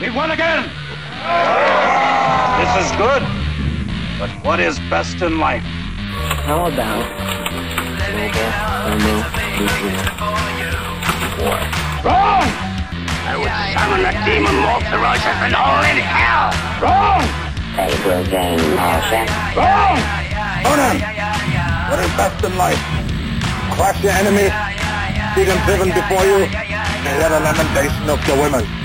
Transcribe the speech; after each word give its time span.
We 0.00 0.08
won 0.08 0.30
again! 0.30 0.64
This 2.56 2.72
is 2.80 2.88
good. 2.96 3.20
But 4.18 4.30
what 4.40 4.58
is 4.58 4.80
best 4.88 5.20
in 5.20 5.38
life? 5.38 5.60
How 6.48 6.72
about 6.72 7.04
global 8.08 8.48
thermonuclear 8.80 10.00
war? 11.36 11.60
Wrong! 12.00 12.48
I 13.28 13.36
would 13.36 13.52
summon 13.76 14.00
the 14.00 14.16
demon 14.24 14.56
more 14.64 14.80
ferocious 14.88 15.36
than 15.36 15.52
all 15.52 15.84
in 15.84 16.00
hell! 16.00 16.48
Wrong! 16.80 17.20
They 17.76 17.92
will 18.00 18.24
gain 18.24 18.56
all 18.80 19.04
sex. 19.12 19.28
Wrong! 19.52 20.00
Conan, 20.64 20.96
what 21.92 22.00
is 22.00 22.08
best 22.16 22.40
in 22.40 22.56
life? 22.56 22.80
Crush 23.76 24.00
your 24.00 24.16
enemy, 24.16 24.48
see 25.36 25.44
them 25.44 25.60
driven 25.68 25.92
before 25.92 26.24
you, 26.24 26.48
and 26.48 27.20
hear 27.20 27.28
the 27.28 27.40
lamentation 27.44 28.08
of 28.08 28.16
the 28.24 28.32
women. 28.40 28.79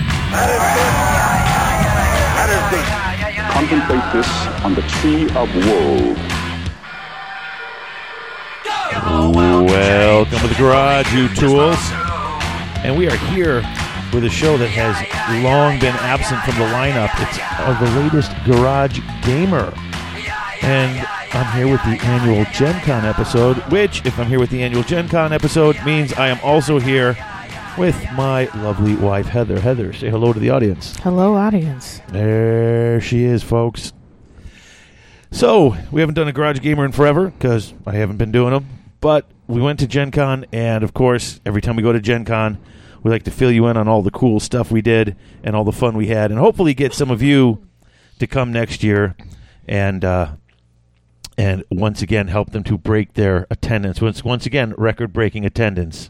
Contemplate 3.51 4.13
this 4.13 4.29
on 4.63 4.73
the 4.73 4.81
tree 4.81 5.25
of 5.35 5.49
woe. 5.65 6.15
Welcome 9.65 10.39
to 10.39 10.47
the 10.47 10.55
garage, 10.55 11.13
you 11.13 11.27
tools. 11.35 11.77
And 12.83 12.97
we 12.97 13.07
are 13.07 13.17
here 13.33 13.63
with 14.13 14.23
a 14.23 14.29
show 14.29 14.57
that 14.57 14.69
has 14.69 14.95
long 15.43 15.79
been 15.79 15.95
absent 15.95 16.41
from 16.43 16.55
the 16.55 16.65
lineup. 16.73 17.09
It's 17.21 17.37
uh, 17.59 17.77
the 17.79 17.89
latest 18.01 18.31
Garage 18.45 18.99
Gamer. 19.23 19.73
And 20.61 21.05
I'm 21.33 21.57
here 21.57 21.69
with 21.69 21.83
the 21.83 21.99
annual 22.05 22.45
Gen 22.53 22.81
Con 22.81 23.05
episode, 23.05 23.57
which, 23.71 24.05
if 24.05 24.17
I'm 24.17 24.27
here 24.27 24.39
with 24.39 24.49
the 24.49 24.63
annual 24.63 24.83
Gen 24.83 25.09
Con 25.09 25.33
episode, 25.33 25.77
means 25.85 26.13
I 26.13 26.27
am 26.29 26.39
also 26.43 26.79
here 26.79 27.17
with 27.77 27.95
my 28.13 28.45
lovely 28.55 28.95
wife, 28.95 29.27
Heather. 29.27 29.59
Heather, 29.59 29.91
say 29.93 30.09
hello 30.09 30.31
to 30.33 30.39
the 30.39 30.49
audience. 30.49 30.95
Hello, 30.97 31.35
audience. 31.35 32.01
There 32.09 33.01
she 33.01 33.23
is, 33.23 33.43
folks. 33.43 33.91
So, 35.31 35.75
we 35.91 35.99
haven't 35.99 36.15
done 36.15 36.27
a 36.27 36.31
Garage 36.31 36.61
Gamer 36.61 36.85
in 36.85 36.91
forever 36.93 37.29
because 37.29 37.73
I 37.85 37.93
haven't 37.93 38.17
been 38.17 38.31
doing 38.31 38.53
them. 38.53 38.67
But 39.01 39.25
we 39.47 39.61
went 39.61 39.79
to 39.79 39.87
Gen 39.87 40.11
Con, 40.11 40.45
and 40.51 40.83
of 40.83 40.93
course, 40.93 41.41
every 41.45 41.61
time 41.61 41.75
we 41.75 41.83
go 41.83 41.91
to 41.91 41.99
Gen 41.99 42.23
Con, 42.23 42.57
we 43.03 43.11
like 43.11 43.23
to 43.23 43.31
fill 43.31 43.51
you 43.51 43.67
in 43.67 43.77
on 43.77 43.87
all 43.87 44.01
the 44.01 44.11
cool 44.11 44.39
stuff 44.39 44.71
we 44.71 44.81
did 44.81 45.15
and 45.43 45.55
all 45.55 45.63
the 45.63 45.71
fun 45.71 45.95
we 45.95 46.07
had, 46.07 46.31
and 46.31 46.39
hopefully 46.39 46.73
get 46.73 46.93
some 46.93 47.11
of 47.11 47.21
you 47.21 47.67
to 48.19 48.27
come 48.27 48.51
next 48.53 48.83
year 48.83 49.15
and 49.67 50.05
uh, 50.05 50.31
and 51.37 51.63
once 51.69 52.01
again 52.01 52.27
help 52.27 52.51
them 52.51 52.63
to 52.63 52.77
break 52.77 53.13
their 53.13 53.45
attendance. 53.51 54.01
Once 54.01 54.23
once 54.23 54.45
again, 54.45 54.73
record 54.77 55.11
breaking 55.11 55.45
attendance. 55.45 56.09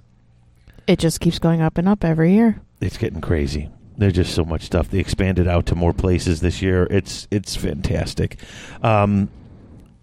It 0.88 1.00
just 1.00 1.19
keeps 1.19 1.39
going 1.39 1.61
up 1.61 1.78
and 1.78 1.88
up 1.89 2.03
every 2.03 2.33
year. 2.33 2.61
it's 2.81 2.97
getting 2.97 3.22
crazy. 3.22 3.69
There's 3.97 4.14
just 4.14 4.36
so 4.36 4.44
much 4.44 4.64
stuff. 4.64 4.89
They 4.89 5.00
expanded 5.00 5.47
out 5.47 5.66
to 5.67 5.75
more 5.75 5.94
places 5.94 6.41
this 6.41 6.61
year. 6.61 6.86
It's 6.91 7.28
it's 7.31 7.55
fantastic. 7.55 8.38
Um, 8.83 9.30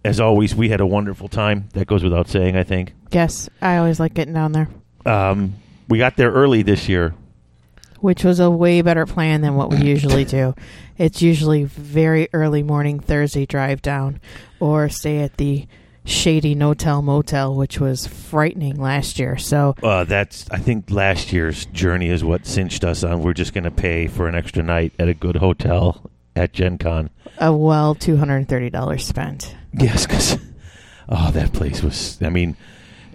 as 0.04 0.18
always, 0.18 0.54
we 0.54 0.70
had 0.70 0.80
a 0.80 0.86
wonderful 0.86 1.28
time. 1.28 1.68
That 1.74 1.86
goes 1.86 2.02
without 2.02 2.28
saying. 2.28 2.56
I 2.56 2.64
think. 2.64 2.94
Yes, 3.12 3.48
I 3.60 3.76
always 3.76 4.00
like 4.00 4.14
getting 4.14 4.32
down 4.34 4.52
there, 4.52 4.68
Um, 5.04 5.54
we 5.88 5.98
got 5.98 6.16
there 6.16 6.32
early 6.32 6.62
this 6.62 6.88
year. 6.88 7.14
which 8.00 8.24
was 8.24 8.40
a 8.40 8.50
way 8.50 8.80
better 8.82 9.04
plan 9.06 9.42
than 9.42 9.54
what 9.54 9.70
we 9.70 9.76
usually 9.94 10.24
do. 10.24 10.54
It's 10.98 11.20
usually 11.22 11.64
very 11.64 12.28
early 12.32 12.62
morning 12.62 12.98
Thursday 12.98 13.44
drive 13.46 13.82
down, 13.82 14.20
or 14.58 14.88
stay 14.88 15.18
at 15.18 15.36
the 15.36 15.66
shady 16.04 16.54
no-tell 16.54 17.00
motel, 17.02 17.54
which 17.54 17.78
was 17.78 18.06
frightening 18.06 18.76
last 18.80 19.18
year. 19.18 19.36
So 19.36 19.74
Uh, 19.82 20.04
that's 20.04 20.46
I 20.50 20.58
think 20.58 20.90
last 20.90 21.32
year's 21.32 21.66
journey 21.66 22.08
is 22.08 22.24
what 22.24 22.46
cinched 22.46 22.84
us 22.84 23.04
on. 23.04 23.22
We're 23.22 23.32
just 23.34 23.54
going 23.54 23.64
to 23.64 23.70
pay 23.70 24.06
for 24.08 24.26
an 24.28 24.34
extra 24.34 24.62
night 24.62 24.92
at 24.98 25.08
a 25.08 25.14
good 25.14 25.36
hotel 25.36 26.10
at 26.34 26.52
Gen 26.52 26.78
Con. 26.78 27.10
a 27.38 27.52
well 27.54 27.94
two 27.94 28.16
hundred 28.16 28.36
and 28.38 28.48
thirty 28.48 28.70
dollars 28.70 29.06
spent. 29.06 29.54
Yes, 29.72 30.06
because 30.06 30.38
oh, 31.08 31.30
that 31.32 31.52
place 31.52 31.82
was. 31.82 32.18
I 32.22 32.30
mean, 32.30 32.56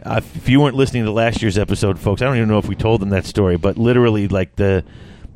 uh, 0.03 0.21
if 0.35 0.47
you 0.47 0.61
weren't 0.61 0.75
listening 0.75 1.03
to 1.05 1.11
last 1.11 1.41
year's 1.41 1.57
episode, 1.57 1.99
folks, 1.99 2.21
I 2.21 2.25
don't 2.25 2.37
even 2.37 2.47
know 2.49 2.57
if 2.59 2.67
we 2.67 2.75
told 2.75 3.01
them 3.01 3.09
that 3.09 3.25
story, 3.25 3.57
but 3.57 3.77
literally, 3.77 4.27
like 4.27 4.55
the 4.55 4.83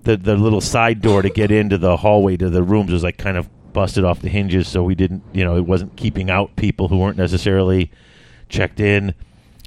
the 0.03 0.16
the 0.17 0.35
little 0.38 0.61
side 0.61 1.01
door 1.01 1.22
to 1.22 1.29
get 1.29 1.51
into 1.51 1.78
the 1.78 1.97
hallway 1.97 2.38
to 2.38 2.50
the 2.50 2.63
rooms 2.63 2.91
was 2.91 3.03
like 3.03 3.17
kind 3.17 3.35
of 3.38 3.50
busted 3.74 4.04
off 4.04 4.22
the 4.22 4.30
hinges, 4.30 4.68
so 4.68 4.84
we 4.84 4.96
didn't, 4.96 5.24
you 5.34 5.44
know, 5.44 5.58
it 5.58 5.66
wasn't 5.66 5.96
keeping 5.96 6.30
out 6.30 6.56
people 6.56 6.88
who 6.88 6.98
weren't 6.98 7.18
necessarily 7.18 7.92
checked 8.50 8.80
in. 8.80 9.14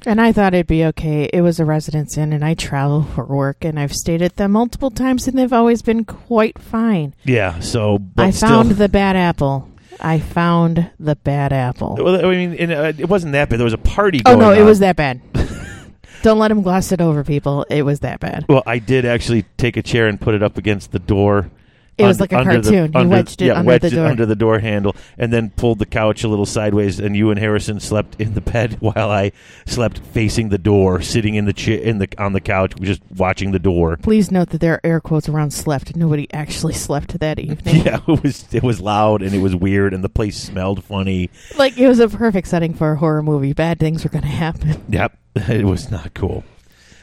And 0.05 0.21
I 0.21 0.31
thought 0.31 0.53
it'd 0.53 0.67
be 0.67 0.85
okay. 0.85 1.29
It 1.33 1.41
was 1.41 1.59
a 1.59 1.65
residence 1.65 2.17
inn, 2.17 2.31
and 2.31 2.45
I 2.45 2.53
travel 2.53 3.03
for 3.03 3.25
work, 3.25 3.65
and 3.65 3.79
I've 3.79 3.93
stayed 3.93 4.21
at 4.21 4.35
them 4.35 4.51
multiple 4.51 4.91
times, 4.91 5.27
and 5.27 5.37
they've 5.37 5.51
always 5.51 5.81
been 5.81 6.05
quite 6.05 6.59
fine. 6.59 7.15
Yeah, 7.23 7.59
so 7.59 7.97
but 7.97 8.25
I 8.27 8.29
still, 8.29 8.49
found 8.49 8.71
the 8.71 8.89
bad 8.89 9.15
apple. 9.15 9.69
I 9.99 10.19
found 10.19 10.91
the 10.99 11.15
bad 11.15 11.53
apple. 11.53 11.97
Well, 11.99 12.25
I 12.25 12.29
mean, 12.29 12.71
uh, 12.71 12.93
it 12.97 13.09
wasn't 13.09 13.33
that 13.33 13.49
bad. 13.49 13.59
There 13.59 13.65
was 13.65 13.73
a 13.73 13.79
party. 13.79 14.21
Oh 14.25 14.35
no, 14.35 14.51
it 14.51 14.59
on. 14.59 14.65
was 14.65 14.79
that 14.79 14.95
bad. 14.95 15.21
Don't 16.21 16.39
let 16.39 16.51
him 16.51 16.61
gloss 16.61 16.91
it 16.91 17.01
over, 17.01 17.23
people. 17.23 17.65
It 17.69 17.83
was 17.83 17.99
that 18.01 18.19
bad. 18.19 18.45
Well, 18.49 18.63
I 18.65 18.79
did 18.79 19.05
actually 19.05 19.43
take 19.57 19.77
a 19.77 19.83
chair 19.83 20.07
and 20.07 20.19
put 20.19 20.33
it 20.33 20.41
up 20.41 20.57
against 20.57 20.91
the 20.91 20.99
door. 20.99 21.49
It 21.97 22.03
was 22.05 22.19
like 22.19 22.33
a 22.33 22.39
under 22.39 22.61
the- 22.61 22.69
cartoon. 22.71 22.91
He 22.93 22.97
under- 22.99 23.09
wedged 23.09 23.41
it 23.41 23.45
yeah, 23.45 23.53
under 23.59 23.67
wedged 23.67 23.83
the 23.83 23.87
it 23.87 23.91
door. 23.91 24.05
under 24.07 24.25
the 24.25 24.35
door 24.35 24.59
handle, 24.59 24.95
and 25.17 25.31
then 25.31 25.49
pulled 25.51 25.79
the 25.79 25.85
couch 25.85 26.23
a 26.23 26.27
little 26.27 26.45
sideways. 26.45 26.99
And 26.99 27.15
you 27.15 27.29
and 27.29 27.39
Harrison 27.39 27.79
slept 27.79 28.15
in 28.19 28.33
the 28.33 28.41
bed 28.41 28.77
while 28.81 29.09
I 29.09 29.31
slept 29.65 29.99
facing 29.99 30.49
the 30.49 30.57
door, 30.57 31.01
sitting 31.01 31.35
in 31.35 31.45
the 31.45 31.53
chair 31.53 31.79
in 31.79 31.99
the 31.99 32.07
on 32.17 32.33
the 32.33 32.41
couch, 32.41 32.73
just 32.81 33.01
watching 33.15 33.51
the 33.51 33.59
door. 33.59 33.97
Please 33.97 34.31
note 34.31 34.49
that 34.49 34.61
there 34.61 34.73
are 34.73 34.81
air 34.83 34.99
quotes 34.99 35.29
around 35.29 35.51
slept. 35.51 35.95
Nobody 35.95 36.27
actually 36.33 36.73
slept 36.73 37.19
that 37.19 37.39
evening. 37.39 37.85
Yeah, 37.85 37.99
it 38.07 38.23
was 38.23 38.45
it 38.53 38.63
was 38.63 38.81
loud 38.81 39.21
and 39.21 39.33
it 39.33 39.39
was 39.39 39.55
weird, 39.55 39.93
and 39.93 40.03
the 40.03 40.09
place 40.09 40.37
smelled 40.37 40.83
funny. 40.83 41.29
Like 41.57 41.77
it 41.77 41.87
was 41.87 41.99
a 41.99 42.09
perfect 42.09 42.47
setting 42.47 42.73
for 42.73 42.91
a 42.91 42.97
horror 42.97 43.23
movie. 43.23 43.53
Bad 43.53 43.79
things 43.79 44.03
were 44.03 44.09
going 44.09 44.23
to 44.23 44.27
happen. 44.27 44.83
Yep, 44.89 45.17
it 45.35 45.65
was 45.65 45.89
not 45.89 46.13
cool. 46.13 46.43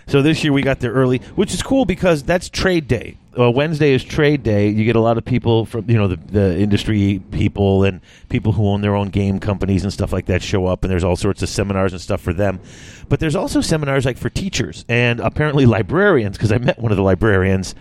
So 0.06 0.22
this 0.22 0.42
year 0.42 0.52
we 0.52 0.62
got 0.62 0.80
there 0.80 0.92
early, 0.92 1.18
which 1.36 1.54
is 1.54 1.62
cool 1.62 1.84
because 1.84 2.22
that's 2.22 2.48
trade 2.48 2.88
day. 2.88 3.16
Uh, 3.38 3.50
Wednesday 3.50 3.92
is 3.92 4.04
trade 4.04 4.42
day. 4.42 4.68
You 4.68 4.84
get 4.84 4.96
a 4.96 5.00
lot 5.00 5.16
of 5.16 5.24
people 5.24 5.64
from 5.64 5.88
you 5.88 5.96
know 5.96 6.08
the, 6.08 6.16
the 6.16 6.58
industry 6.58 7.22
people 7.30 7.84
and 7.84 8.00
people 8.28 8.52
who 8.52 8.68
own 8.68 8.82
their 8.82 8.94
own 8.94 9.08
game 9.08 9.38
companies 9.40 9.84
and 9.84 9.92
stuff 9.92 10.12
like 10.12 10.26
that 10.26 10.42
show 10.42 10.66
up, 10.66 10.84
and 10.84 10.90
there's 10.90 11.04
all 11.04 11.16
sorts 11.16 11.42
of 11.42 11.48
seminars 11.48 11.92
and 11.92 12.00
stuff 12.00 12.20
for 12.20 12.34
them. 12.34 12.60
But 13.08 13.20
there's 13.20 13.36
also 13.36 13.60
seminars 13.60 14.04
like 14.04 14.18
for 14.18 14.28
teachers 14.28 14.84
and 14.88 15.20
apparently 15.20 15.64
librarians 15.64 16.36
because 16.36 16.52
I 16.52 16.58
met 16.58 16.78
one 16.78 16.92
of 16.92 16.96
the 16.96 17.02
librarians, 17.02 17.74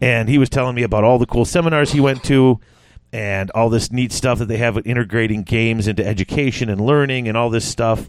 and 0.00 0.28
he 0.28 0.36
was 0.36 0.50
telling 0.50 0.74
me 0.74 0.82
about 0.82 1.04
all 1.04 1.18
the 1.18 1.26
cool 1.26 1.44
seminars 1.46 1.92
he 1.92 2.00
went 2.00 2.22
to 2.24 2.60
and 3.12 3.50
all 3.52 3.68
this 3.68 3.90
neat 3.90 4.12
stuff 4.12 4.38
that 4.38 4.46
they 4.46 4.58
have 4.58 4.74
with 4.76 4.86
integrating 4.86 5.42
games 5.42 5.88
into 5.88 6.06
education 6.06 6.68
and 6.68 6.80
learning 6.80 7.26
and 7.28 7.36
all 7.36 7.50
this 7.50 7.64
stuff. 7.64 8.08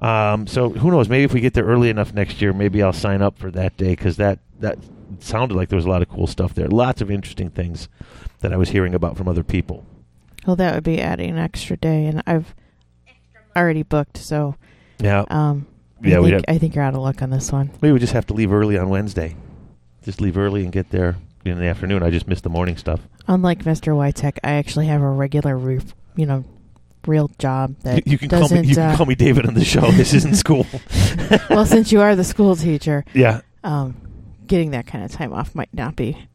Um, 0.00 0.46
so 0.46 0.70
who 0.70 0.90
knows? 0.90 1.08
Maybe 1.08 1.24
if 1.24 1.32
we 1.34 1.40
get 1.40 1.54
there 1.54 1.64
early 1.64 1.90
enough 1.90 2.14
next 2.14 2.40
year, 2.40 2.52
maybe 2.52 2.82
I'll 2.82 2.92
sign 2.92 3.20
up 3.20 3.38
for 3.38 3.50
that 3.50 3.76
day 3.76 3.90
because 3.90 4.16
that 4.16 4.38
that 4.60 4.78
sounded 5.20 5.54
like 5.54 5.68
there 5.68 5.76
was 5.76 5.84
a 5.86 5.90
lot 5.90 6.02
of 6.02 6.08
cool 6.08 6.26
stuff 6.26 6.54
there. 6.54 6.68
Lots 6.68 7.00
of 7.00 7.10
interesting 7.10 7.50
things 7.50 7.88
that 8.40 8.52
I 8.52 8.56
was 8.56 8.70
hearing 8.70 8.94
about 8.94 9.16
from 9.16 9.28
other 9.28 9.42
people. 9.44 9.84
Well, 10.46 10.56
that 10.56 10.74
would 10.74 10.84
be 10.84 11.00
adding 11.00 11.30
an 11.30 11.38
extra 11.38 11.76
day, 11.76 12.06
and 12.06 12.22
I've 12.26 12.54
already 13.56 13.82
booked. 13.82 14.16
So, 14.18 14.54
Yeah, 15.00 15.24
um, 15.30 15.66
Yeah, 16.02 16.16
I 16.16 16.20
we'd 16.20 16.30
think, 16.30 16.46
have- 16.46 16.54
I 16.56 16.58
think 16.58 16.74
you're 16.74 16.84
out 16.84 16.94
of 16.94 17.00
luck 17.00 17.22
on 17.22 17.30
this 17.30 17.50
one. 17.52 17.70
maybe 17.82 17.92
we 17.92 17.98
just 17.98 18.12
have 18.12 18.26
to 18.26 18.34
leave 18.34 18.52
early 18.52 18.78
on 18.78 18.88
Wednesday. 18.88 19.34
Just 20.04 20.20
leave 20.20 20.38
early 20.38 20.62
and 20.62 20.72
get 20.72 20.90
there 20.90 21.16
in 21.44 21.58
the 21.58 21.66
afternoon. 21.66 22.02
I 22.02 22.10
just 22.10 22.28
missed 22.28 22.44
the 22.44 22.50
morning 22.50 22.76
stuff. 22.76 23.00
Unlike 23.28 23.64
Mr. 23.64 23.94
Wytech, 23.94 24.38
I 24.42 24.52
actually 24.52 24.86
have 24.86 25.02
a 25.02 25.08
regular, 25.10 25.56
re- 25.56 25.80
you 26.16 26.26
know, 26.26 26.44
real 27.06 27.30
job 27.38 27.76
that 27.82 28.06
You 28.06 28.18
can 28.18 28.28
call 28.28 28.40
doesn't. 28.40 28.62
me. 28.62 28.68
You 28.68 28.74
can 28.74 28.90
uh, 28.90 28.96
call 28.96 29.06
me 29.06 29.14
David 29.14 29.46
on 29.46 29.54
the 29.54 29.64
show. 29.64 29.90
This 29.92 30.14
isn't 30.14 30.34
school. 30.44 30.66
well, 31.50 31.66
since 31.66 31.92
you 31.92 32.00
are 32.00 32.16
the 32.16 32.24
school 32.24 32.56
teacher, 32.56 33.04
yeah, 33.14 33.42
um, 33.62 33.96
getting 34.46 34.70
that 34.72 34.86
kind 34.86 35.04
of 35.04 35.10
time 35.12 35.32
off 35.32 35.54
might 35.54 35.72
not 35.74 35.94
be 35.94 36.26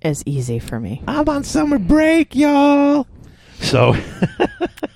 as 0.00 0.22
easy 0.24 0.58
for 0.60 0.78
me. 0.78 1.02
I'm 1.08 1.28
on 1.28 1.42
summer 1.44 1.78
break, 1.78 2.34
y'all. 2.36 3.06
So, 3.60 3.96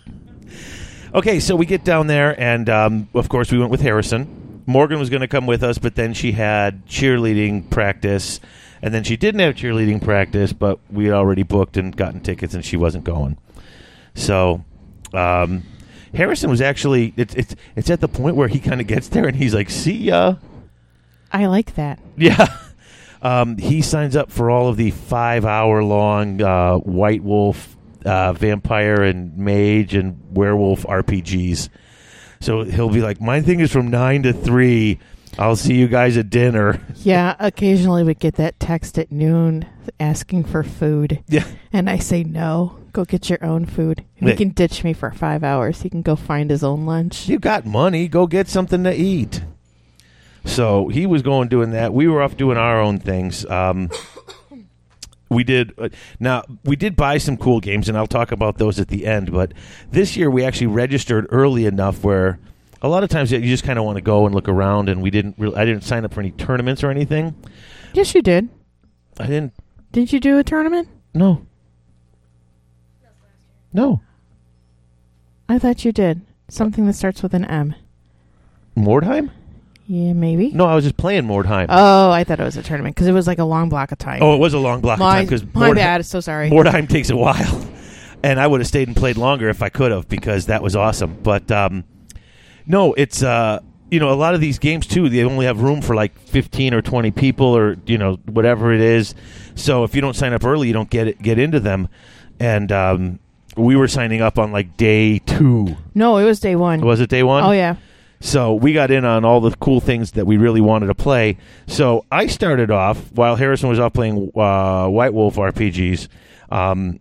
okay, 1.14 1.40
so 1.40 1.56
we 1.56 1.66
get 1.66 1.84
down 1.84 2.06
there, 2.06 2.38
and 2.40 2.68
um, 2.70 3.08
of 3.14 3.28
course, 3.28 3.50
we 3.50 3.58
went 3.58 3.70
with 3.70 3.80
Harrison. 3.80 4.62
Morgan 4.66 4.98
was 5.00 5.10
going 5.10 5.20
to 5.22 5.28
come 5.28 5.46
with 5.46 5.62
us, 5.64 5.78
but 5.78 5.96
then 5.96 6.14
she 6.14 6.32
had 6.32 6.86
cheerleading 6.86 7.68
practice, 7.70 8.38
and 8.82 8.92
then 8.92 9.04
she 9.04 9.16
didn't 9.16 9.40
have 9.40 9.54
cheerleading 9.54 10.02
practice, 10.02 10.52
but 10.52 10.80
we 10.90 11.04
had 11.06 11.14
already 11.14 11.42
booked 11.44 11.76
and 11.76 11.96
gotten 11.96 12.20
tickets, 12.20 12.54
and 12.54 12.64
she 12.64 12.76
wasn't 12.76 13.04
going. 13.04 13.38
So, 14.14 14.64
um, 15.14 15.62
Harrison 16.12 16.50
was 16.50 16.60
actually 16.60 17.14
it's 17.16 17.34
it's 17.34 17.54
it's 17.76 17.90
at 17.90 18.00
the 18.00 18.08
point 18.08 18.36
where 18.36 18.48
he 18.48 18.58
kind 18.58 18.80
of 18.80 18.86
gets 18.86 19.08
there, 19.08 19.26
and 19.26 19.36
he's 19.36 19.54
like, 19.54 19.70
"See 19.70 19.96
ya." 19.96 20.34
I 21.32 21.46
like 21.46 21.76
that. 21.76 21.98
Yeah. 22.16 22.46
Um, 23.22 23.56
he 23.56 23.82
signs 23.82 24.16
up 24.16 24.32
for 24.32 24.50
all 24.50 24.68
of 24.68 24.76
the 24.76 24.90
five 24.90 25.44
hour 25.44 25.84
long 25.84 26.42
uh, 26.42 26.78
White 26.78 27.22
Wolf, 27.22 27.76
uh, 28.04 28.32
Vampire, 28.32 29.00
and 29.02 29.38
Mage 29.38 29.94
and 29.94 30.20
Werewolf 30.32 30.82
RPGs. 30.82 31.68
So 32.40 32.64
he'll 32.64 32.90
be 32.90 33.00
like, 33.00 33.20
My 33.20 33.40
thing 33.40 33.60
is 33.60 33.70
from 33.70 33.88
9 33.88 34.24
to 34.24 34.32
3. 34.32 34.98
I'll 35.38 35.56
see 35.56 35.74
you 35.74 35.88
guys 35.88 36.16
at 36.16 36.30
dinner. 36.30 36.80
Yeah, 37.04 37.34
occasionally 37.40 38.04
we 38.04 38.14
get 38.14 38.36
that 38.36 38.60
text 38.60 38.96
at 38.96 39.10
noon 39.10 39.66
asking 39.98 40.44
for 40.44 40.62
food. 40.62 41.22
Yeah. 41.26 41.44
And 41.72 41.90
I 41.90 41.98
say 41.98 42.22
no. 42.22 42.76
Go 42.92 43.04
get 43.04 43.28
your 43.28 43.44
own 43.44 43.66
food. 43.66 44.04
He 44.14 44.28
Yeah. 44.28 44.36
can 44.36 44.50
ditch 44.50 44.84
me 44.84 44.92
for 44.92 45.10
five 45.10 45.42
hours. 45.42 45.82
He 45.82 45.90
can 45.90 46.02
go 46.02 46.14
find 46.14 46.48
his 46.48 46.62
own 46.62 46.86
lunch. 46.86 47.28
You 47.28 47.40
got 47.40 47.66
money, 47.66 48.06
go 48.06 48.28
get 48.28 48.46
something 48.48 48.84
to 48.84 48.94
eat. 48.94 49.42
So 50.44 50.88
he 50.88 51.06
was 51.06 51.22
going 51.22 51.48
doing 51.48 51.70
that. 51.72 51.92
We 51.92 52.06
were 52.06 52.22
off 52.22 52.36
doing 52.36 52.56
our 52.56 52.80
own 52.80 52.98
things. 53.00 53.44
Um, 53.46 53.90
we 55.28 55.42
did 55.44 55.72
uh, 55.78 55.88
now 56.20 56.44
we 56.64 56.76
did 56.76 56.94
buy 56.94 57.18
some 57.18 57.36
cool 57.36 57.58
games, 57.60 57.88
and 57.88 57.96
I'll 57.96 58.06
talk 58.06 58.30
about 58.32 58.58
those 58.58 58.78
at 58.78 58.88
the 58.88 59.06
end. 59.06 59.32
But 59.32 59.52
this 59.90 60.16
year 60.16 60.30
we 60.30 60.44
actually 60.44 60.66
registered 60.68 61.26
early 61.30 61.64
enough 61.66 62.04
where 62.04 62.38
a 62.82 62.88
lot 62.88 63.04
of 63.04 63.08
times 63.08 63.30
you 63.30 63.40
just 63.40 63.64
kind 63.64 63.78
of 63.78 63.84
want 63.84 63.96
to 63.96 64.02
go 64.02 64.26
and 64.26 64.34
look 64.34 64.48
around, 64.48 64.88
and 64.88 65.00
we 65.00 65.10
didn't. 65.10 65.36
Really, 65.38 65.56
I 65.56 65.64
didn't 65.64 65.84
sign 65.84 66.04
up 66.04 66.12
for 66.12 66.20
any 66.20 66.32
tournaments 66.32 66.82
or 66.82 66.90
anything. 66.90 67.34
Yes, 67.94 68.14
you 68.14 68.22
did. 68.22 68.48
I 69.18 69.26
didn't. 69.26 69.54
Didn't 69.92 70.12
you 70.12 70.20
do 70.20 70.38
a 70.38 70.44
tournament? 70.44 70.88
No. 71.14 71.46
No. 73.72 74.02
I 75.48 75.58
thought 75.58 75.84
you 75.84 75.92
did. 75.92 76.22
Something 76.48 76.86
that 76.86 76.94
starts 76.94 77.22
with 77.22 77.34
an 77.34 77.44
M. 77.44 77.74
Mordheim? 78.76 79.30
Yeah, 79.86 80.12
maybe. 80.12 80.50
No, 80.52 80.66
I 80.66 80.74
was 80.74 80.84
just 80.84 80.96
playing 80.96 81.24
Mordheim. 81.24 81.66
Oh, 81.68 82.10
I 82.10 82.24
thought 82.24 82.40
it 82.40 82.44
was 82.44 82.56
a 82.56 82.62
tournament 82.62 82.94
because 82.96 83.06
it 83.06 83.12
was 83.12 83.26
like 83.26 83.38
a 83.38 83.44
long 83.44 83.68
block 83.68 83.92
of 83.92 83.98
time. 83.98 84.22
oh, 84.22 84.34
it 84.34 84.38
was 84.38 84.54
a 84.54 84.58
long 84.58 84.80
block 84.80 84.98
my, 84.98 85.06
of 85.06 85.12
time 85.12 85.24
because 85.26 85.54
my 85.54 85.72
bad. 85.72 86.04
So 86.06 86.20
sorry. 86.20 86.50
Mordheim 86.50 86.88
takes 86.88 87.10
a 87.10 87.16
while, 87.16 87.66
and 88.22 88.40
I 88.40 88.46
would 88.46 88.60
have 88.60 88.68
stayed 88.68 88.88
and 88.88 88.96
played 88.96 89.16
longer 89.16 89.48
if 89.48 89.62
I 89.62 89.68
could 89.68 89.92
have 89.92 90.08
because 90.08 90.46
that 90.46 90.62
was 90.62 90.74
awesome. 90.76 91.18
But 91.22 91.50
um, 91.50 91.84
no, 92.66 92.92
it's 92.94 93.22
uh, 93.22 93.60
you 93.90 94.00
know 94.00 94.10
a 94.10 94.14
lot 94.16 94.34
of 94.34 94.40
these 94.40 94.58
games 94.58 94.86
too. 94.86 95.08
They 95.08 95.22
only 95.22 95.46
have 95.46 95.60
room 95.60 95.82
for 95.82 95.94
like 95.94 96.18
fifteen 96.18 96.72
or 96.74 96.80
twenty 96.82 97.10
people 97.10 97.46
or 97.56 97.76
you 97.86 97.98
know 97.98 98.14
whatever 98.26 98.72
it 98.72 98.80
is. 98.80 99.14
So 99.54 99.84
if 99.84 99.94
you 99.94 100.00
don't 100.00 100.14
sign 100.14 100.32
up 100.32 100.44
early, 100.44 100.66
you 100.66 100.72
don't 100.72 100.90
get 100.90 101.08
it, 101.08 101.20
get 101.20 101.38
into 101.38 101.60
them. 101.60 101.88
And 102.40 102.72
um, 102.72 103.18
we 103.56 103.76
were 103.76 103.88
signing 103.88 104.22
up 104.22 104.38
on 104.38 104.50
like 104.50 104.76
day 104.76 105.18
two. 105.18 105.76
no, 105.94 106.16
it 106.16 106.24
was 106.24 106.40
day 106.40 106.56
one. 106.56 106.80
Was 106.80 107.00
it 107.00 107.10
day 107.10 107.22
one? 107.22 107.44
Oh 107.44 107.52
yeah. 107.52 107.76
So 108.20 108.54
we 108.54 108.72
got 108.72 108.90
in 108.92 109.04
on 109.04 109.24
all 109.24 109.40
the 109.40 109.50
cool 109.56 109.80
things 109.80 110.12
that 110.12 110.26
we 110.26 110.36
really 110.36 110.60
wanted 110.60 110.86
to 110.86 110.94
play. 110.94 111.38
So 111.66 112.06
I 112.10 112.28
started 112.28 112.70
off 112.70 113.10
while 113.12 113.34
Harrison 113.34 113.68
was 113.68 113.80
off 113.80 113.92
playing 113.92 114.30
uh, 114.36 114.86
White 114.88 115.12
Wolf 115.12 115.34
RPGs, 115.34 116.06
um, 116.48 117.00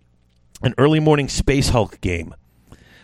an 0.64 0.74
early 0.80 1.00
morning 1.00 1.30
Space 1.30 1.70
Hulk 1.70 2.02
game, 2.02 2.34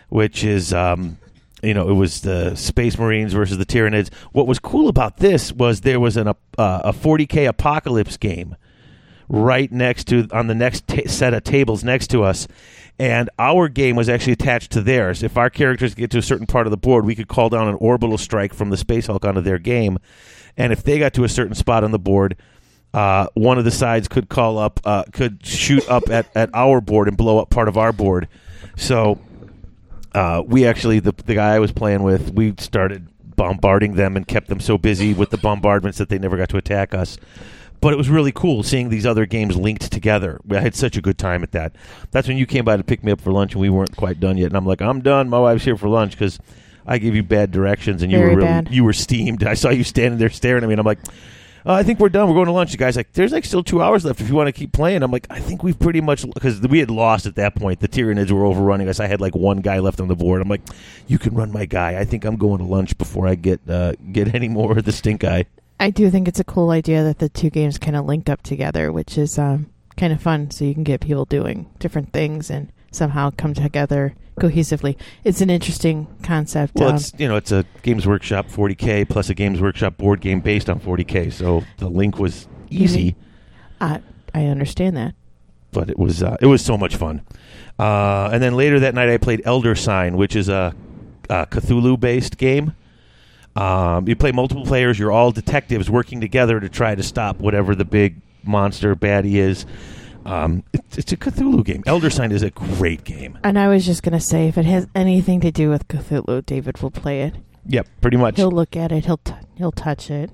which 0.08 0.44
is. 0.44 0.74
Um, 0.74 1.18
you 1.62 1.74
know, 1.74 1.88
it 1.88 1.94
was 1.94 2.20
the 2.20 2.54
Space 2.54 2.98
Marines 2.98 3.32
versus 3.32 3.58
the 3.58 3.66
Tyranids. 3.66 4.12
What 4.32 4.46
was 4.46 4.58
cool 4.58 4.88
about 4.88 5.18
this 5.18 5.52
was 5.52 5.80
there 5.80 6.00
was 6.00 6.16
an, 6.16 6.28
uh, 6.28 6.32
a 6.56 6.92
40k 6.92 7.48
apocalypse 7.48 8.16
game 8.16 8.56
right 9.28 9.70
next 9.70 10.04
to 10.08 10.26
on 10.32 10.46
the 10.46 10.54
next 10.54 10.86
ta- 10.86 11.06
set 11.06 11.34
of 11.34 11.44
tables 11.44 11.84
next 11.84 12.08
to 12.08 12.22
us. 12.22 12.48
And 12.98 13.30
our 13.38 13.68
game 13.68 13.94
was 13.94 14.08
actually 14.08 14.32
attached 14.32 14.72
to 14.72 14.80
theirs. 14.80 15.22
If 15.22 15.36
our 15.36 15.50
characters 15.50 15.94
get 15.94 16.10
to 16.12 16.18
a 16.18 16.22
certain 16.22 16.46
part 16.46 16.66
of 16.66 16.70
the 16.70 16.76
board 16.76 17.04
we 17.04 17.14
could 17.14 17.28
call 17.28 17.48
down 17.48 17.68
an 17.68 17.74
orbital 17.74 18.18
strike 18.18 18.54
from 18.54 18.70
the 18.70 18.76
space 18.76 19.06
hulk 19.06 19.24
onto 19.24 19.40
their 19.40 19.58
game. 19.58 19.98
And 20.56 20.72
if 20.72 20.82
they 20.82 20.98
got 20.98 21.14
to 21.14 21.24
a 21.24 21.28
certain 21.28 21.54
spot 21.54 21.84
on 21.84 21.90
the 21.90 21.98
board 21.98 22.36
uh, 22.94 23.26
one 23.34 23.58
of 23.58 23.64
the 23.64 23.70
sides 23.70 24.08
could 24.08 24.28
call 24.28 24.58
up 24.58 24.80
uh, 24.84 25.04
could 25.12 25.44
shoot 25.44 25.86
up 25.90 26.08
at, 26.08 26.34
at 26.34 26.50
our 26.54 26.80
board 26.80 27.06
and 27.06 27.16
blow 27.16 27.38
up 27.38 27.50
part 27.50 27.68
of 27.68 27.76
our 27.76 27.92
board. 27.92 28.28
So 28.76 29.18
uh, 30.18 30.42
we 30.42 30.66
actually 30.66 30.98
the, 30.98 31.12
the 31.12 31.34
guy 31.34 31.54
I 31.54 31.58
was 31.58 31.72
playing 31.72 32.02
with 32.02 32.32
we 32.34 32.54
started 32.58 33.08
bombarding 33.36 33.94
them 33.94 34.16
and 34.16 34.26
kept 34.26 34.48
them 34.48 34.58
so 34.60 34.76
busy 34.76 35.14
with 35.14 35.30
the 35.30 35.38
bombardments 35.38 35.98
that 35.98 36.08
they 36.08 36.18
never 36.18 36.36
got 36.36 36.48
to 36.48 36.56
attack 36.56 36.92
us 36.92 37.18
but 37.80 37.92
it 37.92 37.96
was 37.96 38.08
really 38.08 38.32
cool 38.32 38.62
seeing 38.62 38.88
these 38.88 39.06
other 39.06 39.24
games 39.26 39.56
linked 39.56 39.92
together. 39.92 40.40
I 40.50 40.60
had 40.60 40.74
such 40.74 40.96
a 40.96 41.00
good 41.00 41.16
time 41.16 41.42
at 41.42 41.52
that. 41.52 41.76
That's 42.10 42.26
when 42.26 42.36
you 42.36 42.46
came 42.46 42.64
by 42.64 42.76
to 42.76 42.82
pick 42.82 43.04
me 43.04 43.12
up 43.12 43.20
for 43.20 43.32
lunch, 43.32 43.52
and 43.52 43.60
we 43.60 43.70
weren't 43.70 43.96
quite 43.96 44.18
done 44.18 44.36
yet. 44.36 44.46
And 44.46 44.56
I'm 44.56 44.66
like, 44.66 44.82
I'm 44.82 45.00
done. 45.00 45.28
My 45.28 45.38
wife's 45.38 45.64
here 45.64 45.76
for 45.76 45.88
lunch 45.88 46.12
because 46.12 46.40
I 46.86 46.98
gave 46.98 47.14
you 47.14 47.22
bad 47.22 47.52
directions, 47.52 48.02
and 48.02 48.10
you 48.10 48.18
Very 48.18 48.30
were 48.30 48.36
really, 48.38 48.48
bad. 48.48 48.74
you 48.74 48.82
were 48.82 48.92
steamed. 48.92 49.44
I 49.44 49.54
saw 49.54 49.70
you 49.70 49.84
standing 49.84 50.18
there 50.18 50.30
staring 50.30 50.64
at 50.64 50.66
me, 50.66 50.72
and 50.74 50.80
I'm 50.80 50.86
like. 50.86 50.98
Uh, 51.68 51.74
I 51.74 51.82
think 51.82 52.00
we're 52.00 52.08
done. 52.08 52.28
We're 52.28 52.34
going 52.34 52.46
to 52.46 52.52
lunch. 52.52 52.70
The 52.70 52.78
guy's 52.78 52.96
like, 52.96 53.12
"There's 53.12 53.30
like 53.30 53.44
still 53.44 53.62
two 53.62 53.82
hours 53.82 54.02
left 54.02 54.22
if 54.22 54.28
you 54.30 54.34
want 54.34 54.46
to 54.46 54.52
keep 54.52 54.72
playing." 54.72 55.02
I'm 55.02 55.10
like, 55.10 55.26
"I 55.28 55.38
think 55.38 55.62
we've 55.62 55.78
pretty 55.78 56.00
much 56.00 56.24
because 56.32 56.62
we 56.62 56.78
had 56.78 56.90
lost 56.90 57.26
at 57.26 57.34
that 57.34 57.54
point. 57.54 57.80
The 57.80 57.88
Tyranids 57.88 58.30
were 58.30 58.46
overrunning 58.46 58.88
us. 58.88 59.00
I 59.00 59.06
had 59.06 59.20
like 59.20 59.36
one 59.36 59.58
guy 59.58 59.78
left 59.78 60.00
on 60.00 60.08
the 60.08 60.16
board. 60.16 60.40
I'm 60.40 60.48
like, 60.48 60.62
"You 61.08 61.18
can 61.18 61.34
run 61.34 61.52
my 61.52 61.66
guy. 61.66 61.98
I 62.00 62.06
think 62.06 62.24
I'm 62.24 62.36
going 62.36 62.58
to 62.58 62.64
lunch 62.64 62.96
before 62.96 63.28
I 63.28 63.34
get 63.34 63.60
uh, 63.68 63.92
get 64.12 64.34
any 64.34 64.48
more 64.48 64.78
of 64.78 64.84
the 64.86 64.92
stink 64.92 65.24
eye." 65.24 65.44
I 65.78 65.90
do 65.90 66.08
think 66.08 66.26
it's 66.26 66.40
a 66.40 66.44
cool 66.44 66.70
idea 66.70 67.04
that 67.04 67.18
the 67.18 67.28
two 67.28 67.50
games 67.50 67.76
kind 67.76 67.96
of 67.96 68.06
linked 68.06 68.30
up 68.30 68.42
together, 68.42 68.90
which 68.90 69.18
is 69.18 69.38
um, 69.38 69.66
kind 69.98 70.14
of 70.14 70.22
fun. 70.22 70.50
So 70.50 70.64
you 70.64 70.72
can 70.72 70.84
get 70.84 71.02
people 71.02 71.26
doing 71.26 71.68
different 71.78 72.14
things 72.14 72.48
and 72.48 72.72
somehow 72.92 73.30
come 73.36 73.52
together 73.52 74.14
cohesively. 74.38 74.96
It's 75.24 75.40
an 75.40 75.50
interesting 75.50 76.06
concept. 76.22 76.74
Well, 76.76 76.90
um, 76.90 76.96
it's 76.96 77.12
you 77.18 77.28
know 77.28 77.36
it's 77.36 77.52
a 77.52 77.64
Games 77.82 78.06
Workshop 78.06 78.46
40k 78.48 79.08
plus 79.08 79.28
a 79.30 79.34
Games 79.34 79.60
Workshop 79.60 79.96
board 79.96 80.20
game 80.20 80.40
based 80.40 80.68
on 80.70 80.80
40k, 80.80 81.32
so 81.32 81.64
the 81.78 81.88
link 81.88 82.18
was 82.18 82.48
easy, 82.70 83.16
I, 83.80 84.00
I 84.34 84.46
understand 84.46 84.96
that. 84.96 85.14
but 85.72 85.88
it 85.90 85.98
was 85.98 86.22
uh, 86.22 86.36
it 86.40 86.46
was 86.46 86.64
so 86.64 86.76
much 86.76 86.96
fun. 86.96 87.22
Uh, 87.78 88.30
and 88.32 88.42
then 88.42 88.54
later 88.54 88.80
that 88.80 88.94
night, 88.94 89.08
I 89.08 89.16
played 89.18 89.42
Elder 89.44 89.74
Sign, 89.74 90.16
which 90.16 90.34
is 90.34 90.48
a, 90.48 90.74
a 91.30 91.46
Cthulhu 91.46 91.98
based 91.98 92.36
game. 92.36 92.72
Um, 93.56 94.06
you 94.08 94.14
play 94.16 94.32
multiple 94.32 94.64
players. 94.64 94.98
You're 94.98 95.10
all 95.12 95.32
detectives 95.32 95.88
working 95.90 96.20
together 96.20 96.60
to 96.60 96.68
try 96.68 96.94
to 96.94 97.02
stop 97.02 97.38
whatever 97.40 97.74
the 97.74 97.84
big 97.84 98.16
monster 98.44 98.94
baddie 98.94 99.34
is. 99.34 99.66
Um, 100.28 100.62
it's, 100.74 100.98
it's 100.98 101.12
a 101.12 101.16
Cthulhu 101.16 101.64
game. 101.64 101.82
Elder 101.86 102.10
Sign 102.10 102.32
is 102.32 102.42
a 102.42 102.50
great 102.50 103.04
game. 103.04 103.38
And 103.42 103.58
I 103.58 103.68
was 103.68 103.86
just 103.86 104.02
going 104.02 104.12
to 104.12 104.20
say, 104.20 104.46
if 104.48 104.58
it 104.58 104.66
has 104.66 104.86
anything 104.94 105.40
to 105.40 105.50
do 105.50 105.70
with 105.70 105.88
Cthulhu, 105.88 106.44
David 106.44 106.82
will 106.82 106.90
play 106.90 107.22
it. 107.22 107.34
Yep, 107.66 107.86
pretty 108.02 108.18
much. 108.18 108.36
He'll 108.36 108.50
look 108.50 108.76
at 108.76 108.92
it. 108.92 109.06
He'll 109.06 109.18
t- 109.18 109.32
he'll 109.56 109.72
touch 109.72 110.10
it. 110.10 110.30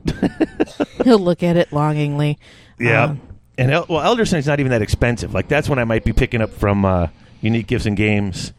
he'll 1.05 1.19
look 1.19 1.43
at 1.43 1.57
it 1.57 1.73
longingly. 1.73 2.39
Yeah. 2.79 3.05
Um, 3.05 3.21
and 3.57 3.71
El- 3.71 3.87
well, 3.89 4.01
Elder 4.01 4.25
Sign's 4.25 4.47
not 4.47 4.61
even 4.61 4.71
that 4.71 4.83
expensive. 4.83 5.33
Like 5.33 5.49
that's 5.49 5.69
when 5.69 5.79
I 5.79 5.85
might 5.85 6.05
be 6.05 6.13
picking 6.13 6.41
up 6.41 6.51
from 6.51 6.85
uh, 6.85 7.09
Unique 7.41 7.67
Gifts 7.69 7.87
and 7.87 7.97
Games 7.97 8.53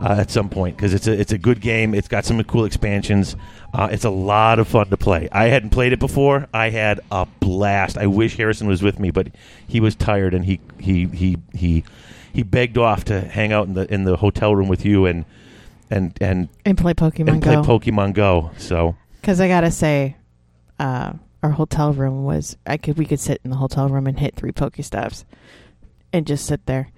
uh, 0.00 0.16
at 0.18 0.30
some 0.30 0.48
point 0.48 0.76
because 0.76 0.94
it's 0.94 1.06
a 1.06 1.12
it's 1.18 1.32
a 1.32 1.38
good 1.38 1.60
game. 1.60 1.94
It's 1.94 2.08
got 2.08 2.24
some 2.24 2.42
cool 2.44 2.64
expansions. 2.64 3.36
Uh, 3.72 3.88
it's 3.90 4.04
a 4.04 4.10
lot 4.10 4.58
of 4.58 4.68
fun 4.68 4.88
to 4.88 4.96
play. 4.96 5.28
I 5.32 5.44
hadn't 5.46 5.70
played 5.70 5.92
it 5.92 5.98
before. 5.98 6.46
I 6.52 6.70
had 6.70 7.00
a 7.10 7.26
blast. 7.40 7.98
I 7.98 8.06
wish 8.06 8.36
Harrison 8.36 8.68
was 8.68 8.82
with 8.82 8.98
me, 8.98 9.10
but 9.10 9.28
he 9.66 9.80
was 9.80 9.94
tired 9.94 10.34
and 10.34 10.44
he 10.44 10.60
he 10.78 11.06
he 11.06 11.38
he 11.54 11.84
he 12.32 12.42
begged 12.42 12.78
off 12.78 13.04
to 13.06 13.20
hang 13.20 13.52
out 13.52 13.66
in 13.66 13.74
the 13.74 13.92
in 13.92 14.04
the 14.04 14.16
hotel 14.16 14.54
room 14.54 14.68
with 14.68 14.84
you 14.84 15.06
and 15.06 15.24
and 15.90 16.16
and 16.20 16.48
and 16.64 16.78
play 16.78 16.94
Pokemon 16.94 17.28
and 17.28 17.42
play 17.42 17.54
Go. 17.54 17.62
Pokemon 17.62 18.14
Go. 18.14 18.50
So 18.58 18.96
Because 19.20 19.40
I 19.40 19.48
gotta 19.48 19.70
say, 19.70 20.16
uh, 20.78 21.14
our 21.42 21.50
hotel 21.50 21.92
room 21.92 22.24
was 22.24 22.56
I 22.66 22.76
could 22.76 22.98
we 22.98 23.06
could 23.06 23.20
sit 23.20 23.40
in 23.44 23.50
the 23.50 23.56
hotel 23.56 23.88
room 23.88 24.06
and 24.06 24.18
hit 24.18 24.36
three 24.36 24.52
Pokestops, 24.52 25.24
and 26.12 26.26
just 26.26 26.46
sit 26.46 26.66
there. 26.66 26.90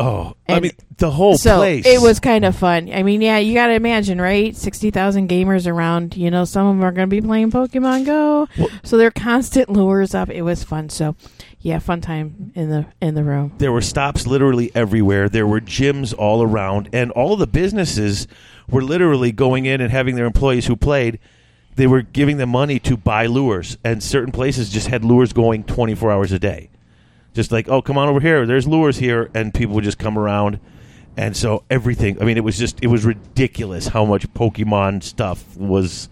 Oh, 0.00 0.34
I 0.48 0.54
And 0.54 0.62
mean 0.62 0.72
the 0.98 1.10
whole 1.10 1.36
so 1.38 1.56
place. 1.58 1.86
it 1.86 2.00
was 2.00 2.20
kind 2.20 2.44
of 2.44 2.56
fun. 2.56 2.90
I 2.92 3.02
mean, 3.02 3.20
yeah, 3.20 3.38
you 3.38 3.54
gotta 3.54 3.74
imagine, 3.74 4.20
right? 4.20 4.54
Sixty 4.56 4.90
thousand 4.90 5.28
gamers 5.28 5.66
around. 5.66 6.16
You 6.16 6.30
know, 6.30 6.44
some 6.44 6.66
of 6.66 6.76
them 6.76 6.84
are 6.84 6.92
gonna 6.92 7.06
be 7.06 7.20
playing 7.20 7.50
Pokemon 7.50 8.06
Go, 8.06 8.48
Well- 8.58 8.68
so 8.82 8.96
they're 8.96 9.10
constant 9.10 9.68
lures 9.70 10.14
up. 10.14 10.30
It 10.30 10.42
was 10.42 10.62
fun. 10.64 10.88
So, 10.88 11.14
yeah, 11.60 11.78
fun 11.78 12.00
time 12.00 12.52
in 12.54 12.70
the 12.70 12.86
in 13.00 13.14
the 13.14 13.24
room. 13.24 13.52
There 13.58 13.72
were 13.72 13.80
stops 13.82 14.26
literally 14.26 14.70
everywhere. 14.74 15.28
There 15.28 15.46
were 15.46 15.60
gyms 15.60 16.14
all 16.16 16.42
around, 16.42 16.88
and 16.92 17.10
all 17.12 17.36
the 17.36 17.46
businesses 17.46 18.26
were 18.70 18.82
literally 18.82 19.32
going 19.32 19.66
in 19.66 19.80
and 19.80 19.90
having 19.90 20.14
their 20.14 20.26
employees 20.26 20.66
who 20.66 20.76
played. 20.76 21.18
They 21.76 21.86
were 21.86 22.02
giving 22.02 22.38
them 22.38 22.48
money 22.50 22.80
to 22.80 22.96
buy 22.96 23.26
lures, 23.26 23.78
and 23.84 24.02
certain 24.02 24.32
places 24.32 24.68
just 24.68 24.88
had 24.88 25.04
lures 25.04 25.32
going 25.32 25.62
twenty 25.64 25.94
four 25.94 26.10
hours 26.10 26.32
a 26.32 26.38
day. 26.38 26.70
Just 27.34 27.52
like, 27.52 27.68
oh, 27.68 27.82
come 27.82 27.98
on 27.98 28.08
over 28.08 28.20
here. 28.20 28.46
There's 28.46 28.66
lures 28.66 28.98
here, 28.98 29.30
and 29.34 29.54
people 29.54 29.74
would 29.76 29.84
just 29.84 29.98
come 29.98 30.18
around, 30.18 30.58
and 31.16 31.36
so 31.36 31.64
everything. 31.70 32.20
I 32.20 32.24
mean, 32.24 32.36
it 32.36 32.44
was 32.44 32.58
just 32.58 32.82
it 32.82 32.88
was 32.88 33.04
ridiculous 33.04 33.88
how 33.88 34.04
much 34.04 34.26
Pokemon 34.34 35.02
stuff 35.02 35.56
was 35.56 36.08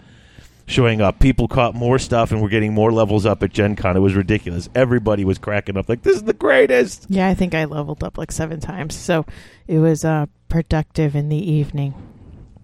showing 0.66 1.00
up. 1.00 1.18
People 1.20 1.49
caught 1.49 1.75
more 1.75 1.99
stuff 1.99 2.32
and 2.32 2.42
were 2.42 2.49
getting 2.49 2.75
more 2.75 2.92
levels 2.92 3.25
up 3.25 3.42
at 3.42 3.52
Gen 3.52 3.76
Con. 3.76 3.96
It 3.96 4.00
was 4.00 4.14
ridiculous. 4.14 4.68
Everybody 4.75 5.25
was 5.25 5.38
cracking 5.38 5.76
up 5.76 5.88
like, 5.88 6.02
this 6.02 6.16
is 6.16 6.25
the 6.25 6.32
greatest. 6.32 7.06
Yeah, 7.08 7.28
I 7.28 7.35
think 7.35 7.54
I 7.54 7.64
leveled 7.64 8.02
up 8.02 8.18
like 8.18 8.32
seven 8.32 8.61
times. 8.61 8.94
So 8.94 9.25
it 9.66 9.78
was 9.78 10.04
uh, 10.04 10.26
productive 10.49 11.14
in 11.14 11.28
the 11.28 11.37
evening. 11.37 11.94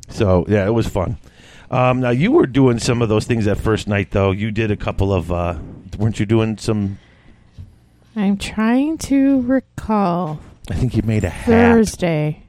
So 0.09 0.45
yeah, 0.49 0.67
it 0.67 0.75
was 0.75 0.89
fun. 0.89 1.17
Um, 1.71 2.01
now 2.01 2.11
you 2.11 2.33
were 2.33 2.47
doing 2.47 2.79
some 2.79 3.01
of 3.01 3.09
those 3.09 3.25
things 3.25 3.47
that 3.47 3.57
first 3.57 3.89
night, 3.89 4.11
though. 4.11 4.31
You 4.31 4.51
did 4.51 4.71
a 4.71 4.77
couple 4.77 5.13
of, 5.13 5.33
uh, 5.33 5.59
weren't 5.97 6.21
you 6.21 6.27
doing 6.27 6.59
some? 6.59 6.99
I'm 8.15 8.37
trying 8.37 8.99
to 8.99 9.41
recall 9.43 10.41
I 10.71 10.75
think 10.75 10.97
you 10.97 11.03
made 11.03 11.25
a 11.25 11.31
hat. 11.31 11.47
Thursday. 11.47 12.45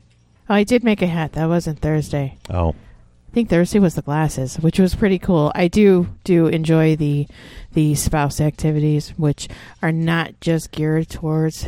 Oh, 0.49 0.53
I 0.55 0.63
did 0.63 0.83
make 0.83 1.01
a 1.01 1.07
hat. 1.07 1.33
That 1.33 1.47
wasn't 1.47 1.79
Thursday. 1.79 2.37
Oh, 2.49 2.69
I 2.69 3.33
think 3.33 3.49
Thursday 3.49 3.79
was 3.79 3.95
the 3.95 4.01
glasses, 4.01 4.57
which 4.57 4.77
was 4.77 4.93
pretty 4.93 5.17
cool. 5.17 5.51
I 5.55 5.67
do 5.67 6.07
do 6.23 6.47
enjoy 6.47 6.95
the 6.95 7.27
the 7.73 7.95
spouse 7.95 8.39
activities, 8.39 9.09
which 9.17 9.47
are 9.81 9.91
not 9.91 10.39
just 10.41 10.71
geared 10.71 11.09
towards 11.09 11.65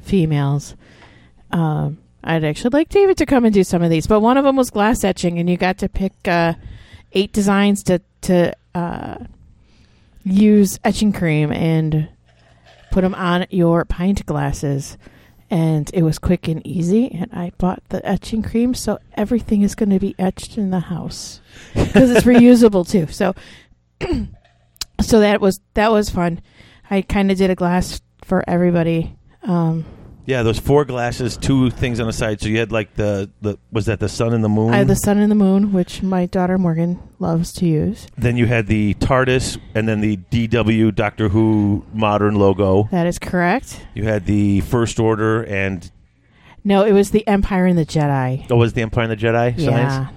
females. 0.00 0.76
Um, 1.50 1.98
I'd 2.22 2.44
actually 2.44 2.70
like 2.70 2.88
David 2.88 3.16
to 3.18 3.26
come 3.26 3.44
and 3.44 3.52
do 3.52 3.64
some 3.64 3.82
of 3.82 3.90
these, 3.90 4.06
but 4.06 4.20
one 4.20 4.36
of 4.36 4.44
them 4.44 4.56
was 4.56 4.70
glass 4.70 5.02
etching, 5.02 5.38
and 5.38 5.50
you 5.50 5.56
got 5.56 5.78
to 5.78 5.88
pick 5.88 6.12
uh, 6.28 6.54
eight 7.12 7.32
designs 7.32 7.82
to 7.84 8.00
to 8.22 8.54
uh, 8.74 9.16
use 10.22 10.78
etching 10.84 11.12
cream 11.12 11.50
and 11.50 12.08
put 12.92 13.00
them 13.02 13.14
on 13.14 13.46
your 13.50 13.84
pint 13.84 14.24
glasses. 14.26 14.96
And 15.50 15.90
it 15.92 16.02
was 16.02 16.18
quick 16.18 16.48
and 16.48 16.66
easy, 16.66 17.10
and 17.12 17.30
I 17.30 17.52
bought 17.58 17.82
the 17.90 18.06
etching 18.08 18.42
cream, 18.42 18.72
so 18.72 18.98
everything 19.14 19.60
is 19.60 19.74
going 19.74 19.90
to 19.90 19.98
be 19.98 20.14
etched 20.18 20.56
in 20.56 20.70
the 20.70 20.80
house 20.80 21.42
because 21.74 22.10
it's 22.10 22.24
reusable 22.24 22.88
too. 22.88 23.06
So, 23.08 23.34
so 25.02 25.20
that 25.20 25.42
was 25.42 25.60
that 25.74 25.92
was 25.92 26.08
fun. 26.08 26.40
I 26.90 27.02
kind 27.02 27.30
of 27.30 27.36
did 27.36 27.50
a 27.50 27.54
glass 27.54 28.00
for 28.24 28.42
everybody. 28.48 29.14
Um, 29.42 29.84
Yeah, 30.24 30.44
those 30.44 30.58
four 30.58 30.84
glasses, 30.84 31.36
two 31.36 31.70
things 31.70 31.98
on 31.98 32.06
the 32.06 32.12
side. 32.12 32.40
So 32.40 32.46
you 32.48 32.58
had 32.60 32.70
like 32.70 32.94
the, 32.94 33.28
the 33.40 33.58
was 33.72 33.86
that 33.86 33.98
the 33.98 34.08
sun 34.08 34.32
and 34.32 34.44
the 34.44 34.48
moon? 34.48 34.72
I 34.72 34.78
had 34.78 34.88
the 34.88 34.94
sun 34.94 35.18
and 35.18 35.30
the 35.30 35.34
moon, 35.36 35.72
which 35.72 36.00
my 36.02 36.26
daughter 36.26 36.58
Morgan 36.58 37.00
loves 37.18 37.52
to 37.54 37.66
use. 37.66 38.06
then 38.16 38.36
you 38.36 38.46
had 38.46 38.68
the 38.68 38.94
TARDIS, 38.94 39.58
and 39.74 39.88
then 39.88 40.00
the 40.00 40.16
DW 40.30 40.94
Doctor 40.94 41.28
Who 41.28 41.84
modern 41.92 42.36
logo. 42.36 42.88
That 42.92 43.06
is 43.08 43.18
correct. 43.18 43.84
You 43.94 44.04
had 44.04 44.26
the 44.26 44.60
First 44.60 45.00
Order, 45.00 45.42
and 45.42 45.90
No, 46.62 46.84
it 46.84 46.92
was 46.92 47.10
the 47.10 47.26
Empire 47.26 47.66
and 47.66 47.76
the 47.76 47.86
Jedi. 47.86 48.46
oh, 48.48 48.56
was 48.56 48.74
the 48.74 48.82
Empire 48.82 49.04
and 49.04 49.12
the 49.12 49.16
Jedi 49.16 49.54
Yeah. 49.56 50.08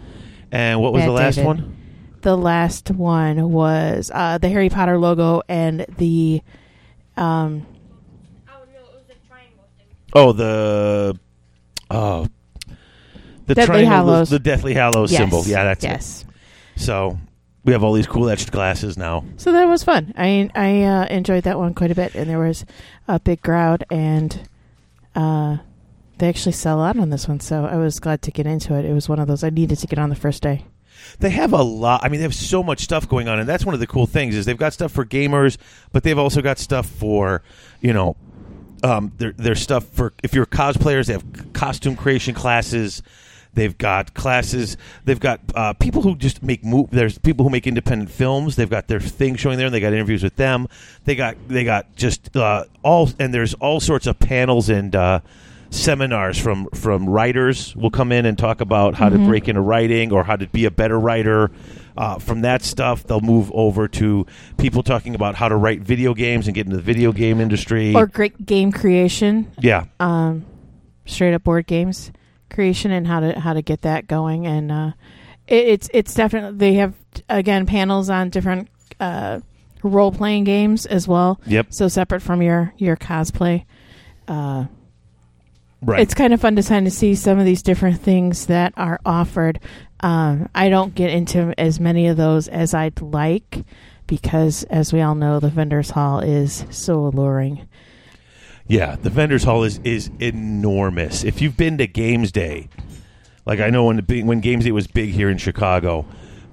And 0.51 0.81
what 0.81 0.93
was 0.93 1.03
the 1.03 1.11
last 1.11 1.35
David. 1.35 1.47
one? 1.47 1.77
The 2.21 2.37
last 2.37 2.91
one 2.91 3.51
was 3.51 4.11
uh, 4.13 4.37
the 4.37 4.49
Harry 4.49 4.69
Potter 4.69 4.97
logo 4.97 5.41
and 5.49 5.85
the 5.97 6.41
um, 7.17 7.65
Oh, 10.15 10.31
the 10.31 11.19
oh, 11.91 12.27
the 13.45 13.53
Deathly 13.53 13.65
triangle, 13.65 13.91
Hallows. 13.91 14.29
the 14.29 14.39
Deathly 14.39 14.73
Hallows 14.73 15.11
yes, 15.11 15.19
symbol. 15.19 15.43
Yeah, 15.45 15.65
that's 15.65 15.83
it. 15.83 15.87
yes. 15.89 16.25
So 16.77 17.19
we 17.65 17.73
have 17.73 17.83
all 17.83 17.93
these 17.93 18.07
cool 18.07 18.29
etched 18.29 18.51
glasses 18.51 18.97
now. 18.97 19.25
So 19.35 19.51
that 19.51 19.65
was 19.65 19.83
fun. 19.83 20.13
I 20.17 20.49
I 20.55 20.83
uh, 20.83 21.05
enjoyed 21.07 21.43
that 21.43 21.59
one 21.59 21.73
quite 21.73 21.91
a 21.91 21.95
bit, 21.95 22.15
and 22.15 22.29
there 22.29 22.39
was 22.39 22.65
a 23.09 23.19
big 23.19 23.41
crowd, 23.41 23.83
and 23.91 24.47
uh, 25.15 25.57
they 26.17 26.29
actually 26.29 26.53
sell 26.53 26.81
out 26.81 26.97
on 26.97 27.09
this 27.09 27.27
one. 27.27 27.41
So 27.41 27.65
I 27.65 27.75
was 27.75 27.99
glad 27.99 28.21
to 28.23 28.31
get 28.31 28.47
into 28.47 28.73
it. 28.75 28.85
It 28.85 28.93
was 28.93 29.09
one 29.09 29.19
of 29.19 29.27
those 29.27 29.43
I 29.43 29.49
needed 29.49 29.79
to 29.79 29.87
get 29.87 29.99
on 29.99 30.09
the 30.09 30.15
first 30.15 30.41
day. 30.41 30.65
They 31.19 31.29
have 31.31 31.51
a 31.51 31.61
lot. 31.61 32.01
I 32.03 32.09
mean, 32.09 32.19
they 32.19 32.23
have 32.23 32.33
so 32.33 32.63
much 32.63 32.79
stuff 32.79 33.07
going 33.07 33.27
on, 33.27 33.37
and 33.37 33.49
that's 33.49 33.65
one 33.65 33.73
of 33.73 33.81
the 33.81 33.87
cool 33.87 34.07
things 34.07 34.33
is 34.33 34.45
they've 34.45 34.57
got 34.57 34.71
stuff 34.71 34.93
for 34.93 35.05
gamers, 35.05 35.57
but 35.91 36.03
they've 36.03 36.17
also 36.17 36.41
got 36.41 36.57
stuff 36.57 36.87
for 36.87 37.43
you 37.81 37.93
know, 37.93 38.15
um, 38.83 39.11
their 39.17 39.55
stuff 39.55 39.85
for 39.85 40.13
if 40.23 40.33
you're 40.33 40.45
cosplayers. 40.45 41.07
They 41.07 41.13
have 41.13 41.53
costume 41.53 41.95
creation 41.95 42.33
classes. 42.33 43.01
They've 43.55 43.77
got 43.77 44.13
classes. 44.13 44.75
They've 45.05 45.19
got 45.19 45.39
uh, 45.55 45.73
people 45.73 46.01
who 46.01 46.15
just 46.15 46.43
make 46.43 46.63
move. 46.63 46.89
There's 46.91 47.17
people 47.17 47.45
who 47.45 47.49
make 47.49 47.65
independent 47.65 48.11
films. 48.11 48.57
They've 48.57 48.69
got 48.69 48.87
their 48.87 48.99
thing 48.99 49.35
showing 49.35 49.57
there, 49.57 49.67
and 49.67 49.73
they 49.73 49.79
got 49.79 49.93
interviews 49.93 50.23
with 50.23 50.35
them. 50.35 50.67
They 51.05 51.15
got 51.15 51.35
they 51.47 51.63
got 51.63 51.95
just 51.95 52.35
uh, 52.35 52.65
all, 52.83 53.09
and 53.17 53.33
there's 53.33 53.53
all 53.55 53.79
sorts 53.79 54.07
of 54.07 54.19
panels 54.19 54.69
and 54.69 54.93
uh, 54.93 55.21
seminars 55.69 56.37
from 56.37 56.67
from 56.73 57.09
writers. 57.09 57.75
will 57.75 57.91
come 57.91 58.11
in 58.11 58.25
and 58.25 58.37
talk 58.37 58.61
about 58.61 58.95
how 58.95 59.09
to 59.09 59.17
break 59.17 59.47
into 59.47 59.61
writing 59.61 60.11
or 60.11 60.23
how 60.23 60.35
to 60.35 60.47
be 60.47 60.65
a 60.65 60.71
better 60.71 60.99
writer. 60.99 61.51
Uh, 61.97 62.19
from 62.19 62.41
that 62.41 62.61
stuff, 62.61 63.05
they'll 63.05 63.21
move 63.21 63.51
over 63.53 63.87
to 63.87 64.25
people 64.57 64.83
talking 64.83 65.15
about 65.15 65.35
how 65.35 65.47
to 65.47 65.55
write 65.55 65.81
video 65.81 66.13
games 66.13 66.47
and 66.47 66.53
get 66.55 66.65
into 66.65 66.75
the 66.75 66.81
video 66.81 67.11
game 67.11 67.39
industry. 67.39 67.93
Or 67.95 68.05
great 68.05 68.45
game 68.45 68.71
creation, 68.71 69.51
yeah, 69.59 69.85
um, 69.99 70.45
straight 71.05 71.33
up 71.33 71.43
board 71.43 71.67
games 71.67 72.11
creation, 72.49 72.91
and 72.91 73.07
how 73.07 73.21
to 73.21 73.39
how 73.39 73.53
to 73.53 73.61
get 73.61 73.81
that 73.83 74.07
going. 74.07 74.45
And 74.45 74.71
uh, 74.71 74.91
it, 75.47 75.67
it's 75.67 75.89
it's 75.93 76.13
definitely 76.13 76.57
they 76.57 76.73
have 76.75 76.93
again 77.29 77.65
panels 77.65 78.09
on 78.09 78.29
different 78.29 78.67
uh, 78.99 79.39
role 79.83 80.11
playing 80.11 80.43
games 80.43 80.85
as 80.85 81.07
well. 81.07 81.39
Yep. 81.45 81.67
So 81.69 81.87
separate 81.87 82.21
from 82.21 82.41
your 82.41 82.73
your 82.77 82.97
cosplay. 82.97 83.65
Uh, 84.27 84.65
right. 85.85 86.01
it's 86.01 86.13
kind 86.13 86.33
of 86.33 86.41
fun 86.41 86.55
to 86.55 86.63
kind 86.63 86.87
of 86.87 86.93
see 86.93 87.15
some 87.15 87.39
of 87.39 87.45
these 87.45 87.61
different 87.61 88.01
things 88.01 88.47
that 88.47 88.73
are 88.77 88.99
offered. 89.05 89.59
Um, 90.01 90.49
I 90.53 90.69
don't 90.69 90.93
get 90.93 91.11
into 91.11 91.53
as 91.57 91.79
many 91.79 92.07
of 92.07 92.17
those 92.17 92.47
as 92.47 92.73
I'd 92.73 93.01
like 93.01 93.63
because, 94.07 94.63
as 94.63 94.93
we 94.93 95.01
all 95.01 95.15
know, 95.15 95.39
the 95.39 95.49
vendors 95.49 95.91
hall 95.91 96.19
is 96.19 96.65
so 96.69 97.05
alluring. 97.07 97.67
Yeah, 98.67 98.95
the 98.95 99.09
vendors 99.09 99.43
hall 99.43 99.63
is 99.63 99.79
is 99.83 100.09
enormous. 100.19 101.23
If 101.23 101.41
you've 101.41 101.57
been 101.57 101.77
to 101.77 101.87
Games 101.87 102.31
Day, 102.31 102.69
like 103.45 103.59
I 103.59 103.69
know 103.69 103.85
when 103.85 103.97
the 103.97 104.23
when 104.23 104.39
Games 104.41 104.65
Day 104.65 104.71
was 104.71 104.87
big 104.87 105.11
here 105.11 105.29
in 105.29 105.37
Chicago, 105.37 106.05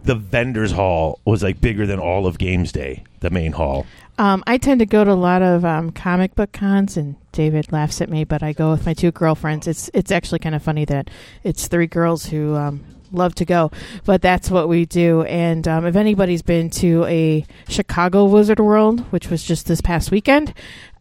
the 0.05 0.15
vendors 0.15 0.73
hall 0.73 1.21
was 1.25 1.43
like 1.43 1.61
bigger 1.61 1.87
than 1.87 1.99
all 1.99 2.27
of 2.27 2.39
Games 2.39 2.71
Day, 2.71 3.05
the 3.21 3.31
main 3.31 3.53
hall. 3.53 3.87
Um, 4.19 4.45
I 4.47 4.59
tend 4.59 4.81
to 4.81 4.87
go 4.87 5.05
to 5.05 5.13
a 5.13 5.15
lot 5.15 5.43
of 5.43 5.65
um, 5.65 5.91
comic 5.91 6.35
book 6.35 6.53
cons, 6.53 6.97
and 6.97 7.17
David 7.33 7.73
laughs 7.73 8.01
at 8.01 8.11
me, 8.11 8.25
but 8.25 8.43
I 8.43 8.53
go 8.53 8.71
with 8.71 8.85
my 8.85 8.95
two 8.95 9.11
girlfriends. 9.11 9.67
It's 9.67 9.91
it's 9.95 10.13
actually 10.13 10.41
kind 10.41 10.55
of 10.55 10.63
funny 10.63 10.85
that 10.85 11.11
it's 11.43 11.67
three 11.67 11.87
girls 11.87 12.27
who 12.27 12.55
um, 12.55 12.85
love 13.11 13.35
to 13.37 13.45
go, 13.45 13.71
but 14.05 14.21
that's 14.21 14.51
what 14.51 14.69
we 14.69 14.85
do. 14.85 15.23
And 15.23 15.67
um, 15.67 15.87
if 15.87 15.97
anybody's 15.97 16.43
been 16.43 16.71
to 16.71 17.05
a 17.05 17.47
Chicago 17.69 18.25
Wizard 18.27 18.61
World, 18.61 19.01
which 19.13 19.29
was 19.29 19.43
just 19.43 19.67
this 19.67 19.81
past 19.81 20.11
weekend, 20.11 20.53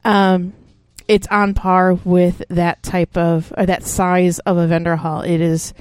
um, 0.06 0.54
it's 1.08 1.28
on 1.28 1.54
par 1.54 1.96
with 1.96 2.42
that 2.50 2.82
type 2.82 3.18
of 3.18 3.54
or 3.58 3.66
that 3.66 3.84
size 3.84 4.40
of 4.40 4.58
a 4.58 4.68
vendor 4.68 4.96
hall. 4.96 5.22
It 5.22 5.42
is 5.42 5.74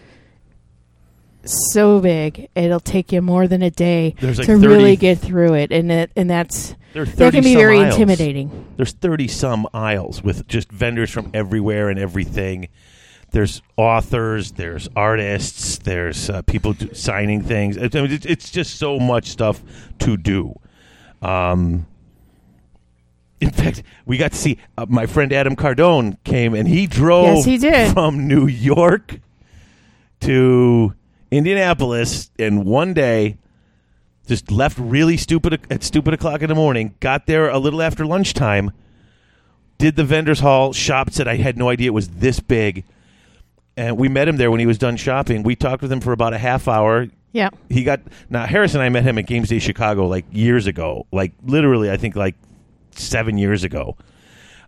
so 1.45 2.01
big; 2.01 2.49
it'll 2.55 2.81
take 2.81 3.13
you 3.13 3.23
more 3.23 3.47
than 3.49 3.63
a 3.63 3.71
day 3.71 4.15
like 4.21 4.37
to 4.37 4.45
30 4.45 4.67
really 4.67 4.97
get 4.97 5.19
through 5.19 5.55
it, 5.55 5.73
and 5.73 5.91
it 5.91 6.11
and 6.17 6.29
that's 6.31 6.75
that 6.95 7.33
can 7.33 7.45
be 7.45 7.55
very 7.55 7.79
aisles. 7.79 7.95
intimidating. 7.95 8.67
There's 8.77 8.93
30 8.93 9.29
some 9.29 9.69
aisles 9.73 10.23
with 10.23 10.47
just 10.49 10.71
vendors 10.71 11.11
from 11.11 11.31
everywhere 11.35 11.89
and 11.89 11.99
everything. 11.99 12.69
There's 13.33 13.63
authors, 13.77 14.53
there's 14.53 14.89
artists, 14.97 15.79
there's 15.79 16.29
uh, 16.29 16.43
people 16.43 16.73
do, 16.73 16.93
signing 16.95 17.43
things. 17.43 17.79
I 17.79 17.83
mean, 17.83 18.11
it's, 18.11 18.27
it's 18.27 18.51
just 18.51 18.75
so 18.77 18.99
much 18.99 19.29
stuff 19.29 19.63
to 20.01 20.17
do. 20.17 20.55
Um, 21.23 21.87
in 23.41 23.51
fact, 23.51 23.85
we 24.05 24.19
got 24.19 24.33
to 24.33 24.37
see 24.37 24.59
uh, 24.77 24.87
my 24.89 25.07
friend 25.07 25.33
Adam 25.33 25.55
Cardone 25.55 26.17
came 26.25 26.55
and 26.55 26.67
he 26.67 26.87
drove 26.89 27.37
Yes, 27.37 27.45
he 27.45 27.57
did. 27.59 27.93
from 27.93 28.27
New 28.27 28.49
York 28.49 29.21
to 30.23 30.93
Indianapolis 31.31 32.31
in 32.39 32.65
one 32.65 32.95
day. 32.95 33.37
Just 34.27 34.51
left 34.51 34.79
really 34.79 35.17
stupid 35.17 35.61
at 35.71 35.83
stupid 35.83 36.15
o'clock 36.15 36.43
in 36.43 36.49
the 36.49 36.55
morning. 36.55 36.95
Got 37.01 37.27
there 37.27 37.49
a 37.49 37.59
little 37.59 37.83
after 37.83 38.07
lunchtime. 38.07 38.71
Did 39.79 39.97
the 39.97 40.05
vendors 40.05 40.41
hall 40.41 40.73
shopped. 40.73 41.15
Said 41.15 41.27
I 41.27 41.37
had 41.37 41.57
no 41.57 41.69
idea 41.69 41.89
it 41.89 41.95
was 41.95 42.09
this 42.09 42.39
big. 42.39 42.85
And 43.77 43.97
we 43.97 44.09
met 44.09 44.29
him 44.29 44.37
there 44.37 44.51
when 44.51 44.61
he 44.61 44.67
was 44.67 44.79
done 44.79 44.97
shopping. 44.97 45.43
We 45.43 45.57
talked 45.57 45.83
with 45.83 45.91
him 45.91 46.01
for 46.01 46.13
about 46.13 46.33
a 46.33 46.39
half 46.39 46.69
hour. 46.69 47.09
Yeah. 47.33 47.51
He 47.69 47.83
got 47.83 48.01
now 48.29 48.47
Harris 48.47 48.75
and 48.75 48.83
I 48.83 48.89
met 48.89 49.05
him 49.05 49.19
at 49.19 49.27
Games 49.27 49.49
Day 49.49 49.59
Chicago 49.59 50.07
like 50.07 50.27
years 50.31 50.67
ago, 50.67 51.07
like 51.13 51.33
literally 51.43 51.91
I 51.91 51.97
think 51.97 52.15
like 52.15 52.35
seven 52.93 53.39
years 53.39 53.65
ago. 53.65 53.97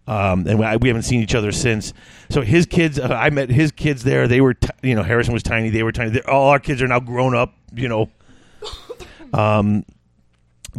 Um, 0.07 0.47
and 0.49 0.59
we, 0.59 0.77
we 0.79 0.89
haven't 0.89 1.05
seen 1.05 1.23
each 1.23 1.35
other 1.35 1.53
since. 1.53 1.95
So 2.29 2.41
his 2.43 2.67
kids, 2.67 2.99
uh, 2.99 3.07
I 3.09 3.31
met 3.31 3.51
his 3.51 3.71
kids 3.71 4.03
there. 4.03 4.27
They 4.27 4.41
were, 4.41 4.55
t- 4.55 4.69
you 4.83 4.95
know, 4.95 5.03
Harrison 5.03 5.33
was 5.33 5.43
tiny. 5.43 5.71
They 5.71 5.83
were 5.83 5.93
tiny. 5.93 6.11
They're, 6.11 6.29
all 6.29 6.49
our 6.49 6.59
kids 6.59 6.83
are 6.83 6.89
now 6.89 7.01
grown 7.01 7.37
up. 7.37 7.55
You 7.75 7.89
know, 7.89 8.11
um, 9.33 9.85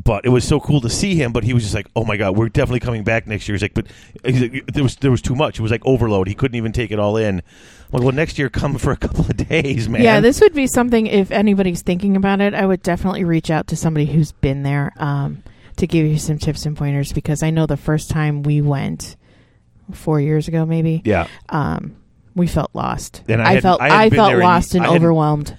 but 0.03 0.25
it 0.25 0.29
was 0.29 0.45
so 0.45 0.59
cool 0.59 0.81
to 0.81 0.89
see 0.89 1.15
him. 1.15 1.31
But 1.31 1.43
he 1.43 1.53
was 1.53 1.63
just 1.63 1.73
like, 1.73 1.87
"Oh 1.95 2.03
my 2.03 2.17
god, 2.17 2.35
we're 2.35 2.49
definitely 2.49 2.81
coming 2.81 3.03
back 3.03 3.25
next 3.25 3.47
year." 3.47 3.55
He's 3.55 3.61
like, 3.61 3.73
"But 3.73 3.87
he's 4.25 4.41
like, 4.41 4.65
there 4.67 4.83
was 4.83 4.97
there 4.97 5.11
was 5.11 5.21
too 5.21 5.35
much. 5.35 5.59
It 5.59 5.61
was 5.61 5.71
like 5.71 5.85
overload. 5.85 6.27
He 6.27 6.35
couldn't 6.35 6.55
even 6.55 6.71
take 6.71 6.91
it 6.91 6.99
all 6.99 7.15
in." 7.17 7.39
I'm 7.39 7.99
like, 7.99 8.03
well, 8.03 8.11
next 8.11 8.37
year 8.39 8.49
come 8.49 8.77
for 8.77 8.91
a 8.91 8.97
couple 8.97 9.21
of 9.21 9.37
days, 9.37 9.87
man. 9.87 10.01
Yeah, 10.03 10.19
this 10.19 10.41
would 10.41 10.53
be 10.53 10.67
something 10.67 11.07
if 11.07 11.31
anybody's 11.31 11.81
thinking 11.81 12.15
about 12.15 12.41
it, 12.41 12.53
I 12.53 12.65
would 12.65 12.81
definitely 12.81 13.23
reach 13.23 13.49
out 13.49 13.67
to 13.67 13.75
somebody 13.75 14.07
who's 14.07 14.31
been 14.31 14.63
there 14.63 14.91
um, 14.97 15.43
to 15.77 15.87
give 15.87 16.05
you 16.05 16.17
some 16.17 16.37
tips 16.37 16.65
and 16.65 16.77
pointers 16.77 17.13
because 17.13 17.43
I 17.43 17.49
know 17.49 17.65
the 17.65 17.77
first 17.77 18.09
time 18.09 18.43
we 18.43 18.61
went 18.61 19.15
four 19.91 20.19
years 20.19 20.47
ago, 20.47 20.65
maybe, 20.65 21.01
yeah. 21.05 21.27
um, 21.49 21.95
we 22.35 22.47
felt 22.47 22.71
lost. 22.73 23.23
And 23.27 23.41
I 23.41 23.53
I, 23.53 23.61
felt 23.61 23.81
I 23.81 24.05
I, 24.05 24.09
felt 24.09 24.37
lost 24.37 24.75
and 24.75 24.83
hadn't- 24.83 24.97
overwhelmed. 25.01 25.57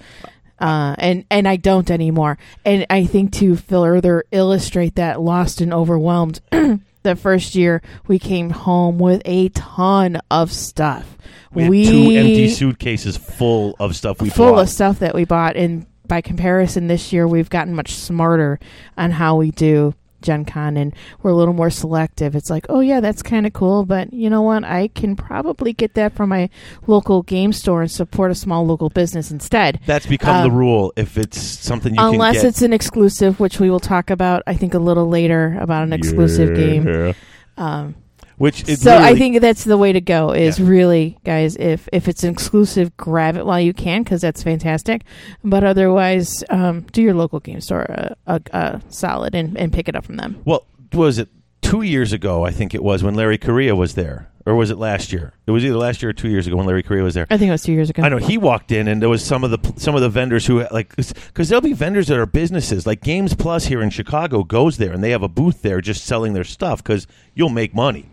Uh, 0.58 0.94
and 0.98 1.24
and 1.30 1.48
I 1.48 1.56
don't 1.56 1.90
anymore. 1.90 2.38
And 2.64 2.86
I 2.88 3.06
think 3.06 3.32
to 3.34 3.56
further 3.56 4.24
illustrate 4.30 4.94
that 4.94 5.20
lost 5.20 5.60
and 5.60 5.74
overwhelmed, 5.74 6.40
the 7.02 7.16
first 7.16 7.56
year 7.56 7.82
we 8.06 8.20
came 8.20 8.50
home 8.50 8.98
with 8.98 9.20
a 9.24 9.48
ton 9.50 10.20
of 10.30 10.52
stuff. 10.52 11.18
We 11.52 11.64
had 11.64 11.92
two 11.92 12.10
empty 12.10 12.48
suitcases 12.50 13.16
full 13.16 13.74
of 13.80 13.96
stuff 13.96 14.22
we 14.22 14.30
full 14.30 14.52
bought. 14.52 14.62
of 14.62 14.68
stuff 14.68 15.00
that 15.00 15.14
we 15.14 15.24
bought 15.24 15.56
and 15.56 15.86
by 16.06 16.20
comparison, 16.20 16.86
this 16.86 17.12
year 17.12 17.26
we've 17.26 17.50
gotten 17.50 17.74
much 17.74 17.94
smarter 17.94 18.58
on 18.96 19.10
how 19.10 19.36
we 19.36 19.50
do 19.50 19.94
Gen 20.24 20.44
Con 20.44 20.76
and 20.76 20.92
we're 21.22 21.30
a 21.30 21.34
little 21.36 21.54
more 21.54 21.70
selective. 21.70 22.34
It's 22.34 22.50
like, 22.50 22.66
oh 22.68 22.80
yeah, 22.80 22.98
that's 23.00 23.22
kind 23.22 23.46
of 23.46 23.52
cool, 23.52 23.84
but 23.84 24.12
you 24.12 24.28
know 24.28 24.42
what? 24.42 24.64
I 24.64 24.88
can 24.88 25.14
probably 25.14 25.72
get 25.72 25.94
that 25.94 26.14
from 26.16 26.30
my 26.30 26.50
local 26.88 27.22
game 27.22 27.52
store 27.52 27.82
and 27.82 27.90
support 27.90 28.32
a 28.32 28.34
small 28.34 28.66
local 28.66 28.88
business 28.90 29.30
instead. 29.30 29.78
That's 29.86 30.06
become 30.06 30.42
the 30.42 30.50
Um, 30.50 30.56
rule. 30.56 30.92
If 30.96 31.16
it's 31.16 31.38
something 31.40 31.94
you 31.94 32.00
Unless 32.00 32.10
can 32.10 32.18
get, 32.18 32.26
unless 32.38 32.44
it's 32.44 32.62
an 32.62 32.72
exclusive, 32.72 33.38
which 33.38 33.60
we 33.60 33.70
will 33.70 33.80
talk 33.80 34.10
about, 34.10 34.42
I 34.46 34.54
think, 34.54 34.74
a 34.74 34.78
little 34.78 35.08
later 35.08 35.56
about 35.60 35.84
an 35.84 35.92
exclusive 35.92 36.56
game. 36.56 37.14
Um, 37.56 37.94
Which 38.36 38.68
it 38.68 38.80
so 38.80 38.96
I 38.96 39.14
think 39.14 39.40
that's 39.40 39.64
the 39.64 39.78
way 39.78 39.92
to 39.92 40.00
go. 40.00 40.30
Is 40.32 40.58
Yeah. 40.58 40.66
really, 40.68 41.18
guys, 41.24 41.56
if 41.56 41.88
if 41.92 42.08
it's 42.08 42.24
an 42.24 42.30
exclusive, 42.32 42.96
grab 42.96 43.36
it 43.36 43.46
while 43.46 43.60
you 43.60 43.72
can 43.72 44.02
because 44.02 44.20
that's 44.20 44.42
fantastic. 44.42 45.02
But 45.44 45.62
otherwise, 45.64 46.42
um, 46.50 46.82
do 46.92 47.00
your 47.02 47.14
local 47.14 47.40
game 47.40 47.60
store 47.60 47.82
a, 47.82 48.16
a, 48.26 48.40
a 48.52 48.80
solid 48.88 49.34
and, 49.34 49.56
and 49.56 49.72
pick 49.72 49.88
it 49.88 49.94
up 49.96 50.04
from 50.04 50.16
them. 50.16 50.40
Well, 50.44 50.66
was 50.92 51.18
it 51.18 51.28
two 51.62 51.82
years 51.82 52.12
ago? 52.12 52.44
I 52.44 52.50
think 52.50 52.74
it 52.74 52.82
was 52.82 53.02
when 53.02 53.14
Larry 53.14 53.38
Correia 53.38 53.74
was 53.76 53.94
there, 53.94 54.30
or 54.46 54.54
was 54.54 54.70
it 54.70 54.78
last 54.78 55.12
year? 55.12 55.32
It 55.46 55.50
was 55.50 55.64
either 55.64 55.76
last 55.76 56.02
year 56.02 56.10
or 56.10 56.12
two 56.12 56.28
years 56.28 56.46
ago 56.46 56.56
when 56.56 56.66
Larry 56.66 56.82
Correia 56.82 57.04
was 57.04 57.14
there. 57.14 57.26
I 57.30 57.36
think 57.38 57.48
it 57.48 57.52
was 57.52 57.62
two 57.62 57.72
years 57.72 57.90
ago. 57.90 58.02
I 58.02 58.08
know 58.08 58.18
he 58.18 58.36
walked 58.38 58.72
in, 58.72 58.88
and 58.88 59.00
there 59.00 59.08
was 59.08 59.24
some 59.24 59.44
of 59.44 59.50
the 59.50 59.80
some 59.80 59.94
of 59.94 60.00
the 60.02 60.08
vendors 60.08 60.46
who 60.46 60.66
like 60.70 60.94
because 60.96 61.48
there'll 61.48 61.62
be 61.62 61.72
vendors 61.72 62.08
that 62.08 62.18
are 62.18 62.26
businesses 62.26 62.86
like 62.86 63.00
Games 63.02 63.34
Plus 63.34 63.66
here 63.66 63.80
in 63.80 63.90
Chicago 63.90 64.42
goes 64.42 64.76
there, 64.78 64.92
and 64.92 65.02
they 65.04 65.10
have 65.10 65.22
a 65.22 65.28
booth 65.28 65.62
there 65.62 65.80
just 65.80 66.04
selling 66.04 66.32
their 66.32 66.44
stuff 66.44 66.82
because 66.82 67.06
you'll 67.34 67.48
make 67.48 67.74
money. 67.74 68.08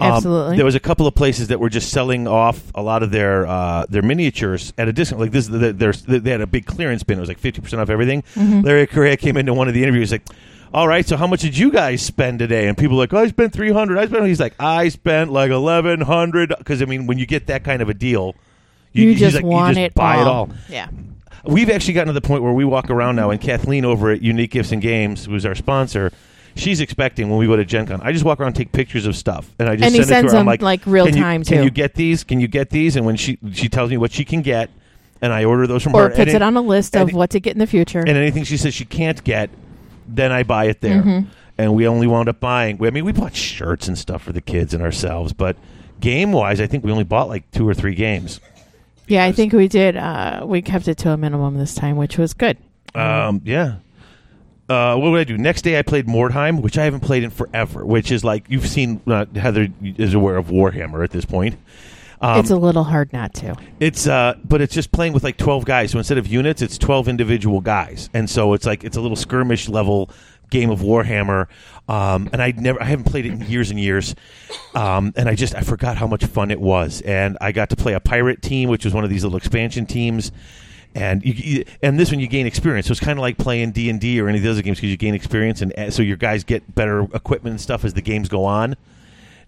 Um, 0.00 0.12
Absolutely. 0.12 0.56
there 0.56 0.64
was 0.64 0.74
a 0.74 0.80
couple 0.80 1.06
of 1.06 1.14
places 1.14 1.48
that 1.48 1.60
were 1.60 1.68
just 1.68 1.90
selling 1.90 2.26
off 2.26 2.72
a 2.74 2.82
lot 2.82 3.02
of 3.02 3.10
their 3.10 3.46
uh, 3.46 3.86
their 3.88 4.02
miniatures 4.02 4.72
at 4.78 4.88
a 4.88 4.92
discount. 4.92 5.20
Like 5.20 5.30
this, 5.30 5.48
their, 5.48 5.92
they 5.92 6.30
had 6.30 6.40
a 6.40 6.46
big 6.46 6.66
clearance 6.66 7.02
bin. 7.02 7.18
It 7.18 7.20
was 7.20 7.28
like 7.28 7.38
fifty 7.38 7.60
percent 7.60 7.82
off 7.82 7.90
everything. 7.90 8.22
Mm-hmm. 8.34 8.62
Larry 8.62 8.86
Correia 8.86 9.16
came 9.16 9.36
into 9.36 9.54
one 9.54 9.68
of 9.68 9.74
the 9.74 9.82
interviews 9.82 10.12
like. 10.12 10.22
All 10.72 10.86
right, 10.86 11.04
so 11.04 11.16
how 11.16 11.26
much 11.26 11.40
did 11.40 11.58
you 11.58 11.72
guys 11.72 12.00
spend 12.00 12.38
today? 12.38 12.68
And 12.68 12.78
people 12.78 12.96
were 12.96 13.02
like, 13.02 13.12
oh, 13.12 13.18
I 13.18 13.26
spent 13.26 13.52
three 13.52 13.72
hundred. 13.72 13.98
I 13.98 14.06
spent. 14.06 14.24
He's 14.26 14.38
like, 14.38 14.54
I 14.60 14.88
spent 14.88 15.32
like 15.32 15.50
eleven 15.50 16.00
hundred. 16.00 16.54
Because 16.56 16.80
I 16.80 16.84
mean, 16.84 17.08
when 17.08 17.18
you 17.18 17.26
get 17.26 17.48
that 17.48 17.64
kind 17.64 17.82
of 17.82 17.88
a 17.88 17.94
deal, 17.94 18.36
you, 18.92 19.08
he's 19.08 19.18
just 19.18 19.34
like, 19.34 19.44
want 19.44 19.76
you 19.76 19.82
just 19.82 19.86
it 19.86 19.94
buy 19.94 20.18
all. 20.18 20.22
it 20.22 20.28
all. 20.28 20.50
Yeah. 20.68 20.88
We've 21.44 21.70
actually 21.70 21.94
gotten 21.94 22.06
to 22.06 22.12
the 22.12 22.20
point 22.20 22.44
where 22.44 22.52
we 22.52 22.64
walk 22.64 22.88
around 22.88 23.16
now, 23.16 23.30
and 23.30 23.40
Kathleen 23.40 23.84
over 23.84 24.10
at 24.10 24.22
Unique 24.22 24.52
Gifts 24.52 24.70
and 24.70 24.80
Games, 24.80 25.24
who's 25.24 25.44
our 25.44 25.56
sponsor, 25.56 26.12
she's 26.56 26.80
expecting 26.80 27.28
when 27.30 27.38
we 27.38 27.46
go 27.46 27.56
to 27.56 27.64
Gen 27.64 27.86
Con. 27.86 28.00
I 28.02 28.12
just 28.12 28.24
walk 28.24 28.40
around 28.40 28.48
and 28.48 28.56
take 28.56 28.72
pictures 28.72 29.06
of 29.06 29.16
stuff, 29.16 29.50
and 29.58 29.68
I 29.68 29.76
just 29.76 29.86
And 29.86 29.94
he 29.94 30.02
send 30.02 30.10
it 30.10 30.14
to 30.14 30.14
sends 30.28 30.32
her. 30.32 30.38
I'm 30.38 30.46
like, 30.46 30.62
like, 30.62 30.82
real 30.86 31.06
can 31.06 31.16
you- 31.16 31.22
time, 31.22 31.44
Can 31.44 31.58
too. 31.58 31.64
you 31.64 31.70
get 31.70 31.94
these? 31.94 32.24
Can 32.24 32.40
you 32.40 32.48
get 32.48 32.70
these? 32.70 32.96
And 32.96 33.04
when 33.06 33.16
she 33.16 33.38
she 33.52 33.68
tells 33.68 33.90
me 33.90 33.96
what 33.96 34.12
she 34.12 34.24
can 34.24 34.42
get, 34.42 34.70
and 35.22 35.32
I 35.32 35.44
order 35.44 35.66
those 35.66 35.82
from 35.82 35.94
Or 35.94 36.04
her, 36.04 36.08
puts 36.10 36.20
and 36.20 36.30
it 36.30 36.42
on 36.42 36.56
a 36.56 36.62
list 36.62 36.96
of 36.96 37.08
and- 37.08 37.16
what 37.16 37.30
to 37.30 37.40
get 37.40 37.52
in 37.52 37.58
the 37.58 37.66
future. 37.66 38.00
and 38.00 38.10
anything 38.10 38.44
she 38.44 38.56
says 38.56 38.74
she 38.74 38.84
can't 38.84 39.22
get, 39.24 39.50
then 40.08 40.32
I 40.32 40.42
buy 40.42 40.66
it 40.66 40.80
there. 40.80 41.02
Mm-hmm. 41.02 41.28
And 41.58 41.74
we 41.74 41.86
only 41.86 42.06
wound 42.06 42.28
up 42.30 42.40
buying. 42.40 42.82
I 42.82 42.88
mean, 42.90 43.04
we 43.04 43.12
bought 43.12 43.34
shirts 43.36 43.86
and 43.86 43.98
stuff 43.98 44.22
for 44.22 44.32
the 44.32 44.40
kids 44.40 44.72
and 44.72 44.82
ourselves, 44.82 45.34
but 45.34 45.56
game 46.00 46.32
wise, 46.32 46.58
I 46.58 46.66
think 46.66 46.84
we 46.84 46.90
only 46.90 47.04
bought 47.04 47.28
like 47.28 47.50
two 47.50 47.68
or 47.68 47.74
three 47.74 47.94
games. 47.94 48.40
yeah, 49.08 49.24
I 49.26 49.32
think 49.32 49.52
we 49.52 49.68
did. 49.68 49.94
Uh, 49.96 50.42
we 50.46 50.62
kept 50.62 50.88
it 50.88 50.96
to 50.98 51.10
a 51.10 51.18
minimum 51.18 51.58
this 51.58 51.74
time, 51.74 51.96
which 51.96 52.16
was 52.16 52.32
good. 52.32 52.56
Um, 52.94 53.42
yeah. 53.44 53.74
Uh, 54.70 54.96
what 54.96 55.10
would 55.10 55.20
I 55.20 55.24
do? 55.24 55.36
Next 55.36 55.62
day, 55.62 55.78
I 55.78 55.82
played 55.82 56.06
Mordheim, 56.06 56.62
which 56.62 56.78
I 56.78 56.84
haven't 56.84 57.00
played 57.00 57.24
in 57.24 57.30
forever. 57.30 57.84
Which 57.84 58.12
is 58.12 58.22
like 58.22 58.44
you've 58.48 58.68
seen. 58.68 59.00
Uh, 59.06 59.26
Heather 59.34 59.68
is 59.82 60.14
aware 60.14 60.36
of 60.36 60.46
Warhammer 60.46 61.02
at 61.02 61.10
this 61.10 61.24
point. 61.24 61.56
Um, 62.20 62.38
it's 62.38 62.50
a 62.50 62.56
little 62.56 62.84
hard 62.84 63.12
not 63.12 63.34
to. 63.34 63.56
It's 63.80 64.06
uh, 64.06 64.34
but 64.44 64.60
it's 64.60 64.74
just 64.74 64.92
playing 64.92 65.12
with 65.12 65.24
like 65.24 65.36
twelve 65.38 65.64
guys. 65.64 65.90
So 65.90 65.98
instead 65.98 66.18
of 66.18 66.26
units, 66.28 66.62
it's 66.62 66.78
twelve 66.78 67.08
individual 67.08 67.60
guys, 67.60 68.08
and 68.14 68.30
so 68.30 68.52
it's 68.52 68.64
like 68.64 68.84
it's 68.84 68.96
a 68.96 69.00
little 69.00 69.16
skirmish 69.16 69.68
level 69.68 70.10
game 70.50 70.70
of 70.70 70.80
Warhammer. 70.80 71.46
Um, 71.88 72.28
and 72.32 72.42
I 72.42 72.52
never, 72.52 72.80
I 72.80 72.84
haven't 72.84 73.06
played 73.06 73.26
it 73.26 73.32
in 73.32 73.40
years 73.42 73.70
and 73.70 73.80
years. 73.80 74.14
Um, 74.74 75.12
and 75.16 75.28
I 75.28 75.34
just, 75.34 75.54
I 75.54 75.62
forgot 75.62 75.96
how 75.96 76.06
much 76.06 76.24
fun 76.24 76.50
it 76.50 76.60
was. 76.60 77.00
And 77.00 77.38
I 77.40 77.52
got 77.52 77.70
to 77.70 77.76
play 77.76 77.94
a 77.94 78.00
pirate 78.00 78.42
team, 78.42 78.68
which 78.68 78.84
was 78.84 78.92
one 78.92 79.04
of 79.04 79.10
these 79.10 79.24
little 79.24 79.38
expansion 79.38 79.86
teams. 79.86 80.32
And 80.94 81.24
you, 81.24 81.32
you, 81.32 81.64
and 81.82 81.98
this 81.98 82.10
one 82.10 82.18
you 82.18 82.26
gain 82.26 82.46
experience. 82.46 82.86
So 82.86 82.92
it's 82.92 83.00
kind 83.00 83.18
of 83.18 83.22
like 83.22 83.38
playing 83.38 83.72
D 83.72 83.90
and 83.90 84.00
D 84.00 84.20
or 84.20 84.28
any 84.28 84.38
of 84.38 84.44
the 84.44 84.50
other 84.50 84.62
games 84.62 84.78
because 84.78 84.90
you 84.90 84.96
gain 84.96 85.14
experience, 85.14 85.62
and 85.62 85.72
uh, 85.78 85.90
so 85.90 86.02
your 86.02 86.16
guys 86.16 86.42
get 86.44 86.74
better 86.74 87.02
equipment 87.14 87.52
and 87.52 87.60
stuff 87.60 87.84
as 87.84 87.94
the 87.94 88.02
games 88.02 88.28
go 88.28 88.44
on. 88.44 88.76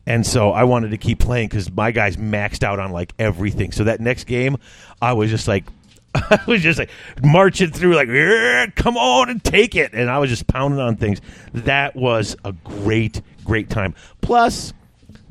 And 0.07 0.27
so 0.27 0.51
I 0.51 0.65
wanted 0.65 0.91
to 0.91 0.99
keep 0.99 1.19
playing 1.21 1.49
because 1.49 1.71
my 1.71 1.91
guys 1.91 2.17
maxed 2.17 2.63
out 2.63 2.79
on 2.79 2.91
like 2.91 3.13
everything. 3.19 3.73
So 3.73 3.85
that 3.85 4.01
next 4.01 4.25
game, 4.25 4.57
I 5.01 5.13
was 5.13 5.31
just 5.31 5.47
like, 5.47 5.65
I 6.15 6.41
was 6.47 6.61
just 6.63 6.79
like 6.79 6.91
marching 7.23 7.71
through, 7.71 7.95
like, 7.95 8.75
come 8.75 8.97
on 8.97 9.31
and 9.31 9.43
take 9.43 9.77
it. 9.77 9.93
And 9.95 10.11
I 10.11 10.19
was 10.19 10.29
just 10.29 10.47
pounding 10.47 10.81
on 10.81 10.97
things. 10.97 11.21
That 11.53 11.95
was 11.95 12.37
a 12.45 12.53
great, 12.53 13.23
great 13.45 13.71
time. 13.71 13.95
Plus, 14.21 14.73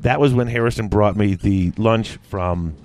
that 0.00 0.20
was 0.20 0.34
when 0.34 0.48
Harrison 0.48 0.88
brought 0.88 1.16
me 1.16 1.34
the 1.34 1.72
lunch 1.76 2.18
from 2.28 2.76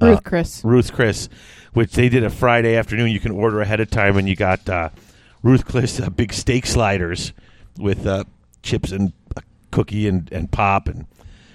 Ruth 0.00 0.18
uh, 0.18 0.20
Chris. 0.22 0.64
Ruth 0.64 0.92
Chris, 0.92 1.28
which 1.74 1.92
they 1.92 2.08
did 2.08 2.24
a 2.24 2.30
Friday 2.30 2.76
afternoon. 2.76 3.10
You 3.10 3.20
can 3.20 3.32
order 3.32 3.60
ahead 3.60 3.80
of 3.80 3.90
time, 3.90 4.16
and 4.16 4.28
you 4.28 4.34
got 4.34 4.68
uh, 4.68 4.88
Ruth 5.42 5.66
Chris 5.66 6.00
uh, 6.00 6.08
big 6.08 6.32
steak 6.32 6.66
sliders 6.66 7.32
with 7.76 8.06
uh, 8.06 8.24
chips 8.62 8.90
and 8.90 9.12
a 9.36 9.42
cookie 9.70 10.08
and, 10.08 10.32
and 10.32 10.50
pop 10.50 10.88
and 10.88 11.06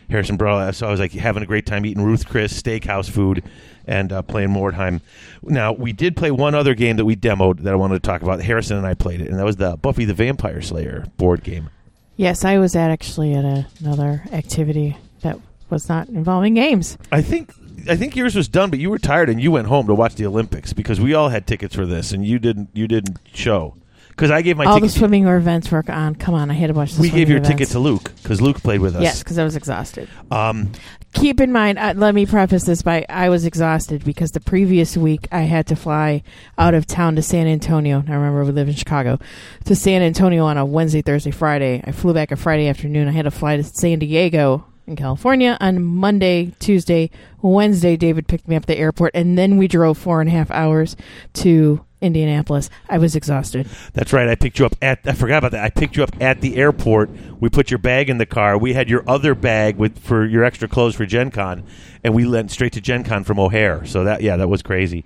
Harrison 0.10 0.38
brought. 0.38 0.76
So 0.76 0.88
I 0.88 0.92
was 0.92 1.00
like 1.00 1.12
having 1.14 1.44
a 1.44 1.46
great 1.46 1.66
time 1.66 1.86
eating 1.86 2.04
Ruth 2.04 2.28
Chris 2.28 2.60
steakhouse 2.60 3.10
food 3.10 3.44
and 3.88 4.12
uh, 4.12 4.22
playing 4.22 4.50
Mordheim. 4.50 5.02
Now 5.42 5.72
we 5.72 5.94
did 5.94 6.16
play 6.16 6.32
one 6.32 6.56
other 6.56 6.76
game 6.76 6.98
that 6.98 7.06
we 7.06 7.16
demoed 7.16 7.62
that 7.62 7.74
I 7.74 7.76
wanted 7.76 7.96
to 7.96 8.08
talk 8.08 8.22
about. 8.22 8.42
Harrison 8.42 8.78
and 8.78 8.86
I 8.86 8.94
played 8.94 9.22
it, 9.22 9.30
and 9.30 9.40
that 9.40 9.46
was 9.46 9.56
the 9.56 9.78
Buffy 9.78 10.06
the 10.06 10.14
Vampire 10.14 10.62
Slayer 10.62 11.06
board 11.18 11.44
game. 11.44 11.70
Yes, 12.18 12.44
I 12.44 12.58
was 12.58 12.76
at 12.76 12.92
actually 12.92 13.34
at 13.34 13.46
a, 13.46 13.66
another 13.80 14.24
activity 14.34 14.98
that 15.22 15.40
was 15.70 15.88
not 15.88 16.10
involving 16.10 16.56
games. 16.56 16.98
I 17.12 17.22
think 17.22 17.54
I 17.88 17.96
think 17.96 18.16
yours 18.16 18.36
was 18.36 18.48
done, 18.48 18.70
but 18.70 18.80
you 18.80 18.90
were 18.90 18.98
tired 19.00 19.30
and 19.30 19.42
you 19.42 19.52
went 19.52 19.68
home 19.68 19.88
to 19.88 19.94
watch 19.94 20.16
the 20.16 20.26
Olympics 20.26 20.74
because 20.74 21.00
we 21.00 21.14
all 21.14 21.30
had 21.30 21.46
tickets 21.48 21.76
for 21.76 21.86
this 21.86 22.12
and 22.12 22.26
you 22.26 22.40
didn't. 22.40 22.70
You 22.74 22.88
didn't 22.88 23.18
show 23.34 23.76
because 24.10 24.32
I 24.32 24.42
gave 24.42 24.58
my 24.58 24.66
All 24.66 24.76
ticket. 24.76 24.92
the 24.92 24.98
swimming 25.00 25.28
or 25.28 25.38
events 25.38 25.72
work 25.72 25.90
on. 25.90 26.16
Come 26.16 26.36
on, 26.36 26.50
I 26.52 26.54
had 26.54 26.68
to 26.68 26.74
watch 26.74 26.94
the 26.94 27.02
we 27.02 27.10
gave 27.10 27.30
your 27.30 27.38
events. 27.38 27.50
ticket 27.50 27.70
to 27.70 27.80
Luke 27.80 28.12
because 28.22 28.42
Luke 28.42 28.62
played 28.62 28.82
with 28.82 28.96
us. 28.96 29.02
Yes, 29.04 29.20
because 29.24 29.38
I 29.38 29.44
was 29.44 29.56
exhausted. 29.56 30.10
Um, 30.32 30.72
Keep 31.14 31.42
in 31.42 31.52
mind, 31.52 31.80
uh, 31.80 31.94
let 31.96 32.14
me 32.14 32.28
preface 32.28 32.66
this 32.66 32.84
by 32.84 33.04
I 33.10 33.30
was 33.30 33.44
exhausted 33.44 34.06
because 34.06 34.32
the 34.32 34.40
previous 34.40 34.96
week 34.96 35.28
I 35.32 35.42
had 35.42 35.66
to 35.68 35.76
fly 35.76 36.22
out 36.56 36.76
of 36.76 36.86
town 36.86 37.16
to 37.16 37.24
San 37.24 37.48
Antonio. 37.48 38.04
I 38.08 38.14
remember 38.14 38.44
we 38.46 38.52
live 38.52 38.68
in 38.68 38.76
Chicago 38.76 39.18
to 39.66 39.76
San 39.76 40.04
Antonio 40.04 40.46
on 40.46 40.58
a 40.58 40.66
Wednesday, 40.66 41.02
Thursday, 41.02 41.32
Friday. 41.32 41.82
I 41.84 41.94
flew 41.94 42.14
back 42.14 42.32
a 42.32 42.36
Friday 42.36 42.68
afternoon. 42.68 43.08
I 43.08 43.12
had 43.12 43.24
to 43.24 43.32
fly 43.32 43.58
to 43.58 43.64
San 43.64 43.98
Diego 43.98 44.66
in 44.90 44.96
California 44.96 45.58
on 45.62 45.82
Monday, 45.82 46.54
Tuesday, 46.60 47.10
Wednesday. 47.42 47.96
David 47.96 48.28
picked 48.28 48.48
me 48.48 48.56
up 48.56 48.64
at 48.64 48.68
the 48.68 48.78
airport, 48.78 49.12
and 49.14 49.38
then 49.38 49.58
we 49.58 49.68
drove 49.68 49.98
four 49.98 50.20
and 50.20 50.30
a 50.30 50.34
half 50.34 50.52
hours 50.52 50.98
to 51.34 51.86
Indianapolis. 52.02 52.70
I 52.90 52.98
was 52.98 53.16
exhausted. 53.16 53.68
that's 53.94 54.12
right. 54.12 54.28
I 54.28 54.36
picked 54.36 54.60
you 54.60 54.66
up 54.66 54.76
at. 54.82 55.00
I 55.06 55.14
forgot 55.14 55.38
about 55.38 55.52
that. 55.52 55.64
I 55.64 55.70
picked 55.70 55.96
you 55.96 56.04
up 56.04 56.22
at 56.22 56.42
the 56.42 56.58
airport. 56.58 57.10
We 57.40 57.50
put 57.50 57.72
your 57.72 57.78
bag 57.78 58.10
in 58.10 58.18
the 58.18 58.26
car. 58.26 58.58
We 58.58 58.74
had 58.74 58.90
your 58.90 59.04
other 59.08 59.36
bag 59.36 59.78
with 59.78 60.00
for 60.00 60.26
your 60.26 60.44
extra 60.44 60.68
clothes 60.68 60.96
for 60.96 61.06
Gen 61.06 61.32
Con, 61.32 61.64
and 62.04 62.14
we 62.14 62.28
went 62.28 62.52
straight 62.52 62.74
to 62.74 62.82
Gen 62.82 63.04
Con 63.04 63.24
from 63.24 63.40
O'Hare. 63.40 63.86
So 63.86 64.04
that 64.04 64.22
yeah, 64.22 64.38
that 64.38 64.48
was 64.48 64.62
crazy. 64.62 65.06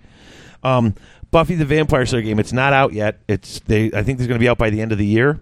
Um, 0.64 0.96
Buffy 1.32 1.56
the 1.56 1.66
Vampire 1.66 2.06
Slayer 2.06 2.22
game. 2.22 2.40
It's 2.40 2.54
not 2.54 2.74
out 2.74 2.94
yet. 2.94 3.20
It's 3.28 3.60
they. 3.62 3.88
I 3.88 4.04
think 4.04 4.20
it's 4.20 4.28
going 4.28 4.40
to 4.40 4.44
be 4.44 4.48
out 4.48 4.60
by 4.60 4.70
the 4.70 4.82
end 4.82 4.92
of 4.92 4.98
the 4.98 5.06
year. 5.06 5.42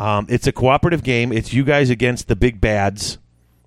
Um, 0.00 0.26
it's 0.28 0.46
a 0.46 0.52
cooperative 0.52 1.02
game. 1.02 1.30
It's 1.30 1.52
you 1.52 1.62
guys 1.62 1.90
against 1.90 2.26
the 2.26 2.34
big 2.34 2.60
bads, 2.60 3.18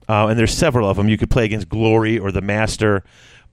uh, 0.10 0.28
and 0.28 0.38
there's 0.40 0.54
several 0.54 0.90
of 0.90 0.98
them. 0.98 1.10
You 1.10 1.18
could 1.18 1.30
play 1.30 1.46
against 1.46 1.70
Glory 1.70 2.18
or 2.20 2.32
the 2.32 2.42
Master, 2.42 3.04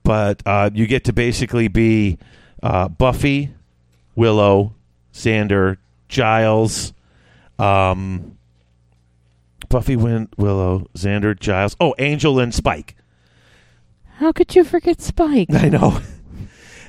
but 0.03 0.41
uh, 0.45 0.69
you 0.73 0.87
get 0.87 1.03
to 1.05 1.13
basically 1.13 1.67
be 1.67 2.17
uh, 2.63 2.87
Buffy, 2.87 3.51
Willow, 4.15 4.73
Xander, 5.13 5.77
Giles, 6.09 6.93
um, 7.59 8.37
Buffy, 9.69 9.95
Win- 9.95 10.29
Willow, 10.37 10.87
Xander, 10.95 11.39
Giles. 11.39 11.75
Oh, 11.79 11.93
Angel 11.99 12.39
and 12.39 12.53
Spike. 12.53 12.95
How 14.17 14.31
could 14.31 14.55
you 14.55 14.63
forget 14.63 15.01
Spike? 15.01 15.47
I 15.53 15.69
know. 15.69 15.99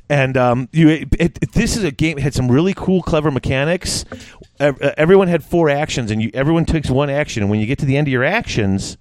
And 0.08 0.36
um, 0.36 0.68
you, 0.72 0.88
it, 0.88 1.08
it- 1.18 1.52
this 1.52 1.76
is 1.76 1.84
a 1.84 1.90
game. 1.90 2.18
It 2.18 2.22
had 2.22 2.34
some 2.34 2.50
really 2.50 2.74
cool, 2.74 3.02
clever 3.02 3.30
mechanics. 3.30 4.04
Uh, 4.60 4.72
Everyone 4.96 5.28
had 5.28 5.42
four 5.44 5.70
actions, 5.70 6.10
and 6.10 6.20
you, 6.22 6.30
everyone 6.34 6.64
takes 6.64 6.90
one 6.90 7.08
action. 7.10 7.42
And 7.42 7.50
when 7.50 7.60
you 7.60 7.66
get 7.66 7.78
to 7.78 7.86
the 7.86 7.96
end 7.96 8.08
of 8.08 8.12
your 8.12 8.24
actions, 8.24 8.96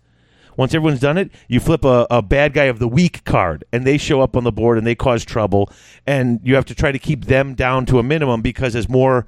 once 0.57 0.73
everyone's 0.73 0.99
done 0.99 1.17
it, 1.17 1.31
you 1.47 1.59
flip 1.59 1.85
a, 1.85 2.07
a 2.09 2.21
bad 2.21 2.53
guy 2.53 2.65
of 2.65 2.79
the 2.79 2.87
week 2.87 3.23
card, 3.23 3.63
and 3.71 3.85
they 3.85 3.97
show 3.97 4.21
up 4.21 4.35
on 4.35 4.43
the 4.43 4.51
board 4.51 4.77
and 4.77 4.85
they 4.85 4.95
cause 4.95 5.23
trouble. 5.25 5.71
And 6.05 6.39
you 6.43 6.55
have 6.55 6.65
to 6.65 6.75
try 6.75 6.91
to 6.91 6.99
keep 6.99 7.25
them 7.25 7.53
down 7.53 7.85
to 7.87 7.99
a 7.99 8.03
minimum 8.03 8.41
because 8.41 8.75
as 8.75 8.89
more 8.89 9.25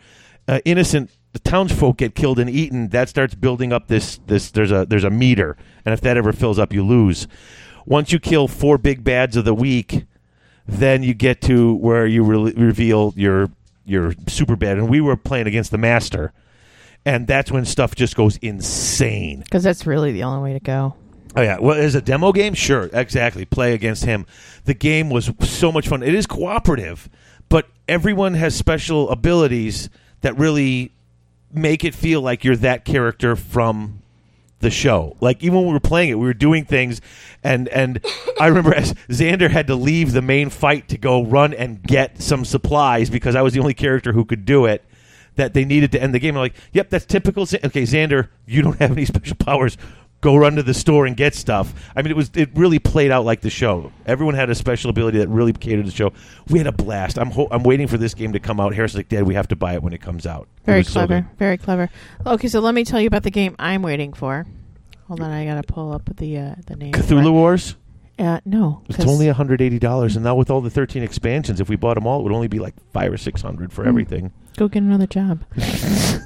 uh, 0.48 0.60
innocent 0.66 1.10
townsfolk 1.40 1.98
get 1.98 2.16
killed 2.16 2.40
and 2.40 2.50
eaten, 2.50 2.90
that 2.90 3.10
starts 3.10 3.36
building 3.36 3.74
up 3.74 3.88
this 3.88 4.20
this. 4.28 4.52
There's 4.52 4.72
a 4.72 4.86
there's 4.86 5.04
a 5.04 5.10
meter, 5.10 5.58
and 5.86 5.94
if 5.94 6.02
that 6.02 6.18
ever 6.18 6.34
fills 6.34 6.60
up, 6.60 6.74
you 6.74 6.86
lose. 6.86 7.28
Once 7.86 8.12
you 8.12 8.20
kill 8.20 8.48
four 8.48 8.78
big 8.78 9.04
bads 9.04 9.36
of 9.36 9.46
the 9.46 9.54
week, 9.54 10.06
then 10.68 11.04
you 11.04 11.14
get 11.14 11.42
to 11.42 11.76
where 11.76 12.06
you 12.06 12.24
re- 12.24 12.54
reveal 12.54 13.14
your 13.16 13.50
you're 13.86 14.14
super 14.28 14.56
bad, 14.56 14.78
and 14.78 14.90
we 14.90 15.02
were 15.02 15.18
playing 15.18 15.48
against 15.48 15.72
the 15.72 15.78
master, 15.78 16.32
and 17.06 17.28
that's 17.28 17.52
when 17.52 17.66
stuff 17.66 17.96
just 17.96 18.16
goes 18.16 18.38
insane. 18.38 19.40
Because 19.40 19.64
that's 19.64 19.86
really 19.86 20.12
the 20.12 20.24
only 20.24 20.42
way 20.42 20.54
to 20.54 20.64
go. 20.64 20.96
Oh 21.36 21.42
yeah, 21.42 21.58
well, 21.60 21.78
as 21.78 21.96
a 21.96 22.02
demo 22.02 22.32
game, 22.32 22.54
sure, 22.54 22.90
exactly. 22.94 23.46
Play 23.46 23.74
against 23.74 24.06
him. 24.06 24.26
The 24.66 24.74
game 24.74 25.10
was 25.10 25.32
so 25.42 25.72
much 25.72 25.88
fun. 25.88 26.04
It 26.04 26.14
is 26.14 26.28
cooperative, 26.28 27.10
but 27.50 27.68
everyone 27.88 28.36
has 28.36 28.56
special 28.56 29.10
abilities 29.10 29.90
that 30.22 30.38
really 30.38 30.92
make 31.52 31.84
it 31.84 31.96
feel 31.96 32.22
like 32.22 32.44
you're 32.44 32.56
that 32.58 32.86
character 32.86 33.36
from 33.36 34.02
the 34.60 34.70
show. 34.70 35.18
Like 35.22 35.44
even 35.44 35.60
when 35.60 35.68
we 35.68 35.74
were 35.74 35.80
playing 35.80 36.10
it, 36.10 36.20
we 36.20 36.26
were 36.26 36.34
doing 36.34 36.66
things, 36.66 37.02
and 37.44 37.68
and 37.70 38.04
I 38.40 38.48
remember 38.48 38.74
as 38.74 38.94
Xander 39.10 39.50
had 39.50 39.68
to 39.68 39.76
leave 39.76 40.14
the 40.14 40.22
main 40.22 40.50
fight 40.50 40.88
to 40.90 40.98
go 40.98 41.24
run 41.24 41.54
and 41.54 41.82
get 41.82 42.22
some 42.22 42.46
supplies 42.46 43.10
because 43.10 43.36
I 43.36 43.42
was 43.42 43.54
the 43.54 43.60
only 43.60 43.74
character 43.74 44.14
who 44.14 44.26
could 44.26 44.46
do 44.46 44.66
it. 44.66 44.84
That 45.36 45.56
they 45.56 45.66
needed 45.66 45.92
to 45.94 46.02
end 46.02 46.14
the 46.14 46.20
game. 46.20 46.36
I'm 46.36 46.42
like, 46.42 46.54
yep, 46.74 46.92
that's 46.92 47.08
typical. 47.08 47.42
Okay, 47.42 47.84
Xander, 47.84 48.28
you 48.46 48.62
don't 48.62 48.78
have 48.80 48.92
any 48.92 49.06
special 49.06 49.36
powers. 49.36 49.80
Go 50.24 50.38
run 50.38 50.56
to 50.56 50.64
the 50.64 50.74
store 50.74 51.06
and 51.06 51.18
get 51.18 51.36
stuff. 51.36 51.74
I 51.98 52.02
mean, 52.02 52.10
it 52.10 52.16
was 52.16 52.32
it 52.34 52.50
really 52.56 52.80
played 52.80 53.12
out 53.12 53.26
like 53.26 53.42
the 53.42 53.50
show. 53.50 53.92
Everyone 54.06 54.36
had 54.36 54.50
a 54.50 54.56
special 54.56 54.90
ability 54.90 55.18
that 55.18 55.28
really 55.28 55.52
catered 55.52 55.84
to 55.84 55.92
the 55.92 55.96
show. 55.96 56.14
We 56.48 56.60
had 56.60 56.68
a 56.68 56.72
blast. 56.72 57.20
I'm 57.20 57.30
ho- 57.30 57.50
I'm 57.52 57.64
waiting 57.64 57.88
for 57.88 57.98
this 57.98 58.14
game 58.14 58.32
to 58.32 58.40
come 58.40 58.58
out. 58.62 58.74
Harrison's 58.74 59.00
like, 59.00 59.10
Dad, 59.10 59.24
we 59.24 59.34
have 59.34 59.50
to 59.50 59.58
buy 59.58 59.74
it 59.74 59.84
when 59.84 59.92
it 59.92 60.02
comes 60.02 60.26
out. 60.26 60.48
Very 60.66 60.80
was 60.80 60.88
so 60.88 61.06
clever. 61.06 61.28
very 61.38 61.58
clever. 61.58 61.90
Okay, 62.26 62.48
so 62.48 62.62
let 62.62 62.74
me 62.74 62.86
tell 62.86 63.02
you 63.02 63.08
about 63.08 63.24
the 63.24 63.32
game 63.32 63.54
I'm 63.60 63.82
waiting 63.82 64.14
for. 64.14 64.48
Hold 65.10 65.20
on, 65.20 65.30
I 65.30 65.44
gotta 65.44 65.64
pull 65.64 65.92
up 65.92 66.10
the 66.16 66.38
uh, 66.38 66.56
the 66.68 66.78
name. 66.78 66.94
Cthulhu 66.94 67.34
Wars. 67.34 67.76
Uh, 68.18 68.40
no, 68.46 68.82
it's 68.88 69.04
only 69.06 69.28
hundred 69.28 69.60
eighty 69.62 69.78
dollars, 69.80 70.16
and 70.16 70.24
now 70.24 70.36
with 70.36 70.50
all 70.50 70.62
the 70.62 70.70
thirteen 70.70 71.04
expansions, 71.04 71.60
if 71.60 71.68
we 71.68 71.76
bought 71.76 71.96
them 71.96 72.08
all, 72.08 72.22
it 72.22 72.24
would 72.24 72.32
only 72.32 72.48
be 72.48 72.60
like 72.60 72.76
five 72.94 73.12
or 73.12 73.18
six 73.18 73.42
hundred 73.42 73.74
for 73.74 73.86
everything. 73.86 74.32
go 74.56 74.70
get 74.70 74.84
another 74.84 75.08
job. 75.08 75.44
How 75.58 76.20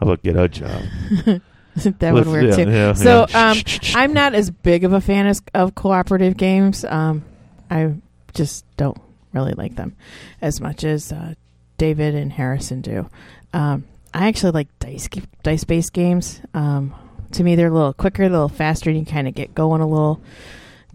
about 0.00 0.22
get 0.22 0.36
a 0.36 0.48
job? 0.48 0.82
that 1.98 2.14
would 2.14 2.26
work 2.26 2.44
yeah, 2.44 2.56
too. 2.56 2.70
yeah, 2.70 2.92
so 2.94 3.26
yeah. 3.28 3.50
um, 3.50 3.58
I'm 3.94 4.12
not 4.12 4.34
as 4.34 4.50
big 4.50 4.84
of 4.84 4.92
a 4.92 5.00
fan 5.00 5.26
as, 5.26 5.42
of 5.54 5.74
cooperative 5.74 6.36
games. 6.36 6.84
Um, 6.84 7.24
I 7.70 7.94
just 8.34 8.64
don't 8.76 8.98
really 9.32 9.52
like 9.52 9.76
them 9.76 9.96
as 10.40 10.60
much 10.60 10.84
as 10.84 11.12
uh, 11.12 11.34
David 11.78 12.14
and 12.14 12.32
Harrison 12.32 12.80
do. 12.80 13.08
Um, 13.52 13.84
I 14.14 14.28
actually 14.28 14.52
like 14.52 14.68
dice 14.78 15.08
dice 15.42 15.64
based 15.64 15.92
games. 15.92 16.40
Um, 16.54 16.94
to 17.32 17.44
me, 17.44 17.54
they're 17.54 17.68
a 17.68 17.72
little 17.72 17.92
quicker, 17.92 18.22
a 18.24 18.28
little 18.28 18.48
faster. 18.48 18.88
and 18.90 18.98
You 18.98 19.04
kind 19.04 19.28
of 19.28 19.34
get 19.34 19.54
going 19.54 19.80
a 19.82 19.86
little, 19.86 20.22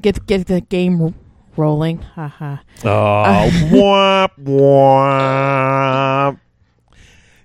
get 0.02 0.26
get 0.26 0.48
the 0.48 0.62
game 0.62 1.14
rolling. 1.56 2.00
Haha. 2.00 2.58
Oh, 2.84 3.50
womp 3.72 4.32
womp. 4.44 6.40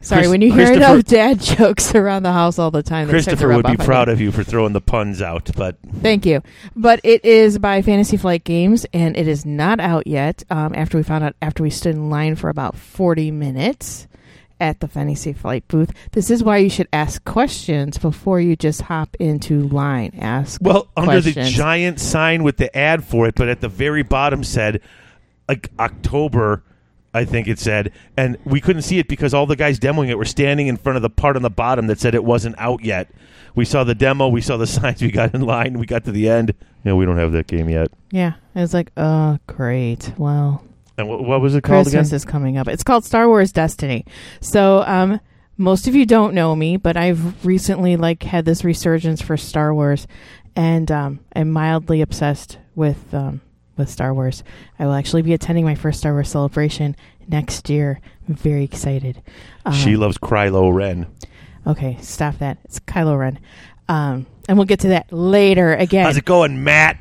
Sorry, 0.07 0.23
Chris- 0.23 0.31
when 0.31 0.40
you 0.40 0.53
hear 0.53 0.66
Christopher- 0.66 0.92
enough 0.92 1.05
dad 1.05 1.40
jokes 1.59 1.95
around 1.95 2.23
the 2.23 2.33
house 2.33 2.59
all 2.59 2.71
the 2.71 2.83
time, 2.83 3.09
they 3.09 3.21
start 3.21 3.25
to 3.25 3.31
Christopher 3.31 3.49
rub 3.49 3.57
would 3.57 3.66
be 3.66 3.73
off 3.73 3.81
on 3.81 3.87
proud 3.87 4.09
of 4.09 4.21
you 4.21 4.31
for 4.31 4.45
throwing 4.45 4.73
the 4.73 4.81
puns 4.81 5.21
out, 5.21 5.51
but 5.57 5.77
Thank 6.01 6.25
you. 6.25 6.42
But 6.77 7.01
it 7.03 7.25
is 7.25 7.59
by 7.59 7.83
Fantasy 7.83 8.16
Flight 8.16 8.45
Games, 8.45 8.87
and 8.92 9.16
it 9.16 9.27
is 9.27 9.45
not 9.45 9.81
out 9.81 10.07
yet. 10.07 10.45
Um, 10.49 10.75
after 10.77 10.97
we 10.97 11.03
found 11.03 11.25
out, 11.25 11.35
after 11.42 11.62
we 11.62 11.71
stood 11.71 11.97
in 11.97 12.09
line 12.09 12.37
for 12.37 12.49
about 12.51 12.77
40 12.77 13.31
minutes 13.33 14.07
at 14.61 14.81
the 14.81 14.88
Fantasy 14.88 15.33
Flight 15.33 15.66
booth. 15.69 15.92
This 16.12 16.31
is 16.31 16.42
why 16.42 16.59
you 16.59 16.71
should 16.71 16.88
ask 16.92 17.23
questions 17.25 17.99
before 17.99 18.40
you 18.40 18.57
just 18.57 18.83
hop 18.83 19.16
into 19.21 19.69
line. 19.69 20.12
Ask 20.19 20.61
well, 20.62 20.88
under 20.97 21.21
the 21.21 21.33
questions. 21.33 21.57
giant 21.57 22.01
sign 22.01 22.42
with 22.42 22.57
the 22.57 22.75
ad 22.77 23.05
for 23.05 23.27
it, 23.27 23.35
but 23.35 23.49
at 23.49 23.61
the 23.61 23.69
very 23.69 24.03
bottom 24.03 24.45
said 24.45 24.81
like 25.49 25.71
October. 25.79 26.62
I 27.16 27.24
think 27.24 27.48
it 27.48 27.59
said, 27.59 27.92
and 28.16 28.37
we 28.44 28.61
couldn't 28.61 28.83
see 28.83 28.98
it 28.98 29.09
because 29.09 29.35
all 29.35 29.46
the 29.46 29.57
guys 29.57 29.79
demoing 29.81 30.09
it 30.09 30.16
were 30.16 30.24
standing 30.24 30.66
in 30.68 30.76
front 30.76 30.96
of 30.96 31.02
the 31.02 31.11
part 31.11 31.37
on 31.37 31.42
the 31.42 31.50
bottom 31.50 31.87
that 31.88 31.98
said 31.98 32.14
it 32.14 32.24
wasn't 32.24 32.55
out 32.59 32.85
yet. 32.85 33.09
We 33.55 33.64
saw 33.64 33.85
the 33.85 33.94
demo, 33.94 34.29
we 34.29 34.40
saw 34.42 34.57
the 34.57 34.66
signs, 34.66 35.00
we 35.02 35.11
got 35.11 35.35
in 35.35 35.40
line, 35.40 35.79
we 35.79 35.87
got 35.87 36.05
to 36.05 36.12
the 36.12 36.29
end. 36.29 36.55
No, 36.85 36.94
we 36.96 37.05
don't 37.05 37.16
have 37.16 37.33
that 37.33 37.46
game 37.46 37.68
yet. 37.68 37.88
Yeah, 38.12 38.35
it 38.55 38.61
was 38.61 38.74
like, 38.74 38.92
oh, 38.96 39.38
great. 39.46 40.12
Well, 40.16 40.62
And 40.98 41.09
what, 41.09 41.24
what 41.24 41.40
was 41.40 41.55
it 41.55 41.62
called 41.64 41.87
Christmas 41.87 42.09
again? 42.09 42.16
is 42.16 42.24
coming 42.24 42.59
up. 42.59 42.68
It's 42.68 42.85
called 42.85 43.05
Star 43.05 43.26
Wars 43.29 43.50
Destiny. 43.52 44.05
So, 44.40 44.83
um, 44.87 45.20
most 45.59 45.88
of 45.88 45.94
you 45.94 46.05
don't 46.05 46.35
know 46.35 46.55
me, 46.55 46.76
but 46.76 46.98
I've 46.98 47.44
recently 47.44 47.96
like 47.96 48.22
had 48.24 48.44
this 48.44 48.62
resurgence 48.62 49.22
for 49.22 49.38
Star 49.38 49.72
Wars, 49.74 50.07
and 50.55 50.92
um, 50.92 51.20
I'm 51.35 51.50
mildly 51.50 52.02
obsessed 52.02 52.59
with 52.74 53.14
um, 53.14 53.40
with 53.76 53.90
Star 53.90 54.12
Wars. 54.14 54.42
I 54.78 54.86
will 54.86 54.94
actually 54.94 55.22
be 55.22 55.32
attending 55.32 55.64
my 55.64 55.74
first 55.74 55.98
Star 56.00 56.12
Wars 56.12 56.28
celebration 56.28 56.96
next 57.28 57.68
year. 57.70 58.00
I'm 58.28 58.34
very 58.34 58.64
excited. 58.64 59.22
Um, 59.64 59.72
she 59.74 59.96
loves 59.96 60.18
Krylo 60.18 60.72
Ren. 60.74 61.06
okay, 61.66 61.98
stop 62.00 62.38
that. 62.38 62.58
It's 62.64 62.80
Kylo 62.80 63.18
Ren, 63.18 63.38
um, 63.88 64.26
and 64.48 64.56
we'll 64.58 64.66
get 64.66 64.80
to 64.80 64.88
that 64.88 65.12
later. 65.12 65.74
Again, 65.74 66.04
How's 66.06 66.16
it 66.16 66.24
going, 66.24 66.62
Matt? 66.64 66.98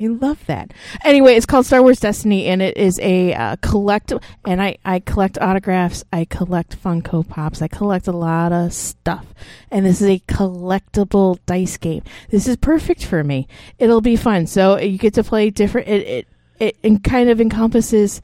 I 0.00 0.06
love 0.06 0.46
that. 0.46 0.72
Anyway, 1.04 1.34
it's 1.34 1.46
called 1.46 1.66
Star 1.66 1.82
Wars 1.82 1.98
Destiny, 1.98 2.46
and 2.46 2.62
it 2.62 2.76
is 2.76 3.00
a 3.00 3.34
uh, 3.34 3.56
collect. 3.56 4.12
And 4.46 4.62
I, 4.62 4.78
I 4.84 5.00
collect 5.00 5.38
autographs. 5.38 6.04
I 6.12 6.24
collect 6.24 6.80
Funko 6.80 7.28
Pops. 7.28 7.62
I 7.62 7.68
collect 7.68 8.06
a 8.06 8.12
lot 8.12 8.52
of 8.52 8.72
stuff. 8.72 9.26
And 9.70 9.86
this 9.86 10.00
is 10.00 10.08
a 10.08 10.20
collectible 10.20 11.38
dice 11.46 11.76
game. 11.76 12.02
This 12.30 12.46
is 12.46 12.56
perfect 12.56 13.04
for 13.04 13.24
me. 13.24 13.48
It'll 13.78 14.00
be 14.00 14.16
fun. 14.16 14.46
So 14.46 14.78
you 14.78 14.98
get 14.98 15.14
to 15.14 15.24
play 15.24 15.50
different. 15.50 15.88
It 15.88 16.26
it 16.60 16.76
it, 16.82 17.04
kind 17.04 17.28
of 17.28 17.40
encompasses 17.40 18.20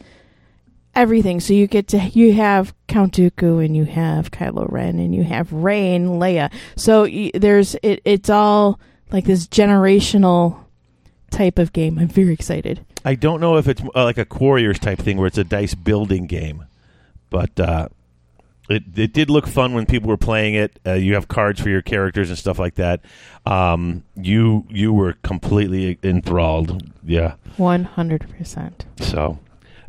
everything. 0.95 1.41
So 1.41 1.55
you 1.55 1.67
get 1.67 1.89
to 1.89 1.99
you 1.99 2.35
have 2.35 2.73
Count 2.87 3.15
Dooku 3.15 3.65
and 3.65 3.77
you 3.77 3.85
have 3.85 4.31
Kylo 4.31 4.71
Ren 4.71 4.99
and 4.99 5.15
you 5.15 5.25
have 5.25 5.53
Rey 5.53 5.95
and 5.95 6.21
Leia. 6.21 6.53
So 6.77 7.09
there's 7.35 7.75
it. 7.83 8.01
It's 8.05 8.31
all 8.31 8.79
like 9.11 9.25
this 9.25 9.47
generational 9.47 10.64
type 11.35 11.59
of 11.59 11.73
game. 11.73 11.99
I'm 11.99 12.09
very 12.09 12.33
excited. 12.33 12.85
I 13.05 13.15
don't 13.15 13.41
know 13.41 13.57
if 13.57 13.69
it's 13.69 13.83
uh, 13.95 14.05
like 14.05 14.19
a 14.19 14.25
Quarriors 14.25 14.79
type 14.79 14.99
thing 14.99 15.19
where 15.19 15.27
it's 15.27 15.39
a 15.39 15.45
dice 15.45 15.75
building 15.75 16.27
game, 16.27 16.65
but 17.31 17.59
uh, 17.61 17.89
it 18.69 18.85
it 18.97 19.13
did 19.13 19.29
look 19.29 19.47
fun 19.47 19.75
when 19.75 19.85
people 19.87 20.09
were 20.09 20.17
playing 20.17 20.55
it. 20.55 20.79
Uh, 20.87 20.95
you 20.95 21.15
have 21.15 21.29
cards 21.29 21.61
for 21.61 21.69
your 21.69 21.83
characters 21.83 22.31
and 22.31 22.39
stuff 22.39 22.59
like 22.59 22.77
that. 22.77 23.01
Um, 23.45 24.05
you 24.17 24.65
you 24.71 24.93
were 24.93 25.15
completely 25.23 25.99
enthralled. 26.03 26.91
Yeah. 27.03 27.35
One 27.57 27.85
hundred 27.85 28.27
percent. 28.39 28.87
So 29.01 29.39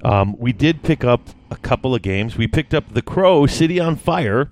um, 0.03 0.37
we 0.37 0.51
did 0.51 0.83
pick 0.83 1.03
up 1.03 1.29
a 1.49 1.55
couple 1.55 1.95
of 1.95 2.01
games. 2.01 2.37
We 2.37 2.47
picked 2.47 2.73
up 2.73 2.93
The 2.93 3.01
Crow 3.01 3.45
City 3.45 3.79
on 3.79 3.95
Fire, 3.95 4.51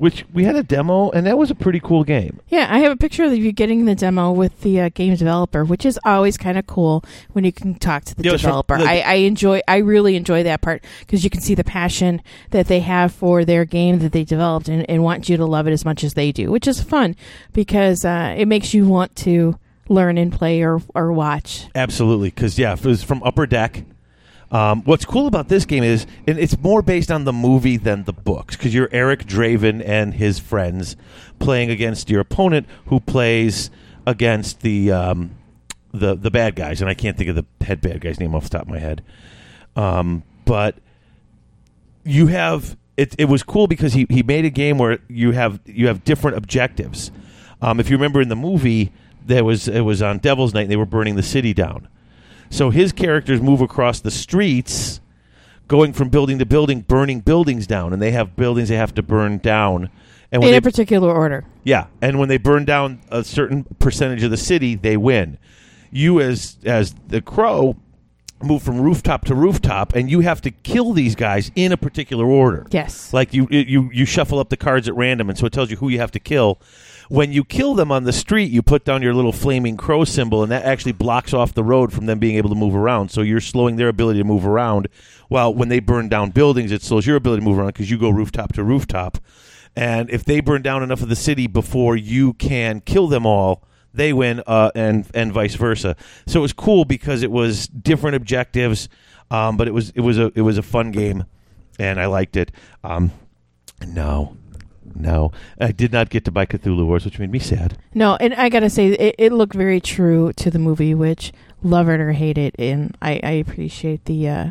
which 0.00 0.24
we 0.32 0.44
had 0.44 0.56
a 0.56 0.62
demo, 0.62 1.10
and 1.10 1.26
that 1.26 1.36
was 1.36 1.50
a 1.50 1.54
pretty 1.54 1.78
cool 1.78 2.04
game. 2.04 2.40
Yeah, 2.48 2.66
I 2.70 2.78
have 2.78 2.90
a 2.90 2.96
picture 2.96 3.22
of 3.24 3.36
you 3.36 3.52
getting 3.52 3.84
the 3.84 3.94
demo 3.94 4.32
with 4.32 4.62
the 4.62 4.80
uh, 4.80 4.88
game 4.94 5.14
developer, 5.14 5.62
which 5.62 5.84
is 5.84 6.00
always 6.06 6.38
kind 6.38 6.56
of 6.56 6.66
cool 6.66 7.04
when 7.32 7.44
you 7.44 7.52
can 7.52 7.74
talk 7.74 8.04
to 8.06 8.14
the 8.14 8.22
Yeah, 8.24 8.32
it's 8.32 8.40
from 8.42 8.48
developer. 8.48 8.78
the- 8.78 8.84
I, 8.84 9.00
I 9.00 9.14
enjoy, 9.16 9.60
I 9.68 9.76
really 9.76 10.16
enjoy 10.16 10.42
that 10.44 10.62
part 10.62 10.82
because 11.00 11.22
you 11.22 11.28
can 11.28 11.42
see 11.42 11.54
the 11.54 11.64
passion 11.64 12.22
that 12.50 12.66
they 12.66 12.80
have 12.80 13.12
for 13.12 13.44
their 13.44 13.66
game 13.66 13.98
that 13.98 14.12
they 14.12 14.24
developed 14.24 14.68
and, 14.68 14.88
and 14.88 15.02
want 15.04 15.28
you 15.28 15.36
to 15.36 15.44
love 15.44 15.66
it 15.68 15.72
as 15.72 15.84
much 15.84 16.02
as 16.02 16.14
they 16.14 16.32
do, 16.32 16.50
which 16.50 16.66
is 16.66 16.80
fun 16.82 17.14
because 17.52 18.02
uh, 18.02 18.34
it 18.38 18.48
makes 18.48 18.72
you 18.72 18.86
want 18.86 19.14
to 19.16 19.58
learn 19.90 20.16
and 20.16 20.32
play 20.32 20.62
or 20.62 20.80
or 20.94 21.12
watch. 21.12 21.66
Absolutely, 21.74 22.30
because 22.30 22.58
yeah, 22.58 22.72
it 22.72 22.84
was 22.86 23.02
from 23.02 23.22
Upper 23.22 23.46
Deck. 23.46 23.84
Um, 24.50 24.82
what's 24.82 25.04
cool 25.04 25.26
about 25.28 25.48
this 25.48 25.64
game 25.64 25.84
is, 25.84 26.06
and 26.26 26.38
it's 26.38 26.58
more 26.58 26.82
based 26.82 27.10
on 27.10 27.24
the 27.24 27.32
movie 27.32 27.76
than 27.76 28.04
the 28.04 28.12
books, 28.12 28.56
because 28.56 28.74
you're 28.74 28.88
Eric 28.90 29.24
Draven 29.24 29.82
and 29.86 30.14
his 30.14 30.40
friends 30.40 30.96
playing 31.38 31.70
against 31.70 32.10
your 32.10 32.20
opponent, 32.20 32.66
who 32.86 32.98
plays 32.98 33.70
against 34.06 34.60
the 34.62 34.90
um, 34.90 35.36
the 35.92 36.16
the 36.16 36.30
bad 36.30 36.56
guys, 36.56 36.80
and 36.80 36.90
I 36.90 36.94
can't 36.94 37.16
think 37.16 37.30
of 37.30 37.36
the 37.36 37.64
head 37.64 37.80
bad 37.80 38.00
guy's 38.00 38.18
name 38.18 38.34
off 38.34 38.44
the 38.44 38.50
top 38.50 38.62
of 38.62 38.68
my 38.68 38.80
head. 38.80 39.04
Um, 39.76 40.24
but 40.44 40.76
you 42.04 42.26
have 42.26 42.76
it. 42.96 43.14
It 43.18 43.26
was 43.26 43.44
cool 43.44 43.68
because 43.68 43.92
he, 43.92 44.06
he 44.10 44.22
made 44.24 44.44
a 44.44 44.50
game 44.50 44.78
where 44.78 44.98
you 45.08 45.30
have 45.30 45.60
you 45.64 45.86
have 45.86 46.02
different 46.02 46.36
objectives. 46.36 47.12
Um, 47.62 47.78
if 47.78 47.88
you 47.88 47.96
remember 47.96 48.20
in 48.20 48.28
the 48.28 48.36
movie, 48.36 48.92
there 49.24 49.44
was 49.44 49.68
it 49.68 49.82
was 49.82 50.02
on 50.02 50.18
Devil's 50.18 50.54
Night. 50.54 50.62
and 50.62 50.70
They 50.70 50.76
were 50.76 50.86
burning 50.86 51.14
the 51.14 51.22
city 51.22 51.54
down. 51.54 51.86
So 52.50 52.70
his 52.70 52.92
characters 52.92 53.40
move 53.40 53.60
across 53.60 54.00
the 54.00 54.10
streets, 54.10 55.00
going 55.68 55.92
from 55.92 56.08
building 56.08 56.38
to 56.40 56.46
building, 56.46 56.80
burning 56.80 57.20
buildings 57.20 57.66
down, 57.66 57.92
and 57.92 58.02
they 58.02 58.10
have 58.10 58.36
buildings 58.36 58.68
they 58.68 58.76
have 58.76 58.94
to 58.96 59.02
burn 59.02 59.38
down. 59.38 59.88
And 60.32 60.42
In 60.44 60.50
they, 60.50 60.56
a 60.56 60.62
particular 60.62 61.12
order. 61.12 61.44
yeah, 61.64 61.86
and 62.02 62.18
when 62.18 62.28
they 62.28 62.38
burn 62.38 62.64
down 62.64 63.00
a 63.08 63.24
certain 63.24 63.64
percentage 63.78 64.22
of 64.22 64.30
the 64.30 64.36
city, 64.36 64.74
they 64.76 64.96
win. 64.96 65.38
You 65.90 66.20
as 66.20 66.56
as 66.64 66.94
the 67.08 67.20
crow 67.20 67.76
move 68.42 68.62
from 68.62 68.80
rooftop 68.80 69.24
to 69.26 69.34
rooftop, 69.34 69.94
and 69.94 70.08
you 70.10 70.20
have 70.20 70.40
to 70.42 70.50
kill 70.50 70.92
these 70.92 71.14
guys 71.16 71.50
in 71.56 71.72
a 71.72 71.76
particular 71.76 72.24
order. 72.26 72.64
Yes. 72.70 73.12
Like 73.12 73.34
you 73.34 73.48
you 73.50 73.90
you 73.92 74.04
shuffle 74.04 74.38
up 74.38 74.50
the 74.50 74.56
cards 74.56 74.86
at 74.88 74.94
random, 74.94 75.28
and 75.30 75.38
so 75.38 75.46
it 75.46 75.52
tells 75.52 75.70
you 75.70 75.76
who 75.78 75.88
you 75.88 75.98
have 75.98 76.12
to 76.12 76.20
kill. 76.20 76.60
When 77.10 77.32
you 77.32 77.42
kill 77.42 77.74
them 77.74 77.90
on 77.90 78.04
the 78.04 78.12
street, 78.12 78.52
you 78.52 78.62
put 78.62 78.84
down 78.84 79.02
your 79.02 79.14
little 79.14 79.32
flaming 79.32 79.76
crow 79.76 80.04
symbol, 80.04 80.44
and 80.44 80.52
that 80.52 80.64
actually 80.64 80.92
blocks 80.92 81.34
off 81.34 81.52
the 81.52 81.64
road 81.64 81.92
from 81.92 82.06
them 82.06 82.20
being 82.20 82.36
able 82.36 82.50
to 82.50 82.54
move 82.54 82.72
around. 82.72 83.10
So 83.10 83.22
you're 83.22 83.40
slowing 83.40 83.74
their 83.74 83.88
ability 83.88 84.20
to 84.20 84.24
move 84.24 84.46
around. 84.46 84.86
While 85.26 85.52
when 85.52 85.70
they 85.70 85.80
burn 85.80 86.08
down 86.08 86.30
buildings, 86.30 86.70
it 86.70 86.82
slows 86.82 87.08
your 87.08 87.16
ability 87.16 87.40
to 87.40 87.48
move 87.48 87.58
around 87.58 87.70
because 87.70 87.90
you 87.90 87.98
go 87.98 88.10
rooftop 88.10 88.52
to 88.52 88.62
rooftop. 88.62 89.18
And 89.74 90.08
if 90.08 90.24
they 90.24 90.38
burn 90.38 90.62
down 90.62 90.84
enough 90.84 91.02
of 91.02 91.08
the 91.08 91.16
city 91.16 91.48
before 91.48 91.96
you 91.96 92.34
can 92.34 92.80
kill 92.80 93.08
them 93.08 93.26
all, 93.26 93.64
they 93.92 94.12
win, 94.12 94.40
uh, 94.46 94.70
and 94.76 95.04
and 95.12 95.32
vice 95.32 95.56
versa. 95.56 95.96
So 96.28 96.38
it 96.38 96.42
was 96.42 96.52
cool 96.52 96.84
because 96.84 97.24
it 97.24 97.32
was 97.32 97.66
different 97.66 98.14
objectives, 98.14 98.88
um, 99.32 99.56
but 99.56 99.66
it 99.66 99.74
was 99.74 99.90
it 99.96 100.02
was 100.02 100.16
a 100.16 100.30
it 100.36 100.42
was 100.42 100.58
a 100.58 100.62
fun 100.62 100.92
game, 100.92 101.24
and 101.76 101.98
I 101.98 102.06
liked 102.06 102.36
it. 102.36 102.52
Um, 102.84 103.10
no, 103.84 104.36
no, 104.94 105.32
I 105.60 105.72
did 105.72 105.92
not 105.92 106.10
get 106.10 106.24
to 106.26 106.30
buy 106.30 106.46
Cthulhu 106.46 106.86
Wars, 106.86 107.04
which 107.04 107.18
made 107.18 107.30
me 107.30 107.38
sad. 107.38 107.76
No, 107.94 108.16
and 108.16 108.34
I 108.34 108.48
gotta 108.48 108.70
say, 108.70 108.88
it, 108.88 109.14
it 109.18 109.32
looked 109.32 109.54
very 109.54 109.80
true 109.80 110.32
to 110.34 110.50
the 110.50 110.58
movie, 110.58 110.94
which 110.94 111.32
love 111.62 111.88
it 111.88 112.00
or 112.00 112.12
hate 112.12 112.38
it, 112.38 112.54
and 112.58 112.96
I, 113.02 113.20
I 113.22 113.30
appreciate 113.32 114.04
the 114.06 114.28
uh, 114.28 114.50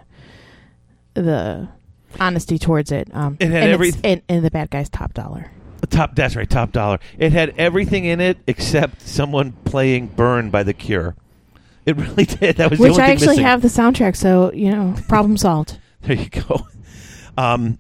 the 1.13 1.67
honesty 2.19 2.57
towards 2.57 2.91
it. 2.91 3.07
Um, 3.13 3.37
It 3.39 3.51
had 3.51 3.63
and, 3.63 3.71
every- 3.71 3.91
and, 4.03 4.21
and 4.29 4.43
the 4.45 4.51
bad 4.51 4.69
guy's 4.69 4.89
top 4.89 5.13
dollar. 5.13 5.51
Top, 5.89 6.13
that's 6.15 6.35
right, 6.35 6.49
top 6.49 6.71
dollar. 6.73 6.99
It 7.17 7.31
had 7.31 7.53
everything 7.57 8.03
in 8.05 8.19
it 8.19 8.37
except 8.47 9.01
someone 9.01 9.53
playing 9.63 10.07
"Burn" 10.07 10.49
by 10.49 10.63
The 10.63 10.73
Cure. 10.73 11.15
It 11.85 11.95
really 11.97 12.25
did. 12.25 12.57
That 12.57 12.69
was 12.69 12.79
the 12.79 12.89
Which 12.89 12.99
I 12.99 13.09
actually 13.09 13.27
missing. 13.27 13.43
have 13.45 13.61
the 13.61 13.69
soundtrack, 13.69 14.15
so 14.17 14.51
you 14.53 14.71
know, 14.71 14.95
problem 15.07 15.37
solved. 15.37 15.79
There 16.01 16.15
you 16.17 16.29
go. 16.29 16.67
Um, 17.37 17.77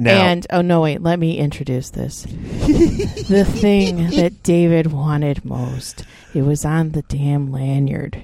now, 0.00 0.22
And 0.22 0.46
oh 0.50 0.62
no, 0.62 0.80
wait, 0.80 1.02
let 1.02 1.18
me 1.18 1.36
introduce 1.38 1.90
this. 1.90 2.22
the 2.22 3.44
thing 3.46 4.10
that 4.10 4.42
David 4.42 4.92
wanted 4.92 5.44
most. 5.44 6.04
It 6.34 6.42
was 6.42 6.64
on 6.64 6.90
the 6.90 7.02
damn 7.02 7.52
lanyard 7.52 8.22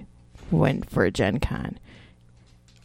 when 0.51 0.83
for 0.83 1.11
Gen 1.11 1.39
Con. 1.39 1.79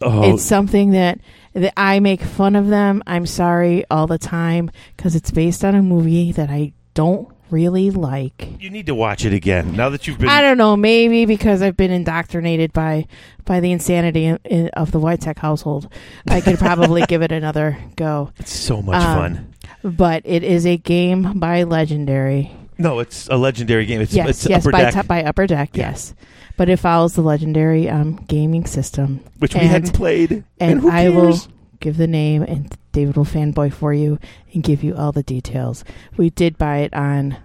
oh, 0.02 0.34
It's 0.34 0.44
something 0.44 0.92
that 0.92 1.20
that 1.54 1.74
I 1.78 2.00
make 2.02 2.22
fun 2.22 2.56
of 2.56 2.68
them. 2.68 3.02
I'm 3.08 3.26
sorry 3.26 3.86
all 3.90 4.08
the 4.08 4.18
time 4.18 4.72
because 4.98 5.16
it's 5.16 5.32
based 5.32 5.64
on 5.64 5.74
a 5.74 5.82
movie 5.82 6.32
that 6.34 6.50
I 6.50 6.74
don't 6.94 7.30
really 7.52 7.92
like. 7.92 8.48
you 8.60 8.70
need 8.70 8.86
to 8.88 8.96
watch 8.96 9.26
it 9.26 9.34
again 9.34 9.76
now 9.76 9.90
that 9.90 10.08
you've 10.08 10.18
been. 10.18 10.30
I 10.30 10.42
don't 10.42 10.58
know, 10.58 10.76
maybe 10.78 11.26
because 11.26 11.62
I've 11.62 11.78
been 11.78 11.92
indoctrinated 11.92 12.74
by 12.74 13.06
by 13.46 13.60
the 13.60 13.72
insanity 13.72 14.26
in, 14.26 14.40
in, 14.46 14.68
of 14.70 14.92
the 14.92 15.00
White 15.00 15.22
Tech 15.22 15.38
household. 15.40 15.92
I 16.28 16.42
could 16.42 16.58
probably 16.60 17.02
give 17.08 17.22
it 17.22 17.32
another 17.32 17.78
go. 17.96 18.32
It's 18.40 18.54
so 18.54 18.82
much 18.82 19.02
Um, 19.04 19.18
fun. 19.18 19.54
But 19.84 20.22
it 20.26 20.44
is 20.44 20.66
a 20.66 20.78
game 20.78 21.40
by 21.40 21.64
Legendary. 21.64 22.52
No, 22.78 23.00
it's 23.00 23.28
a 23.28 23.36
legendary 23.38 23.86
game. 23.86 24.02
It's, 24.02 24.14
yes, 24.14 24.30
it's 24.30 24.46
yes, 24.50 24.64
Upper 24.64 24.72
by, 24.72 24.82
Deck, 24.84 24.94
T- 24.94 25.08
by 25.08 25.24
Upper 25.24 25.46
Deck, 25.46 25.70
Yeah. 25.76 25.90
yes. 25.92 26.16
But 26.58 26.68
it 26.70 26.78
follows 26.78 27.14
the 27.14 27.22
Legendary 27.22 27.88
um, 27.90 28.16
gaming 28.28 28.66
system. 28.66 29.20
which 29.40 29.54
we 29.54 29.62
hadn't 29.62 29.94
played. 29.94 30.44
and 30.60 30.80
who 30.82 30.90
I 30.90 31.10
will? 31.10 31.38
Give 31.82 31.98
the 31.98 32.08
name 32.08 32.44
and 32.44 32.76
David 32.94 33.18
will 33.18 33.26
fanboy 33.26 33.74
for 33.74 33.94
you 33.94 34.20
and 34.54 34.64
give 34.64 34.84
you 34.84 34.96
all 34.96 35.12
the 35.12 35.24
details. 35.24 35.84
We 36.16 36.30
did 36.30 36.58
buy 36.58 36.80
it 36.80 36.94
on 36.94 37.38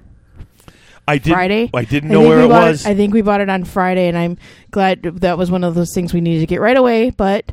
I 1.09 1.19
didn't, 1.19 1.35
Friday. 1.35 1.71
I 1.73 1.85
didn't 1.85 2.11
know 2.11 2.21
think 2.21 2.29
where 2.29 2.41
it 2.41 2.49
was. 2.49 2.87
I 2.87 2.95
think 2.95 3.15
we 3.15 3.23
bought 3.23 3.41
it 3.41 3.49
on 3.49 3.65
Friday, 3.65 4.09
and 4.09 4.19
I'm 4.19 4.39
glad 4.73 5.03
that 5.03 5.39
was 5.39 5.51
one 5.51 5.63
of 5.63 5.75
those 5.75 5.95
things 5.95 6.13
we 6.13 6.21
needed 6.21 6.41
to 6.41 6.47
get 6.47 6.61
right 6.61 6.77
away. 6.77 7.11
But 7.11 7.53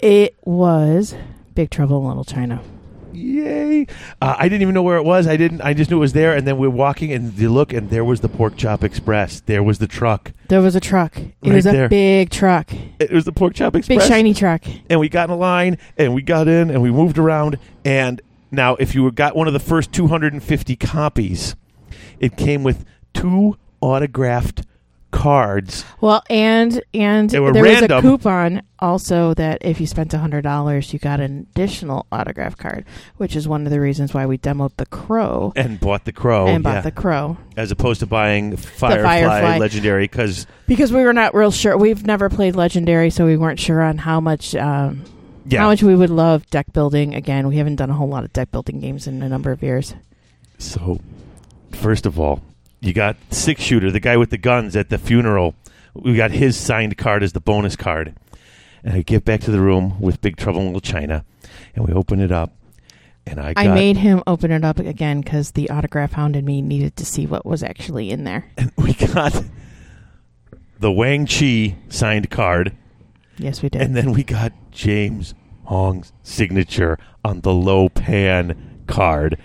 it 0.00 0.36
was 0.44 1.14
Big 1.54 1.70
Trouble 1.70 2.00
in 2.02 2.08
Little 2.08 2.24
China. 2.24 2.60
Yay! 3.14 3.86
Uh, 4.20 4.34
I 4.38 4.48
didn't 4.48 4.62
even 4.62 4.74
know 4.74 4.82
where 4.82 4.96
it 4.96 5.04
was. 5.04 5.26
I 5.26 5.36
didn't. 5.36 5.60
I 5.62 5.74
just 5.74 5.90
knew 5.90 5.96
it 5.96 6.00
was 6.00 6.12
there. 6.12 6.34
And 6.34 6.46
then 6.46 6.58
we 6.58 6.66
are 6.66 6.70
walking, 6.70 7.12
and 7.12 7.32
you 7.38 7.50
look, 7.50 7.72
and 7.72 7.90
there 7.90 8.04
was 8.04 8.20
the 8.20 8.28
Pork 8.28 8.56
Chop 8.56 8.82
Express. 8.84 9.40
There 9.40 9.62
was 9.62 9.78
the 9.78 9.86
truck. 9.86 10.32
There 10.48 10.60
was 10.60 10.74
a 10.74 10.80
truck. 10.80 11.16
It 11.16 11.32
Right 11.42 11.54
was 11.54 11.66
a 11.66 11.72
there. 11.72 11.88
big 11.88 12.30
truck, 12.30 12.70
It 12.98 13.10
was 13.10 13.24
the 13.24 13.32
Pork 13.32 13.54
Chop 13.54 13.74
express. 13.76 13.98
big 14.02 14.08
shiny 14.08 14.34
truck. 14.34 14.62
and 14.90 15.00
we 15.00 15.08
got 15.08 15.28
in 15.28 15.34
a 15.34 15.36
line 15.38 15.78
and 15.96 16.14
we 16.14 16.22
got 16.22 16.48
in 16.48 16.70
and 16.70 16.82
we 16.82 16.90
moved 16.90 17.18
around 17.18 17.58
and 17.84 18.20
now 18.50 18.74
if 18.76 18.94
you 18.94 19.10
got 19.10 19.34
one 19.36 19.46
of 19.46 19.52
the 19.52 19.58
first 19.60 19.92
250 19.92 20.76
copies 20.76 21.56
it 22.20 22.36
came 22.36 22.62
with 22.62 22.84
two 23.14 23.56
autographed 23.80 24.62
cards 25.14 25.84
Well, 26.00 26.22
and 26.28 26.82
and 26.92 27.30
there 27.30 27.42
was 27.42 27.82
a 27.82 28.00
coupon 28.00 28.62
also 28.78 29.32
that 29.34 29.58
if 29.62 29.80
you 29.80 29.86
spent 29.86 30.12
hundred 30.12 30.42
dollars, 30.42 30.92
you 30.92 30.98
got 30.98 31.20
an 31.20 31.46
additional 31.50 32.06
autograph 32.12 32.56
card, 32.56 32.84
which 33.16 33.34
is 33.36 33.48
one 33.48 33.64
of 33.66 33.72
the 33.72 33.80
reasons 33.80 34.12
why 34.12 34.26
we 34.26 34.38
demoed 34.38 34.72
the 34.76 34.86
Crow 34.86 35.52
and 35.56 35.80
bought 35.80 36.04
the 36.04 36.12
crow 36.12 36.46
and 36.46 36.62
bought 36.62 36.74
yeah, 36.76 36.80
the 36.82 36.90
Crow. 36.90 37.36
as 37.56 37.70
opposed 37.70 38.00
to 38.00 38.06
buying 38.06 38.56
firefly, 38.56 39.22
Firefly. 39.22 39.58
legendary 39.58 40.04
because 40.04 40.46
because 40.66 40.92
we 40.92 41.02
were 41.04 41.12
not 41.12 41.34
real 41.34 41.50
sure. 41.50 41.76
We've 41.76 42.04
never 42.04 42.28
played 42.28 42.56
Legendary, 42.56 43.10
so 43.10 43.24
we 43.26 43.36
weren't 43.36 43.60
sure 43.60 43.80
on 43.82 43.98
how 43.98 44.20
much 44.20 44.54
um, 44.54 45.04
yeah 45.46 45.60
how 45.60 45.68
much 45.68 45.82
we 45.82 45.94
would 45.94 46.10
love 46.10 46.48
deck 46.50 46.72
building. 46.72 47.14
Again, 47.14 47.48
we 47.48 47.56
haven't 47.56 47.76
done 47.76 47.90
a 47.90 47.94
whole 47.94 48.08
lot 48.08 48.24
of 48.24 48.32
deck 48.32 48.50
building 48.50 48.80
games 48.80 49.06
in 49.06 49.22
a 49.22 49.28
number 49.28 49.52
of 49.52 49.62
years. 49.62 49.94
so 50.58 51.00
first 51.72 52.06
of 52.06 52.20
all 52.20 52.40
you 52.84 52.92
got 52.92 53.16
six 53.30 53.60
shooter 53.62 53.90
the 53.90 54.00
guy 54.00 54.16
with 54.16 54.30
the 54.30 54.38
guns 54.38 54.76
at 54.76 54.88
the 54.90 54.98
funeral 54.98 55.54
we 55.94 56.14
got 56.16 56.30
his 56.30 56.56
signed 56.56 56.96
card 56.98 57.22
as 57.22 57.32
the 57.32 57.40
bonus 57.40 57.76
card 57.76 58.14
and 58.82 58.94
i 58.94 59.02
get 59.02 59.24
back 59.24 59.40
to 59.40 59.50
the 59.50 59.60
room 59.60 59.98
with 60.00 60.20
big 60.20 60.36
trouble 60.36 60.60
in 60.60 60.66
little 60.66 60.80
china 60.80 61.24
and 61.74 61.86
we 61.86 61.92
open 61.94 62.20
it 62.20 62.30
up 62.32 62.52
and 63.26 63.40
i 63.40 63.52
got 63.54 63.66
I 63.66 63.74
made 63.74 63.96
him 63.96 64.22
open 64.26 64.50
it 64.50 64.64
up 64.64 64.78
again 64.78 65.20
because 65.20 65.52
the 65.52 65.70
autograph 65.70 66.12
hound 66.12 66.36
in 66.36 66.44
me 66.44 66.60
needed 66.62 66.96
to 66.96 67.04
see 67.06 67.26
what 67.26 67.46
was 67.46 67.62
actually 67.62 68.10
in 68.10 68.24
there. 68.24 68.50
we 68.76 68.92
got 68.92 69.42
the 70.78 70.92
Wang 70.92 71.26
Chi 71.26 71.76
signed 71.88 72.28
card, 72.30 72.76
Yes, 73.38 73.62
we 73.62 73.70
did. 73.70 73.80
and 73.80 73.96
then 73.96 74.12
we 74.12 74.22
got 74.24 74.52
James 74.70 75.34
Hong's 75.64 76.12
signature 76.22 76.98
on 77.24 77.40
the 77.40 77.52
Lo 77.54 77.88
Pan 77.88 78.82
card. 78.86 79.38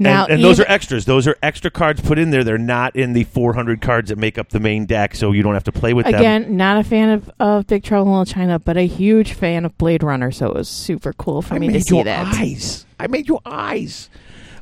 Now, 0.00 0.24
and 0.24 0.34
and 0.34 0.44
those 0.44 0.58
are 0.58 0.66
extras. 0.66 1.04
Those 1.04 1.28
are 1.28 1.36
extra 1.42 1.70
cards 1.70 2.00
put 2.00 2.18
in 2.18 2.30
there. 2.30 2.42
They're 2.42 2.58
not 2.58 2.96
in 2.96 3.12
the 3.12 3.24
400 3.24 3.80
cards 3.80 4.08
that 4.08 4.18
make 4.18 4.38
up 4.38 4.48
the 4.48 4.60
main 4.60 4.86
deck, 4.86 5.14
so 5.14 5.32
you 5.32 5.42
don't 5.42 5.54
have 5.54 5.64
to 5.64 5.72
play 5.72 5.92
with 5.92 6.06
them. 6.06 6.14
Again, 6.14 6.56
not 6.56 6.78
a 6.78 6.84
fan 6.84 7.10
of, 7.10 7.30
of 7.38 7.66
Big 7.66 7.84
Trouble 7.84 8.06
in 8.06 8.18
Little 8.18 8.24
China, 8.24 8.58
but 8.58 8.76
a 8.76 8.86
huge 8.86 9.34
fan 9.34 9.64
of 9.64 9.76
Blade 9.78 10.02
Runner, 10.02 10.30
so 10.30 10.46
it 10.46 10.54
was 10.54 10.68
super 10.68 11.12
cool 11.12 11.42
for 11.42 11.54
I 11.54 11.58
me 11.58 11.68
made 11.68 11.74
to 11.74 11.80
see 11.82 12.02
that. 12.02 12.26
I 12.26 12.30
made 12.30 12.30
your 12.30 12.34
that. 12.34 12.40
eyes. 12.40 12.86
I 12.98 13.06
made 13.06 13.28
your 13.28 13.40
eyes. 13.44 14.10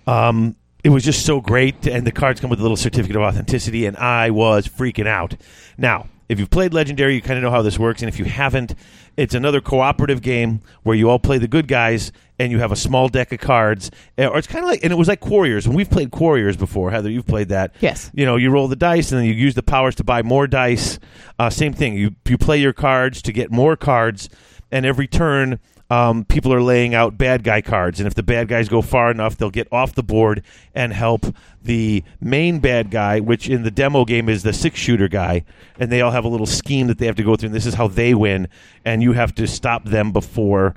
Um, 0.07 0.57
it 0.85 0.91
was 0.91 1.05
just 1.05 1.25
so 1.25 1.41
great, 1.41 1.87
and 1.87 2.07
the 2.07 2.13
cards 2.13 2.41
come 2.41 2.51
with 2.51 2.59
a 2.59 2.63
little 2.63 2.77
certificate 2.77 3.17
of 3.17 3.23
authenticity, 3.23 3.87
and 3.87 3.97
I 3.97 4.31
was 4.31 4.67
freaking 4.69 5.07
out. 5.07 5.37
Now, 5.77 6.09
if 6.29 6.39
you've 6.39 6.51
played 6.51 6.75
Legendary, 6.75 7.15
you 7.15 7.23
kind 7.23 7.39
of 7.39 7.43
know 7.43 7.51
how 7.51 7.63
this 7.63 7.79
works, 7.79 8.03
and 8.03 8.09
if 8.09 8.19
you 8.19 8.25
haven't, 8.27 8.75
it's 9.17 9.35
another 9.35 9.61
cooperative 9.61 10.23
game 10.23 10.61
where 10.83 10.95
you 10.95 11.09
all 11.11 11.19
play 11.19 11.39
the 11.39 11.49
good 11.49 11.69
guys, 11.69 12.13
and 12.39 12.53
you 12.53 12.59
have 12.59 12.73
a 12.73 12.77
small 12.77 13.09
deck 13.09 13.33
of 13.33 13.41
cards, 13.41 13.91
or 14.17 14.39
it's 14.39 14.47
kind 14.47 14.65
of 14.65 14.71
like, 14.71 14.83
and 14.83 14.93
it 14.93 14.97
was 14.97 15.09
like 15.09 15.21
Quarriors, 15.21 15.67
and 15.67 15.75
we've 15.75 15.91
played 15.91 16.11
Quarriors 16.11 16.57
before. 16.57 16.91
Heather, 16.91 17.11
you've 17.11 17.27
played 17.27 17.49
that. 17.49 17.75
Yes. 17.81 18.11
You 18.15 18.25
know, 18.25 18.37
you 18.37 18.51
roll 18.51 18.69
the 18.69 18.77
dice, 18.77 19.13
and 19.13 19.21
then 19.21 19.27
you 19.27 19.35
use 19.35 19.55
the 19.55 19.63
powers 19.63 19.95
to 19.97 20.05
buy 20.05 20.23
more 20.23 20.47
dice. 20.47 20.99
Uh, 21.39 21.51
same 21.51 21.73
thing. 21.73 21.95
You 21.95 22.15
you 22.27 22.39
play 22.39 22.59
your 22.59 22.73
cards 22.73 23.23
to 23.23 23.33
get 23.33 23.51
more 23.51 23.77
cards, 23.77 24.29
and 24.71 24.87
every 24.87 25.07
turn 25.07 25.59
um, 25.91 26.25
people 26.25 26.53
are 26.53 26.61
laying 26.63 26.95
out 26.95 27.17
bad 27.17 27.43
guy 27.43 27.63
cards, 27.63 27.99
and 27.99 28.07
if 28.07 28.15
the 28.15 28.23
bad 28.23 28.49
guys 28.49 28.69
go 28.69 28.83
far 28.83 29.11
enough, 29.11 29.37
they'll 29.37 29.51
get 29.51 29.69
off 29.73 29.95
the 29.95 30.03
board 30.03 30.43
and 30.75 30.93
help 30.93 31.25
the 31.63 32.05
main 32.21 32.61
bad 32.61 32.91
guy, 32.91 33.21
which 33.21 33.49
in 33.49 33.63
the 33.63 33.71
demo 33.71 34.05
game 34.05 34.29
is 34.29 34.43
the 34.43 34.53
six 34.53 34.79
shooter 34.79 35.09
guy, 35.09 35.45
and 35.79 35.91
they 35.91 36.03
all 36.03 36.11
have 36.11 36.25
a 36.25 36.29
little 36.29 36.47
scheme 36.47 36.89
that 36.89 36.99
they 36.99 37.07
have 37.07 37.17
to 37.17 37.23
go 37.23 37.37
through, 37.37 37.49
and 37.49 37.55
this 37.55 37.67
is 37.67 37.75
how 37.75 37.89
they 37.89 38.13
win, 38.15 38.49
and 38.85 39.03
you 39.03 39.13
have 39.13 39.35
to 39.37 39.47
stop 39.47 39.85
them 39.85 40.13
before, 40.13 40.75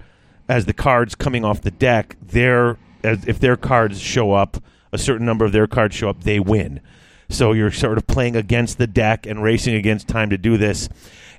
as 0.51 0.65
the 0.65 0.73
cards 0.73 1.15
coming 1.15 1.45
off 1.45 1.61
the 1.61 1.71
deck, 1.71 2.17
their 2.21 2.77
as 3.05 3.25
if 3.25 3.39
their 3.39 3.55
cards 3.55 4.01
show 4.01 4.33
up, 4.33 4.61
a 4.91 4.97
certain 4.97 5.25
number 5.25 5.45
of 5.45 5.53
their 5.53 5.65
cards 5.65 5.95
show 5.95 6.09
up, 6.09 6.25
they 6.25 6.41
win. 6.41 6.81
So 7.29 7.53
you're 7.53 7.71
sort 7.71 7.97
of 7.97 8.05
playing 8.05 8.35
against 8.35 8.77
the 8.77 8.85
deck 8.85 9.25
and 9.25 9.41
racing 9.41 9.75
against 9.75 10.09
time 10.09 10.29
to 10.29 10.37
do 10.37 10.57
this, 10.57 10.89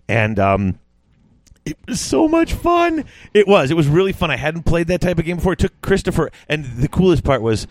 and 0.08 0.38
um, 0.38 0.78
it 1.66 1.76
was 1.86 2.00
so 2.00 2.26
much 2.26 2.54
fun. 2.54 3.04
It 3.34 3.46
was. 3.46 3.70
It 3.70 3.74
was 3.74 3.86
really 3.86 4.14
fun. 4.14 4.30
I 4.30 4.36
hadn't 4.36 4.62
played 4.62 4.86
that 4.86 5.02
type 5.02 5.18
of 5.18 5.26
game 5.26 5.36
before. 5.36 5.52
It 5.52 5.58
took 5.58 5.78
Christopher, 5.82 6.30
and 6.48 6.64
the 6.64 6.88
coolest 6.88 7.22
part 7.22 7.42
was 7.42 7.66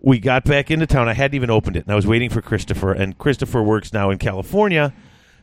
we 0.00 0.20
got 0.20 0.44
back 0.44 0.70
into 0.70 0.86
town. 0.86 1.08
I 1.08 1.14
hadn't 1.14 1.34
even 1.34 1.50
opened 1.50 1.76
it, 1.76 1.86
and 1.86 1.92
I 1.92 1.96
was 1.96 2.06
waiting 2.06 2.30
for 2.30 2.40
Christopher. 2.40 2.92
And 2.92 3.18
Christopher 3.18 3.64
works 3.64 3.92
now 3.92 4.10
in 4.10 4.18
California, 4.18 4.94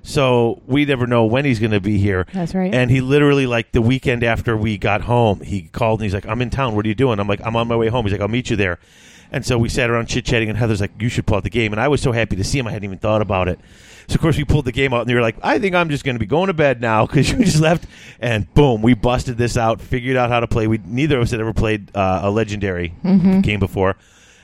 so 0.04 0.62
we 0.66 0.86
never 0.86 1.06
know 1.06 1.26
when 1.26 1.46
he's 1.46 1.60
going 1.60 1.72
to 1.72 1.80
be 1.80 1.98
here. 1.98 2.26
That's 2.34 2.56
right. 2.56 2.74
And 2.74 2.90
he 2.90 3.02
literally, 3.02 3.46
like 3.46 3.72
the 3.72 3.82
weekend 3.82 4.24
after 4.24 4.58
we 4.58 4.78
got 4.78 5.02
home, 5.02 5.42
he 5.42 5.64
called 5.64 6.00
and 6.00 6.06
he's 6.06 6.14
like, 6.14 6.26
"I'm 6.26 6.42
in 6.42 6.50
town. 6.50 6.76
What 6.76 6.86
are 6.86 6.90
you 6.90 6.96
doing?" 6.96 7.20
I'm 7.20 7.28
like, 7.28 7.42
"I'm 7.46 7.56
on 7.56 7.68
my 7.68 7.76
way 7.76 7.88
home." 7.88 8.06
He's 8.06 8.12
like, 8.14 8.22
"I'll 8.22 8.28
meet 8.28 8.50
you 8.50 8.56
there." 8.56 8.80
And 9.34 9.46
so 9.46 9.58
we 9.58 9.70
sat 9.70 9.90
around 9.90 10.08
chit 10.08 10.26
chatting, 10.26 10.50
and 10.50 10.58
Heather's 10.58 10.82
like, 10.82 10.92
"You 11.00 11.08
should 11.08 11.26
pull 11.26 11.38
out 11.38 11.44
the 11.44 11.50
game." 11.50 11.72
And 11.72 11.80
I 11.80 11.88
was 11.88 12.02
so 12.02 12.12
happy 12.12 12.36
to 12.36 12.44
see 12.44 12.60
him. 12.60 12.68
I 12.68 12.72
hadn't 12.72 12.84
even 12.84 12.98
thought 12.98 13.22
about 13.22 13.48
it. 13.48 13.60
So 14.08 14.16
of 14.16 14.22
course 14.22 14.36
we 14.36 14.44
pulled 14.44 14.66
the 14.66 14.72
game 14.74 14.94
out, 14.94 15.02
and 15.02 15.10
they 15.10 15.14
were 15.14 15.22
like, 15.22 15.38
"I 15.44 15.60
think 15.60 15.76
I'm 15.76 15.90
just 15.90 16.04
going 16.04 16.16
to 16.16 16.20
be 16.20 16.26
going 16.26 16.48
to 16.48 16.54
bed 16.54 16.82
now 16.82 17.06
because 17.08 17.32
you 17.32 17.38
just 17.44 17.62
left." 17.62 17.86
And 18.20 18.52
boom, 18.54 18.82
we 18.82 18.94
busted 18.94 19.38
this 19.38 19.56
out, 19.56 19.80
figured 19.82 20.18
out 20.18 20.30
how 20.30 20.40
to 20.42 20.48
play. 20.48 20.68
We 20.68 20.80
neither 20.84 21.18
of 21.18 21.24
us 21.24 21.32
had 21.32 21.40
ever 21.40 21.54
played 21.54 21.96
uh, 21.96 22.22
a 22.24 22.32
legendary 22.32 22.94
game 23.42 23.60
before, 23.60 23.96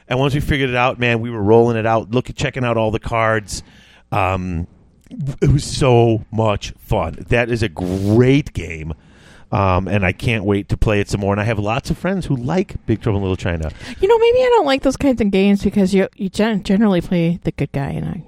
And 0.08 0.20
once 0.20 0.34
we 0.34 0.39
figured 0.39 0.70
it 0.70 0.76
out, 0.76 1.00
man, 1.00 1.20
we 1.20 1.30
were 1.32 1.41
rolling 1.43 1.76
it 1.78 1.86
out, 1.86 2.12
looking, 2.12 2.36
checking 2.36 2.63
out 2.63 2.78
all 2.78 2.91
the 2.91 3.00
cards. 3.00 3.63
Um, 4.12 4.67
it 5.10 5.52
was 5.52 5.63
so 5.63 6.26
much 6.32 6.72
fun. 6.78 7.26
That 7.30 7.50
is 7.50 7.63
a 7.63 7.70
great 7.70 8.54
game. 8.54 8.93
Um, 9.50 9.88
and 9.88 10.06
I 10.06 10.12
can't 10.12 10.43
wait 10.43 10.67
to 10.70 10.78
play 10.78 11.00
it 11.00 11.10
some 11.10 11.22
more. 11.22 11.32
And 11.32 11.39
I 11.39 11.46
have 11.46 11.58
lots 11.58 11.89
of 11.89 11.98
friends 11.98 12.26
who 12.26 12.36
like 12.36 12.86
Big 12.86 13.02
Trouble 13.02 13.20
in 13.20 13.24
Little 13.24 13.38
China. 13.38 13.72
You 14.02 14.08
know, 14.08 14.17
maybe 14.17 14.39
I 14.39 14.50
don't 14.50 14.65
like 14.65 14.84
those 14.84 14.98
kinds 14.98 15.22
of 15.22 15.32
games 15.32 15.63
because 15.63 15.93
you 15.93 16.10
you 16.15 16.28
gen- 16.28 16.63
generally 16.63 17.00
play 17.00 17.39
the 17.43 17.52
good 17.52 17.72
guy 17.72 17.91
and 17.91 18.06
I 18.06 18.24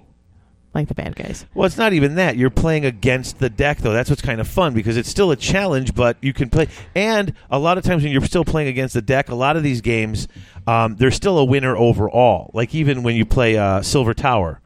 like 0.73 0.87
the 0.87 0.93
bad 0.93 1.15
guys. 1.15 1.45
Well, 1.53 1.65
it's 1.65 1.77
not 1.77 1.93
even 1.93 2.15
that. 2.15 2.37
You're 2.37 2.49
playing 2.49 2.85
against 2.85 3.39
the 3.39 3.49
deck, 3.49 3.79
though. 3.79 3.91
That's 3.91 4.09
what's 4.09 4.21
kind 4.21 4.39
of 4.39 4.47
fun 4.47 4.73
because 4.73 4.97
it's 4.97 5.09
still 5.09 5.31
a 5.31 5.35
challenge, 5.35 5.95
but 5.95 6.17
you 6.21 6.31
can 6.31 6.49
play. 6.49 6.67
And 6.95 7.33
a 7.49 7.59
lot 7.59 7.77
of 7.77 7.83
times 7.83 8.03
when 8.03 8.11
you're 8.11 8.25
still 8.25 8.45
playing 8.45 8.67
against 8.67 8.93
the 8.93 9.01
deck, 9.01 9.29
a 9.29 9.35
lot 9.35 9.57
of 9.57 9.63
these 9.63 9.81
games, 9.81 10.27
um, 10.67 10.95
there's 10.97 11.15
still 11.15 11.39
a 11.39 11.43
winner 11.45 11.75
overall. 11.75 12.51
Like 12.53 12.75
even 12.75 13.03
when 13.03 13.15
you 13.15 13.25
play 13.25 13.57
uh, 13.57 13.81
Silver 13.81 14.13
Tower, 14.13 14.61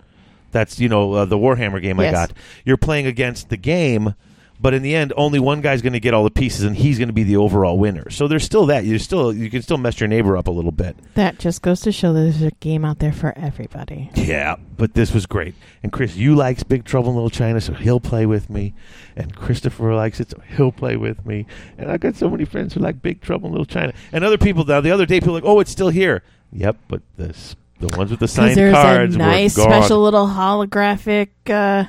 that's 0.54 0.80
you 0.80 0.88
know 0.88 1.12
uh, 1.14 1.26
the 1.26 1.38
Warhammer 1.38 1.82
game 1.82 2.00
I 2.00 2.12
got. 2.12 2.32
You're 2.64 2.78
playing 2.78 3.06
against 3.06 3.50
the 3.50 3.58
game. 3.58 4.16
But 4.62 4.74
in 4.74 4.82
the 4.82 4.96
end, 4.96 5.12
only 5.18 5.40
one 5.40 5.60
guy's 5.60 5.82
going 5.82 5.92
to 5.92 6.00
get 6.00 6.14
all 6.14 6.24
the 6.24 6.32
pieces, 6.32 6.64
and 6.64 6.74
he's 6.74 6.98
going 6.98 7.10
to 7.10 7.14
be 7.14 7.24
the 7.24 7.36
overall 7.36 7.78
winner. 7.78 8.10
So 8.10 8.30
there's 8.30 8.46
still 8.46 8.66
that. 8.68 8.86
You 8.86 8.98
still 8.98 9.34
you 9.34 9.50
can 9.50 9.62
still 9.62 9.78
mess 9.78 10.00
your 10.00 10.08
neighbor 10.08 10.38
up 10.38 10.48
a 10.48 10.52
little 10.52 10.72
bit. 10.72 10.96
That 11.16 11.38
just 11.38 11.62
goes 11.62 11.82
to 11.82 11.92
show 11.92 12.14
that 12.14 12.22
there's 12.22 12.42
a 12.42 12.52
game 12.62 12.86
out 12.86 13.00
there 13.00 13.12
for 13.12 13.38
everybody. 13.38 14.10
Yeah, 14.16 14.56
but 14.78 14.94
this 14.94 15.14
was 15.14 15.26
great. 15.26 15.56
And 15.82 15.92
Chris, 15.92 16.16
you 16.16 16.34
likes 16.34 16.64
Big 16.64 16.86
Trouble 16.86 17.10
in 17.10 17.16
Little 17.16 17.30
China, 17.30 17.60
so 17.60 17.74
he'll 17.74 18.00
play 18.00 18.26
with 18.26 18.50
me. 18.50 18.74
And 19.18 19.36
Christopher 19.36 19.94
likes 19.96 20.22
it, 20.22 20.30
so 20.32 20.42
he'll 20.56 20.72
play 20.72 20.96
with 20.96 21.26
me. 21.26 21.46
And 21.78 21.92
I've 21.92 22.00
got 22.00 22.16
so 22.16 22.30
many 22.30 22.46
friends 22.46 22.74
who 22.74 22.80
like 22.80 23.02
Big 23.02 23.20
Trouble 23.20 23.48
in 23.48 23.52
Little 23.52 23.66
China. 23.66 23.92
And 24.14 24.24
other 24.24 24.38
people 24.38 24.64
now, 24.64 24.80
the 24.80 24.92
other 24.92 25.06
day, 25.06 25.20
people 25.20 25.34
were 25.34 25.42
like, 25.42 25.50
oh, 25.50 25.60
it's 25.60 25.72
still 25.72 25.90
here. 25.90 26.24
Yep, 26.54 26.78
but 26.88 27.02
this, 27.18 27.58
the 27.88 27.98
ones 27.98 28.12
with 28.12 28.20
the 28.20 28.28
signed 28.28 28.56
there's 28.56 28.74
cards 28.74 29.16
a 29.16 29.18
nice 29.18 29.58
were 29.58 29.64
gone. 29.64 29.82
special 29.82 30.02
little 30.02 30.28
holographic 30.28 31.30
uh, 31.50 31.86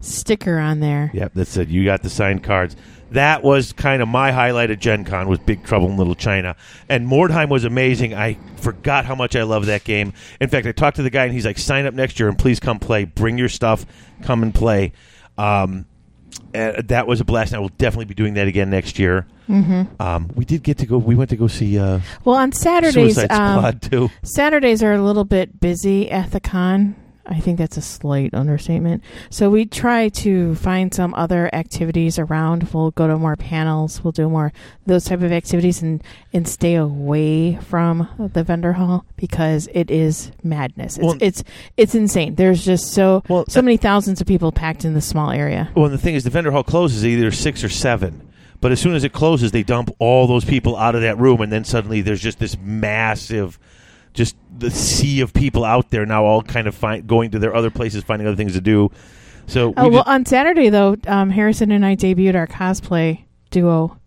sticker 0.00 0.58
on 0.58 0.80
there. 0.80 1.10
Yep, 1.12 1.34
that 1.34 1.48
said 1.48 1.68
you 1.68 1.84
got 1.84 2.02
the 2.02 2.10
signed 2.10 2.44
cards. 2.44 2.76
That 3.10 3.44
was 3.44 3.72
kind 3.72 4.02
of 4.02 4.08
my 4.08 4.32
highlight 4.32 4.70
of 4.70 4.80
Gen 4.80 5.04
Con 5.04 5.28
was 5.28 5.38
Big 5.38 5.64
Trouble 5.64 5.88
in 5.88 5.96
Little 5.96 6.16
China. 6.16 6.56
And 6.88 7.06
Mordheim 7.06 7.48
was 7.48 7.64
amazing. 7.64 8.14
I 8.14 8.36
forgot 8.56 9.04
how 9.04 9.14
much 9.14 9.36
I 9.36 9.44
love 9.44 9.66
that 9.66 9.84
game. 9.84 10.12
In 10.40 10.48
fact, 10.48 10.66
I 10.66 10.72
talked 10.72 10.96
to 10.96 11.02
the 11.04 11.10
guy 11.10 11.24
and 11.24 11.32
he's 11.32 11.46
like, 11.46 11.56
sign 11.56 11.86
up 11.86 11.94
next 11.94 12.18
year 12.18 12.28
and 12.28 12.36
please 12.36 12.58
come 12.58 12.80
play. 12.80 13.04
Bring 13.04 13.38
your 13.38 13.48
stuff. 13.48 13.86
Come 14.22 14.42
and 14.42 14.52
play. 14.52 14.92
Um, 15.38 15.86
and 16.52 16.88
that 16.88 17.06
was 17.06 17.20
a 17.20 17.24
blast. 17.24 17.52
And 17.52 17.58
I 17.58 17.60
will 17.60 17.68
definitely 17.68 18.06
be 18.06 18.14
doing 18.14 18.34
that 18.34 18.48
again 18.48 18.70
next 18.70 18.98
year. 18.98 19.26
Mm-hmm. 19.48 20.00
Um, 20.02 20.30
we 20.34 20.44
did 20.44 20.62
get 20.62 20.78
to 20.78 20.86
go. 20.86 20.98
We 20.98 21.14
went 21.14 21.30
to 21.30 21.36
go 21.36 21.46
see 21.46 21.78
uh, 21.78 22.00
Well, 22.24 22.36
on 22.36 22.52
Saturdays, 22.52 23.18
um, 23.30 23.78
too. 23.78 24.10
Saturdays 24.22 24.82
are 24.82 24.92
a 24.92 25.02
little 25.02 25.24
bit 25.24 25.60
busy 25.60 26.10
at 26.10 26.32
the 26.32 26.40
con. 26.40 26.96
I 27.28 27.40
think 27.40 27.58
that's 27.58 27.76
a 27.76 27.82
slight 27.82 28.34
understatement. 28.34 29.02
So 29.30 29.50
we 29.50 29.66
try 29.66 30.08
to 30.10 30.54
find 30.54 30.94
some 30.94 31.12
other 31.14 31.52
activities 31.52 32.18
around. 32.20 32.68
We'll 32.72 32.92
go 32.92 33.08
to 33.08 33.16
more 33.18 33.34
panels. 33.34 34.02
We'll 34.04 34.12
do 34.12 34.28
more 34.28 34.52
those 34.86 35.04
type 35.06 35.22
of 35.22 35.32
activities 35.32 35.82
and 35.82 36.02
and 36.32 36.46
stay 36.46 36.76
away 36.76 37.56
from 37.56 38.08
the 38.32 38.44
vendor 38.44 38.74
hall 38.74 39.04
because 39.16 39.68
it 39.74 39.90
is 39.90 40.30
madness. 40.44 40.98
It's 40.98 41.04
Well- 41.04 41.16
it's, 41.20 41.42
it's 41.76 41.94
insane. 41.96 42.36
There's 42.36 42.64
just 42.64 42.92
so 42.92 43.24
Well, 43.28 43.44
so 43.48 43.60
many 43.60 43.76
thousands 43.76 44.20
of 44.20 44.26
people 44.28 44.52
packed 44.52 44.84
in 44.84 44.94
this 44.94 45.06
small 45.06 45.30
area. 45.32 45.68
Well, 45.74 45.86
and 45.86 45.94
the 45.94 45.98
thing 45.98 46.14
is, 46.14 46.22
the 46.24 46.30
vendor 46.30 46.52
hall 46.52 46.62
closes 46.62 47.04
either 47.04 47.32
six 47.32 47.64
or 47.64 47.68
seven. 47.68 48.22
But 48.60 48.72
as 48.72 48.80
soon 48.80 48.94
as 48.94 49.04
it 49.04 49.12
closes, 49.12 49.52
they 49.52 49.62
dump 49.62 49.90
all 49.98 50.26
those 50.26 50.44
people 50.44 50.76
out 50.76 50.94
of 50.94 51.02
that 51.02 51.18
room, 51.18 51.40
and 51.40 51.52
then 51.52 51.64
suddenly 51.64 52.00
there's 52.00 52.22
just 52.22 52.38
this 52.38 52.56
massive, 52.58 53.58
just 54.14 54.36
the 54.56 54.70
sea 54.70 55.20
of 55.20 55.32
people 55.32 55.64
out 55.64 55.90
there 55.90 56.06
now, 56.06 56.24
all 56.24 56.42
kind 56.42 56.66
of 56.66 56.74
find, 56.74 57.06
going 57.06 57.30
to 57.32 57.38
their 57.38 57.54
other 57.54 57.70
places, 57.70 58.02
finding 58.04 58.26
other 58.26 58.36
things 58.36 58.54
to 58.54 58.60
do. 58.60 58.90
So, 59.46 59.68
we 59.68 59.74
Oh 59.76 59.88
well, 59.88 59.98
just- 60.00 60.08
on 60.08 60.26
Saturday 60.26 60.70
though, 60.70 60.96
um, 61.06 61.30
Harrison 61.30 61.70
and 61.70 61.84
I 61.84 61.96
debuted 61.96 62.34
our 62.34 62.46
cosplay 62.46 63.24
duo 63.50 63.98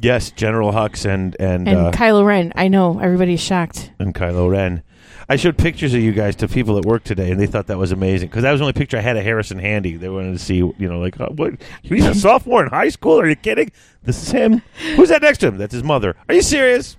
yes, 0.00 0.30
General 0.30 0.72
Hux 0.72 1.04
and 1.04 1.36
and 1.40 1.68
and 1.68 1.78
uh, 1.78 1.90
Kylo 1.92 2.24
Ren. 2.24 2.52
I 2.54 2.68
know 2.68 2.98
everybody's 2.98 3.40
shocked. 3.40 3.90
and 3.98 4.14
Kylo 4.14 4.50
Ren. 4.50 4.82
I 5.28 5.36
showed 5.36 5.58
pictures 5.58 5.92
of 5.92 6.00
you 6.00 6.12
guys 6.12 6.36
to 6.36 6.48
people 6.48 6.78
at 6.78 6.84
work 6.84 7.02
today, 7.02 7.32
and 7.32 7.40
they 7.40 7.46
thought 7.46 7.66
that 7.66 7.78
was 7.78 7.90
amazing 7.90 8.28
because 8.28 8.42
that 8.42 8.52
was 8.52 8.60
the 8.60 8.64
only 8.64 8.72
picture 8.74 8.96
I 8.96 9.00
had 9.00 9.16
of 9.16 9.24
Harrison 9.24 9.58
handy. 9.58 9.96
They 9.96 10.08
wanted 10.08 10.32
to 10.32 10.38
see, 10.38 10.56
you 10.56 10.74
know, 10.78 11.00
like 11.00 11.18
uh, 11.20 11.28
what? 11.30 11.54
He's 11.82 12.06
a 12.06 12.14
sophomore 12.14 12.62
in 12.62 12.70
high 12.70 12.90
school. 12.90 13.20
Are 13.20 13.28
you 13.28 13.34
kidding? 13.34 13.72
This 14.04 14.22
is 14.22 14.30
him. 14.30 14.62
Who's 14.94 15.08
that 15.08 15.22
next 15.22 15.38
to 15.38 15.48
him? 15.48 15.58
That's 15.58 15.72
his 15.74 15.82
mother. 15.82 16.14
Are 16.28 16.34
you 16.34 16.42
serious? 16.42 16.96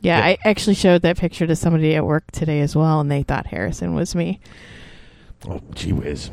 Yeah, 0.00 0.18
Yeah. 0.18 0.24
I 0.26 0.38
actually 0.44 0.74
showed 0.74 1.02
that 1.02 1.16
picture 1.16 1.46
to 1.46 1.54
somebody 1.54 1.94
at 1.94 2.04
work 2.04 2.30
today 2.32 2.60
as 2.60 2.74
well, 2.74 2.98
and 3.00 3.08
they 3.10 3.22
thought 3.22 3.46
Harrison 3.46 3.94
was 3.94 4.14
me. 4.16 4.40
Oh, 5.48 5.60
gee 5.74 5.92
whiz. 5.92 6.30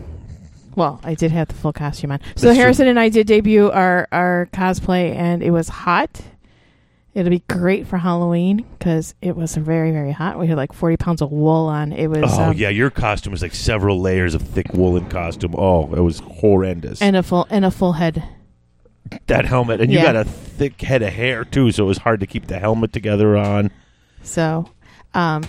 Well, 0.75 0.99
I 1.03 1.13
did 1.13 1.31
have 1.31 1.49
the 1.49 1.53
full 1.53 1.73
costume 1.73 2.13
on. 2.13 2.19
So 2.35 2.47
That's 2.47 2.57
Harrison 2.57 2.87
and 2.87 2.99
I 2.99 3.09
did 3.09 3.27
debut 3.27 3.69
our 3.69 4.07
our 4.11 4.47
cosplay, 4.53 5.13
and 5.15 5.43
it 5.43 5.51
was 5.51 5.67
hot. 5.69 6.21
It'll 7.13 7.29
be 7.29 7.43
great 7.49 7.87
for 7.87 7.97
Halloween 7.97 8.65
because 8.79 9.15
it 9.21 9.35
was 9.35 9.55
very 9.55 9.91
very 9.91 10.11
hot. 10.13 10.39
We 10.39 10.47
had 10.47 10.55
like 10.57 10.71
forty 10.71 10.95
pounds 10.97 11.21
of 11.21 11.31
wool 11.31 11.65
on. 11.67 11.91
It 11.91 12.07
was 12.07 12.23
Oh 12.23 12.43
um, 12.51 12.57
yeah, 12.57 12.69
your 12.69 12.89
costume 12.89 13.31
was 13.31 13.41
like 13.41 13.53
several 13.53 13.99
layers 13.99 14.33
of 14.33 14.41
thick 14.41 14.73
woolen 14.73 15.09
costume. 15.09 15.53
Oh, 15.57 15.93
it 15.93 15.99
was 15.99 16.19
horrendous. 16.19 17.01
and 17.01 17.15
a 17.17 17.23
full 17.23 17.47
and 17.49 17.65
a 17.65 17.71
full 17.71 17.93
head. 17.93 18.23
that 19.27 19.43
helmet, 19.45 19.81
and 19.81 19.91
you 19.91 19.97
Yeah. 19.97 20.13
got 20.13 20.15
a 20.15 20.23
thick 20.23 20.79
head 20.81 21.01
of 21.01 21.11
hair 21.11 21.43
too, 21.43 21.71
so 21.71 21.83
it 21.83 21.87
was 21.87 21.97
hard 21.97 22.21
to 22.21 22.27
keep 22.27 22.47
the 22.47 22.59
helmet 22.59 22.93
together 22.93 23.35
on. 23.35 23.71
So, 24.23 24.69
um, 25.13 25.43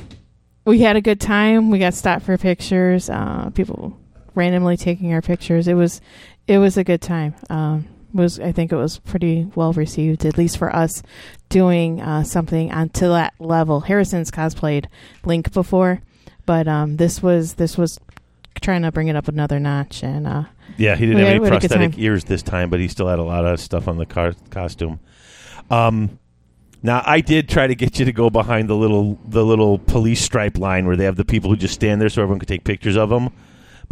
we 0.64 0.80
had 0.80 0.96
a 0.96 1.00
good 1.00 1.20
time. 1.20 1.70
We 1.70 1.78
got 1.78 1.94
stopped 1.94 2.24
for 2.24 2.36
pictures. 2.38 3.08
Uh, 3.08 3.50
people 3.54 3.96
randomly 4.34 4.76
taking 4.76 5.12
our 5.12 5.22
pictures. 5.22 5.68
It 5.68 5.74
was, 5.74 6.00
it 6.48 6.58
was 6.58 6.76
a 6.76 6.82
good 6.82 7.02
time. 7.02 7.34
Um, 7.50 7.86
was 8.12 8.38
I 8.40 8.52
think 8.52 8.72
it 8.72 8.76
was 8.76 8.98
pretty 8.98 9.50
well 9.54 9.72
received, 9.72 10.24
at 10.24 10.38
least 10.38 10.58
for 10.58 10.74
us 10.74 11.02
doing 11.48 12.00
uh, 12.00 12.24
something 12.24 12.72
on 12.72 12.88
to 12.90 13.08
that 13.08 13.34
level. 13.38 13.80
Harrison's 13.80 14.30
cosplayed 14.30 14.86
Link 15.24 15.52
before, 15.52 16.00
but 16.46 16.68
um, 16.68 16.96
this 16.96 17.22
was 17.22 17.54
this 17.54 17.76
was 17.76 17.98
trying 18.60 18.82
to 18.82 18.92
bring 18.92 19.08
it 19.08 19.16
up 19.16 19.28
another 19.28 19.58
notch, 19.58 20.02
and 20.02 20.26
uh, 20.26 20.44
Yeah, 20.76 20.94
he 20.96 21.06
didn't 21.06 21.20
have 21.20 21.28
any 21.28 21.38
we 21.38 21.46
had 21.46 21.54
a 21.54 21.60
good 21.60 21.70
prosthetic 21.70 21.98
ears 21.98 22.24
this 22.24 22.42
time, 22.42 22.70
but 22.70 22.80
he 22.80 22.88
still 22.88 23.08
had 23.08 23.18
a 23.18 23.24
lot 23.24 23.44
of 23.44 23.60
stuff 23.60 23.88
on 23.88 23.98
the 23.98 24.06
car- 24.06 24.34
costume. 24.50 25.00
Um, 25.70 26.18
now 26.82 27.02
I 27.06 27.20
did 27.20 27.48
try 27.48 27.66
to 27.66 27.74
get 27.74 27.98
you 27.98 28.04
to 28.04 28.12
go 28.12 28.28
behind 28.30 28.68
the 28.68 28.76
little 28.76 29.18
the 29.26 29.44
little 29.44 29.78
police 29.78 30.20
stripe 30.20 30.58
line 30.58 30.86
where 30.86 30.96
they 30.96 31.04
have 31.04 31.16
the 31.16 31.24
people 31.24 31.50
who 31.50 31.56
just 31.56 31.74
stand 31.74 32.00
there 32.00 32.08
so 32.08 32.22
everyone 32.22 32.40
could 32.40 32.48
take 32.48 32.64
pictures 32.64 32.96
of 32.96 33.08
them, 33.10 33.30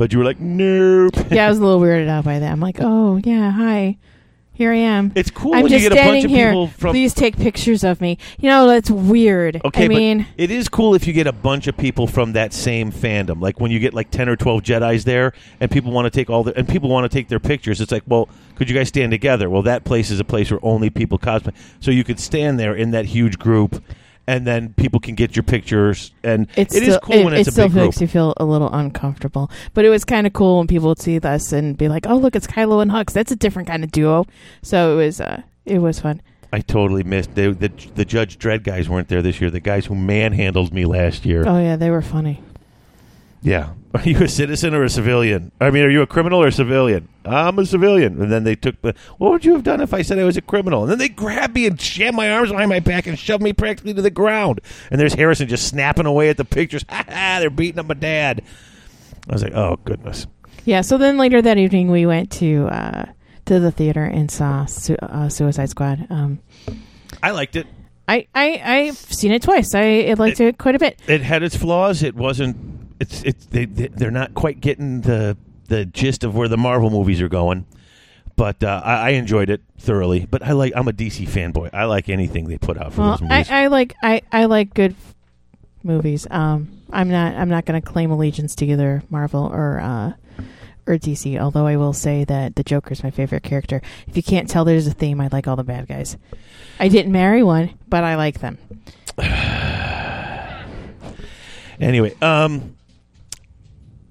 but 0.00 0.14
you 0.14 0.18
were 0.18 0.24
like, 0.24 0.40
nope. 0.40 1.12
yeah, 1.30 1.44
I 1.44 1.50
was 1.50 1.58
a 1.58 1.60
little 1.62 1.78
weirded 1.78 2.08
out 2.08 2.24
by 2.24 2.38
that. 2.38 2.50
I'm 2.50 2.58
like, 2.58 2.78
oh 2.80 3.20
yeah, 3.22 3.50
hi, 3.50 3.98
here 4.50 4.72
I 4.72 4.76
am. 4.76 5.12
It's 5.14 5.30
cool 5.30 5.52
I'm 5.52 5.60
when 5.60 5.70
just 5.70 5.84
you 5.84 5.90
get 5.90 5.92
a 5.92 6.00
bunch 6.02 6.22
standing 6.22 6.24
of 6.24 6.30
here. 6.30 6.48
people 6.48 6.68
from 6.68 6.92
Please 6.92 7.12
take 7.12 7.36
pictures 7.36 7.84
of 7.84 8.00
me. 8.00 8.16
You 8.38 8.48
know 8.48 8.66
that's 8.66 8.90
weird. 8.90 9.60
Okay, 9.62 9.84
I 9.84 9.88
mean, 9.88 10.26
it 10.38 10.50
is 10.50 10.70
cool 10.70 10.94
if 10.94 11.06
you 11.06 11.12
get 11.12 11.26
a 11.26 11.32
bunch 11.32 11.66
of 11.66 11.76
people 11.76 12.06
from 12.06 12.32
that 12.32 12.54
same 12.54 12.90
fandom. 12.90 13.42
Like 13.42 13.60
when 13.60 13.70
you 13.70 13.78
get 13.78 13.92
like 13.92 14.10
ten 14.10 14.26
or 14.30 14.36
twelve 14.36 14.62
Jedi's 14.62 15.04
there, 15.04 15.34
and 15.60 15.70
people 15.70 15.92
want 15.92 16.06
to 16.06 16.10
take 16.10 16.30
all 16.30 16.44
the 16.44 16.56
and 16.56 16.66
people 16.66 16.88
want 16.88 17.04
to 17.04 17.14
take 17.14 17.28
their 17.28 17.38
pictures. 17.38 17.82
It's 17.82 17.92
like, 17.92 18.04
well, 18.06 18.26
could 18.54 18.70
you 18.70 18.74
guys 18.74 18.88
stand 18.88 19.10
together? 19.12 19.50
Well, 19.50 19.62
that 19.64 19.84
place 19.84 20.10
is 20.10 20.18
a 20.18 20.24
place 20.24 20.50
where 20.50 20.60
only 20.62 20.88
people 20.88 21.18
cosplay, 21.18 21.54
so 21.78 21.90
you 21.90 22.04
could 22.04 22.18
stand 22.18 22.58
there 22.58 22.74
in 22.74 22.92
that 22.92 23.04
huge 23.04 23.38
group, 23.38 23.84
and 24.26 24.46
then 24.46 24.74
people 24.74 25.00
can 25.00 25.14
get 25.14 25.36
your 25.36 25.42
pictures. 25.42 26.12
And 26.22 26.48
it's 26.56 26.74
it 26.74 26.82
is 26.82 26.88
still, 26.90 27.00
cool 27.00 27.16
it, 27.16 27.24
when 27.24 27.34
it 27.34 27.40
it's 27.40 27.48
a 27.48 27.52
still 27.52 27.66
big 27.66 27.72
group. 27.72 27.84
makes 27.86 28.00
you 28.00 28.06
feel 28.06 28.34
a 28.36 28.44
little 28.44 28.72
uncomfortable. 28.72 29.50
But 29.74 29.84
it 29.84 29.90
was 29.90 30.04
kind 30.04 30.26
of 30.26 30.32
cool 30.32 30.58
when 30.58 30.66
people 30.66 30.88
would 30.88 31.00
see 31.00 31.18
us 31.18 31.52
and 31.52 31.76
be 31.76 31.88
like, 31.88 32.06
"Oh, 32.06 32.16
look, 32.16 32.36
it's 32.36 32.46
Kylo 32.46 32.82
and 32.82 32.90
Hux. 32.90 33.12
That's 33.12 33.32
a 33.32 33.36
different 33.36 33.68
kind 33.68 33.84
of 33.84 33.90
duo." 33.90 34.26
So 34.62 34.98
it 34.98 35.04
was, 35.04 35.20
uh, 35.20 35.42
it 35.64 35.78
was 35.78 36.00
fun. 36.00 36.22
I 36.52 36.60
totally 36.60 37.04
missed 37.04 37.34
they, 37.34 37.52
the 37.52 37.68
the 37.94 38.04
Judge 38.04 38.38
Dredd 38.38 38.64
guys 38.64 38.88
weren't 38.88 39.08
there 39.08 39.22
this 39.22 39.40
year. 39.40 39.50
The 39.50 39.60
guys 39.60 39.86
who 39.86 39.94
manhandled 39.94 40.74
me 40.74 40.84
last 40.84 41.24
year. 41.24 41.44
Oh 41.46 41.58
yeah, 41.58 41.76
they 41.76 41.90
were 41.90 42.02
funny. 42.02 42.42
Yeah. 43.42 43.72
Are 43.94 44.02
you 44.02 44.22
a 44.22 44.28
citizen 44.28 44.74
or 44.74 44.84
a 44.84 44.88
civilian? 44.88 45.50
I 45.60 45.70
mean, 45.70 45.82
are 45.82 45.90
you 45.90 46.00
a 46.00 46.06
criminal 46.06 46.40
or 46.40 46.46
a 46.46 46.52
civilian? 46.52 47.08
I'm 47.24 47.58
a 47.58 47.66
civilian. 47.66 48.22
And 48.22 48.30
then 48.30 48.44
they 48.44 48.54
took 48.54 48.80
the. 48.82 48.94
What 49.18 49.32
would 49.32 49.44
you 49.44 49.52
have 49.54 49.64
done 49.64 49.80
if 49.80 49.92
I 49.92 50.02
said 50.02 50.16
I 50.20 50.22
was 50.22 50.36
a 50.36 50.42
criminal? 50.42 50.82
And 50.82 50.92
then 50.92 50.98
they 50.98 51.08
grabbed 51.08 51.56
me 51.56 51.66
and 51.66 51.76
jammed 51.76 52.16
my 52.16 52.30
arms 52.30 52.50
behind 52.50 52.68
my 52.68 52.78
back 52.78 53.08
and 53.08 53.18
shoved 53.18 53.42
me 53.42 53.52
practically 53.52 53.92
to 53.94 54.00
the 54.02 54.10
ground. 54.10 54.60
And 54.92 55.00
there's 55.00 55.14
Harrison 55.14 55.48
just 55.48 55.66
snapping 55.66 56.06
away 56.06 56.28
at 56.28 56.36
the 56.36 56.44
pictures. 56.44 56.84
Ha 56.90 57.04
ha! 57.08 57.36
They're 57.40 57.50
beating 57.50 57.80
up 57.80 57.86
my 57.86 57.94
dad. 57.94 58.42
I 59.28 59.32
was 59.32 59.42
like, 59.42 59.54
oh 59.54 59.76
goodness. 59.84 60.28
Yeah. 60.64 60.82
So 60.82 60.96
then 60.96 61.18
later 61.18 61.42
that 61.42 61.58
evening, 61.58 61.90
we 61.90 62.06
went 62.06 62.30
to 62.32 62.68
uh, 62.68 63.06
to 63.46 63.58
the 63.58 63.72
theater 63.72 64.04
and 64.04 64.30
saw 64.30 64.66
Su- 64.66 64.94
uh, 65.02 65.28
Suicide 65.28 65.68
Squad. 65.70 66.06
Um, 66.10 66.38
I 67.24 67.32
liked 67.32 67.56
it. 67.56 67.66
I 68.06 68.28
I 68.36 68.60
I've 68.64 68.96
seen 68.96 69.32
it 69.32 69.42
twice. 69.42 69.74
I, 69.74 70.02
I 70.10 70.14
liked 70.14 70.38
it 70.38 70.58
quite 70.58 70.76
a 70.76 70.78
bit. 70.78 71.00
It 71.08 71.22
had 71.22 71.42
its 71.42 71.56
flaws. 71.56 72.04
It 72.04 72.14
wasn't. 72.14 72.56
It's 73.00 73.22
it's 73.24 73.46
they 73.46 73.64
they- 73.64 73.88
they're 73.88 74.10
not 74.10 74.34
quite 74.34 74.60
getting 74.60 75.00
the 75.00 75.36
the 75.68 75.84
gist 75.86 76.22
of 76.24 76.34
where 76.36 76.48
the 76.48 76.56
Marvel 76.58 76.90
movies 76.90 77.20
are 77.20 77.28
going. 77.28 77.66
But 78.36 78.62
uh, 78.64 78.80
I, 78.84 78.94
I 78.94 79.08
enjoyed 79.10 79.50
it 79.50 79.60
thoroughly. 79.78 80.26
But 80.30 80.42
I 80.42 80.52
like 80.52 80.72
I'm 80.76 80.86
a 80.88 80.92
DC 80.92 81.28
fanboy. 81.28 81.70
I 81.74 81.84
like 81.84 82.08
anything 82.08 82.48
they 82.48 82.58
put 82.58 82.78
out 82.78 82.92
for 82.92 83.00
Well, 83.02 83.10
those 83.18 83.22
I, 83.22 83.36
movies. 83.38 83.50
I 83.50 83.66
like 83.66 83.94
I, 84.02 84.22
I 84.32 84.44
like 84.46 84.72
good 84.74 84.94
movies. 85.82 86.26
Um, 86.30 86.80
I'm 86.90 87.10
not. 87.10 87.34
I'm 87.34 87.48
not 87.48 87.64
going 87.66 87.80
to 87.80 87.86
claim 87.86 88.10
allegiance 88.10 88.54
to 88.56 88.66
either 88.66 89.02
Marvel 89.10 89.44
or 89.44 89.78
uh, 89.80 90.12
or 90.86 90.94
DC. 90.96 91.38
Although 91.38 91.66
I 91.66 91.76
will 91.76 91.92
say 91.92 92.24
that 92.24 92.56
the 92.56 92.62
Joker 92.64 92.92
is 92.92 93.02
my 93.02 93.10
favorite 93.10 93.42
character. 93.42 93.80
If 94.08 94.16
you 94.16 94.22
can't 94.22 94.48
tell, 94.48 94.64
there's 94.64 94.86
a 94.86 94.92
theme. 94.92 95.20
I 95.20 95.28
like 95.30 95.46
all 95.46 95.56
the 95.56 95.64
bad 95.64 95.86
guys. 95.86 96.16
I 96.78 96.88
didn't 96.88 97.12
marry 97.12 97.42
one, 97.42 97.78
but 97.88 98.04
I 98.04 98.16
like 98.16 98.40
them. 98.40 98.58
Anyway, 101.80 102.14
um, 102.20 102.76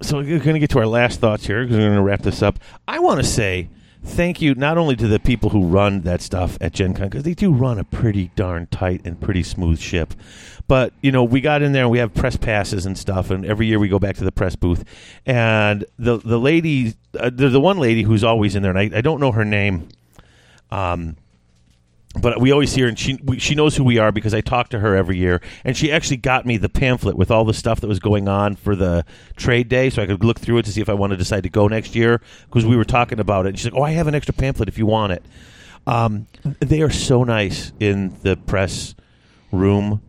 so 0.01 0.17
we're 0.17 0.39
going 0.39 0.53
to 0.53 0.59
get 0.59 0.69
to 0.71 0.79
our 0.79 0.87
last 0.87 1.19
thoughts 1.19 1.45
here 1.45 1.63
because 1.63 1.77
We're 1.77 1.87
going 1.87 1.95
to 1.97 2.01
wrap 2.03 2.21
this 2.21 2.41
up. 2.41 2.59
I 2.87 2.99
want 2.99 3.19
to 3.21 3.27
say 3.27 3.69
thank 4.03 4.41
you 4.41 4.55
not 4.55 4.77
only 4.77 4.95
to 4.95 5.07
the 5.07 5.19
people 5.19 5.49
who 5.49 5.65
run 5.65 6.01
that 6.01 6.21
stuff 6.21 6.57
at 6.61 6.73
Gen 6.73 6.93
Con, 6.93 7.09
because 7.09 7.23
they 7.23 7.33
do 7.33 7.51
run 7.51 7.77
a 7.79 7.83
pretty 7.83 8.31
darn 8.35 8.67
tight 8.67 9.01
and 9.03 9.19
pretty 9.19 9.43
smooth 9.43 9.79
ship. 9.79 10.13
But, 10.67 10.93
you 11.01 11.11
know, 11.11 11.23
we 11.23 11.41
got 11.41 11.61
in 11.61 11.71
there 11.71 11.83
and 11.83 11.91
we 11.91 11.97
have 11.97 12.13
press 12.13 12.37
passes 12.37 12.85
and 12.85 12.97
stuff, 12.97 13.29
and 13.29 13.45
every 13.45 13.65
year 13.65 13.79
we 13.79 13.87
go 13.89 13.99
back 13.99 14.15
to 14.17 14.23
the 14.23 14.31
press 14.31 14.55
booth. 14.55 14.85
And 15.25 15.83
the 15.97 16.17
the 16.17 16.39
lady, 16.39 16.93
uh, 17.19 17.31
the, 17.33 17.49
the 17.49 17.59
one 17.59 17.77
lady 17.77 18.03
who's 18.03 18.23
always 18.23 18.55
in 18.55 18.61
there, 18.63 18.75
and 18.75 18.93
I, 18.93 18.99
I 18.99 19.01
don't 19.01 19.19
know 19.19 19.31
her 19.31 19.45
name, 19.45 19.89
um, 20.71 21.17
but 22.15 22.41
we 22.41 22.51
always 22.51 22.71
see 22.71 22.81
her, 22.81 22.87
and 22.87 22.97
she 22.97 23.19
we, 23.23 23.37
she 23.37 23.53
knows 23.53 23.75
who 23.75 23.83
we 23.83 23.99
are 23.99 24.11
because 24.11 24.33
I 24.33 24.41
talk 24.41 24.69
to 24.69 24.79
her 24.79 24.95
every 24.95 25.17
year, 25.17 25.41
and 25.63 25.77
she 25.77 25.91
actually 25.91 26.17
got 26.17 26.45
me 26.45 26.57
the 26.57 26.69
pamphlet 26.69 27.15
with 27.15 27.29
all 27.29 27.45
the 27.45 27.53
stuff 27.53 27.81
that 27.81 27.87
was 27.87 27.99
going 27.99 28.27
on 28.27 28.55
for 28.55 28.75
the 28.75 29.05
trade 29.35 29.69
day, 29.69 29.91
so 29.91 30.01
I 30.01 30.07
could 30.07 30.23
look 30.23 30.39
through 30.39 30.57
it 30.57 30.65
to 30.65 30.71
see 30.71 30.81
if 30.81 30.89
I 30.89 30.93
want 30.93 31.11
to 31.11 31.17
decide 31.17 31.43
to 31.43 31.49
go 31.49 31.67
next 31.67 31.95
year 31.95 32.19
because 32.47 32.65
we 32.65 32.75
were 32.75 32.85
talking 32.85 33.19
about 33.19 33.45
it. 33.45 33.49
And 33.49 33.59
she's 33.59 33.65
like, 33.65 33.79
"Oh, 33.79 33.83
I 33.83 33.91
have 33.91 34.07
an 34.07 34.15
extra 34.15 34.33
pamphlet 34.33 34.67
if 34.67 34.77
you 34.77 34.87
want 34.87 35.13
it." 35.13 35.23
Um, 35.85 36.25
they 36.59 36.81
are 36.81 36.89
so 36.89 37.23
nice 37.23 37.71
in 37.79 38.17
the 38.23 38.37
press 38.37 38.95
room, 39.51 40.01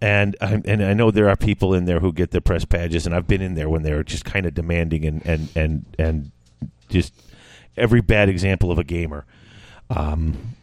and 0.00 0.34
I, 0.40 0.60
and 0.64 0.84
I 0.84 0.94
know 0.94 1.12
there 1.12 1.28
are 1.28 1.36
people 1.36 1.74
in 1.74 1.84
there 1.84 2.00
who 2.00 2.12
get 2.12 2.32
their 2.32 2.40
press 2.40 2.64
badges, 2.64 3.06
and 3.06 3.14
I've 3.14 3.28
been 3.28 3.40
in 3.40 3.54
there 3.54 3.68
when 3.68 3.82
they're 3.82 4.02
just 4.02 4.24
kind 4.24 4.46
of 4.46 4.54
demanding 4.54 5.04
and 5.04 5.24
and 5.24 5.48
and 5.54 5.84
and 5.96 6.32
just 6.88 7.14
every 7.76 8.00
bad 8.00 8.28
example 8.28 8.72
of 8.72 8.78
a 8.78 8.84
gamer. 8.84 9.26
Um, 9.90 10.56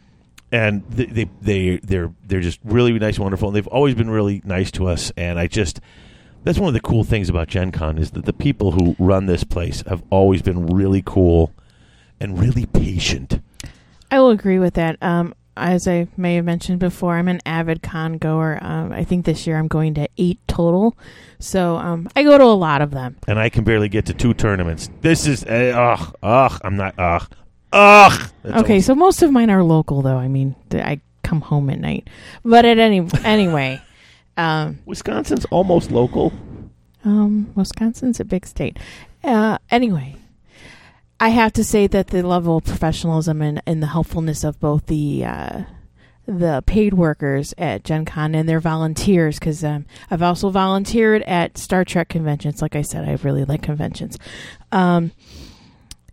and 0.50 0.82
they, 0.90 1.06
they 1.06 1.30
they 1.40 1.76
they're 1.78 2.12
they're 2.26 2.40
just 2.40 2.60
really 2.64 2.92
nice 2.98 3.16
and 3.16 3.24
wonderful 3.24 3.48
and 3.48 3.56
they've 3.56 3.66
always 3.68 3.94
been 3.94 4.10
really 4.10 4.40
nice 4.44 4.70
to 4.72 4.86
us 4.86 5.12
and 5.16 5.38
I 5.38 5.46
just 5.46 5.80
that's 6.44 6.58
one 6.58 6.68
of 6.68 6.74
the 6.74 6.80
cool 6.80 7.04
things 7.04 7.28
about 7.28 7.48
Gen 7.48 7.72
Con 7.72 7.98
is 7.98 8.12
that 8.12 8.24
the 8.24 8.32
people 8.32 8.72
who 8.72 8.96
run 8.98 9.26
this 9.26 9.44
place 9.44 9.82
have 9.86 10.02
always 10.10 10.40
been 10.40 10.66
really 10.66 11.02
cool 11.04 11.52
and 12.20 12.38
really 12.38 12.66
patient. 12.66 13.40
I 14.10 14.20
will 14.20 14.30
agree 14.30 14.58
with 14.58 14.74
that. 14.74 14.96
Um, 15.02 15.34
as 15.56 15.88
I 15.88 16.06
may 16.16 16.36
have 16.36 16.44
mentioned 16.44 16.78
before, 16.78 17.16
I'm 17.16 17.28
an 17.28 17.40
avid 17.44 17.82
con 17.82 18.18
goer. 18.18 18.58
Um, 18.62 18.92
I 18.92 19.04
think 19.04 19.24
this 19.24 19.46
year 19.46 19.58
I'm 19.58 19.68
going 19.68 19.94
to 19.94 20.08
eight 20.16 20.38
total. 20.46 20.96
So 21.40 21.76
um, 21.76 22.08
I 22.16 22.22
go 22.22 22.38
to 22.38 22.44
a 22.44 22.46
lot 22.46 22.80
of 22.80 22.92
them. 22.92 23.16
And 23.26 23.38
I 23.38 23.48
can 23.48 23.64
barely 23.64 23.88
get 23.88 24.06
to 24.06 24.14
two 24.14 24.34
tournaments. 24.34 24.88
This 25.00 25.26
is 25.26 25.44
uh, 25.44 25.72
ugh 25.74 26.16
ugh 26.22 26.60
I'm 26.64 26.76
not 26.76 26.94
ugh 26.98 27.28
ugh. 27.72 28.30
That's 28.42 28.62
okay, 28.62 28.72
almost- 28.74 28.86
so 28.86 28.94
most 28.94 29.22
of 29.22 29.30
mine 29.30 29.50
are 29.50 29.62
local, 29.62 30.02
though. 30.02 30.16
I 30.16 30.28
mean, 30.28 30.54
th- 30.70 30.82
I 30.84 31.00
come 31.22 31.40
home 31.42 31.68
at 31.70 31.78
night. 31.80 32.08
But 32.44 32.64
at 32.64 32.78
any 32.78 33.06
anyway, 33.24 33.82
um, 34.36 34.78
Wisconsin's 34.86 35.44
almost 35.46 35.90
local. 35.90 36.32
um, 37.04 37.50
Wisconsin's 37.54 38.20
a 38.20 38.24
big 38.24 38.46
state. 38.46 38.78
Uh, 39.22 39.58
anyway, 39.70 40.16
I 41.20 41.30
have 41.30 41.52
to 41.54 41.64
say 41.64 41.86
that 41.88 42.06
the 42.08 42.22
level 42.22 42.58
of 42.58 42.64
professionalism 42.64 43.42
and, 43.42 43.62
and 43.66 43.82
the 43.82 43.88
helpfulness 43.88 44.44
of 44.44 44.58
both 44.60 44.86
the 44.86 45.24
uh, 45.24 45.62
the 46.26 46.62
paid 46.66 46.92
workers 46.94 47.54
at 47.58 47.84
Gen 47.84 48.04
Con 48.04 48.34
and 48.34 48.48
their 48.48 48.60
volunteers, 48.60 49.38
because 49.38 49.64
um, 49.64 49.86
I've 50.10 50.22
also 50.22 50.50
volunteered 50.50 51.22
at 51.22 51.56
Star 51.58 51.84
Trek 51.84 52.08
conventions. 52.10 52.60
Like 52.62 52.76
I 52.76 52.82
said, 52.82 53.08
I 53.08 53.14
really 53.22 53.44
like 53.44 53.62
conventions. 53.62 54.18
Um, 54.70 55.12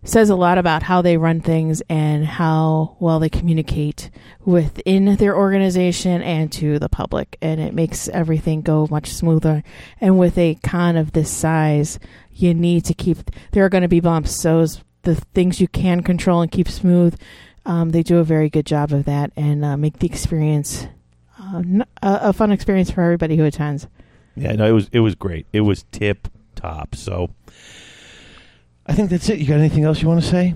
says 0.06 0.30
a 0.30 0.36
lot 0.36 0.58
about 0.58 0.84
how 0.84 1.02
they 1.02 1.18
run 1.18 1.42
things 1.42 1.82
and 1.90 2.26
how 2.26 2.96
well 3.00 3.20
they 3.20 3.30
communicate 3.30 4.10
within 4.46 5.16
their 5.18 5.36
organization 5.36 6.22
and 6.22 6.52
to 6.54 6.80
the 6.80 6.88
public. 6.88 7.38
And 7.42 7.60
it 7.60 7.74
makes 7.74 8.08
everything 8.08 8.62
go 8.62 8.88
much 8.90 9.14
smoother. 9.14 9.64
And 10.00 10.18
with 10.18 10.38
a 10.38 10.56
con 10.64 10.96
of 10.96 11.12
this 11.12 11.30
size 11.30 12.00
you 12.32 12.54
need 12.54 12.86
to 12.86 12.94
keep 12.94 13.18
there 13.52 13.66
are 13.66 13.70
going 13.70 13.82
to 13.82 13.88
be 13.88 14.00
bumps. 14.00 14.32
So 14.32 14.66
the 15.04 15.16
things 15.16 15.62
you 15.62 15.68
can 15.68 16.04
control 16.04 16.42
and 16.42 16.52
keep 16.52 16.68
smooth. 16.68 17.18
Um, 17.66 17.90
they 17.90 18.04
do 18.04 18.20
a 18.20 18.24
very 18.24 18.50
good 18.50 18.66
job 18.66 18.92
of 18.92 19.06
that 19.06 19.32
and 19.36 19.66
uh, 19.66 19.78
make 19.78 20.00
the 20.00 20.08
experience 20.08 20.88
uh, 21.40 21.84
a 22.02 22.34
fun 22.34 22.52
experience 22.52 22.92
for 22.92 23.02
everybody 23.02 23.38
who 23.38 23.44
attends. 23.44 23.88
Yeah, 24.36 24.52
no, 24.54 24.66
it 24.66 24.72
was 24.72 24.90
it 24.92 25.00
was 25.00 25.16
great. 25.16 25.48
It 25.54 25.62
was 25.62 25.84
tip 25.92 26.28
top. 26.56 26.96
So 26.96 27.32
I 28.86 28.94
think 28.94 29.10
that's 29.10 29.30
it. 29.30 29.40
You 29.40 29.48
got 29.48 29.60
anything 29.60 29.84
else 29.84 30.02
you 30.02 30.08
want 30.08 30.22
to 30.24 30.28
say? 30.30 30.56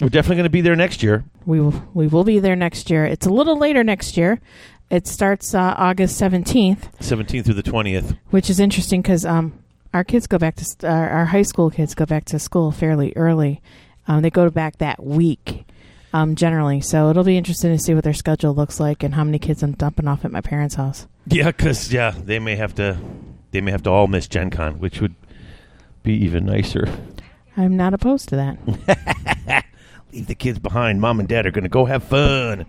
We're 0.00 0.08
definitely 0.08 0.36
going 0.36 0.44
to 0.44 0.50
be 0.50 0.62
there 0.62 0.74
next 0.76 1.02
year. 1.02 1.24
We 1.46 1.60
will, 1.60 1.74
we 1.94 2.06
will 2.08 2.24
be 2.24 2.38
there 2.38 2.56
next 2.56 2.90
year. 2.90 3.04
It's 3.04 3.26
a 3.26 3.30
little 3.30 3.58
later 3.58 3.84
next 3.84 4.16
year. 4.16 4.40
It 4.90 5.06
starts 5.06 5.54
uh, 5.54 5.74
August 5.78 6.20
17th, 6.20 6.98
17th 7.00 7.44
through 7.44 7.54
the 7.54 7.62
20th. 7.62 8.18
which 8.30 8.50
is 8.50 8.60
interesting 8.60 9.00
because 9.00 9.24
um, 9.24 9.58
our 9.94 10.04
kids 10.04 10.26
go 10.26 10.38
back 10.38 10.56
to 10.56 10.64
st- 10.64 10.84
our, 10.90 11.08
our 11.08 11.24
high 11.26 11.42
school 11.42 11.70
kids 11.70 11.94
go 11.94 12.04
back 12.04 12.24
to 12.26 12.38
school 12.38 12.72
fairly 12.72 13.12
early. 13.16 13.62
Um, 14.08 14.22
they 14.22 14.30
go 14.30 14.50
back 14.50 14.78
that 14.78 15.02
week 15.02 15.64
um, 16.12 16.34
generally, 16.34 16.80
so 16.80 17.08
it'll 17.08 17.24
be 17.24 17.38
interesting 17.38 17.70
to 17.74 17.78
see 17.82 17.94
what 17.94 18.04
their 18.04 18.12
schedule 18.12 18.54
looks 18.54 18.78
like 18.80 19.02
and 19.02 19.14
how 19.14 19.24
many 19.24 19.38
kids 19.38 19.62
I'm 19.62 19.72
dumping 19.72 20.08
off 20.08 20.24
at 20.24 20.30
my 20.32 20.40
parents' 20.42 20.74
house. 20.74 21.06
Yeah, 21.26 21.46
because 21.46 21.92
yeah, 21.92 22.10
they 22.10 22.38
may 22.38 22.56
have 22.56 22.74
to 22.74 22.98
they 23.52 23.60
may 23.60 23.70
have 23.70 23.82
to 23.84 23.90
all 23.90 24.08
miss 24.08 24.26
Gen 24.28 24.50
Con, 24.50 24.78
which 24.78 25.00
would 25.00 25.14
be 26.02 26.12
even 26.14 26.44
nicer. 26.44 26.86
I'm 27.56 27.76
not 27.76 27.94
opposed 27.94 28.28
to 28.30 28.36
that. 28.36 29.64
Leave 30.12 30.26
the 30.26 30.34
kids 30.34 30.58
behind. 30.58 31.00
Mom 31.00 31.20
and 31.20 31.28
Dad 31.28 31.46
are 31.46 31.50
going 31.50 31.64
to 31.64 31.70
go 31.70 31.84
have 31.86 32.04
fun, 32.04 32.66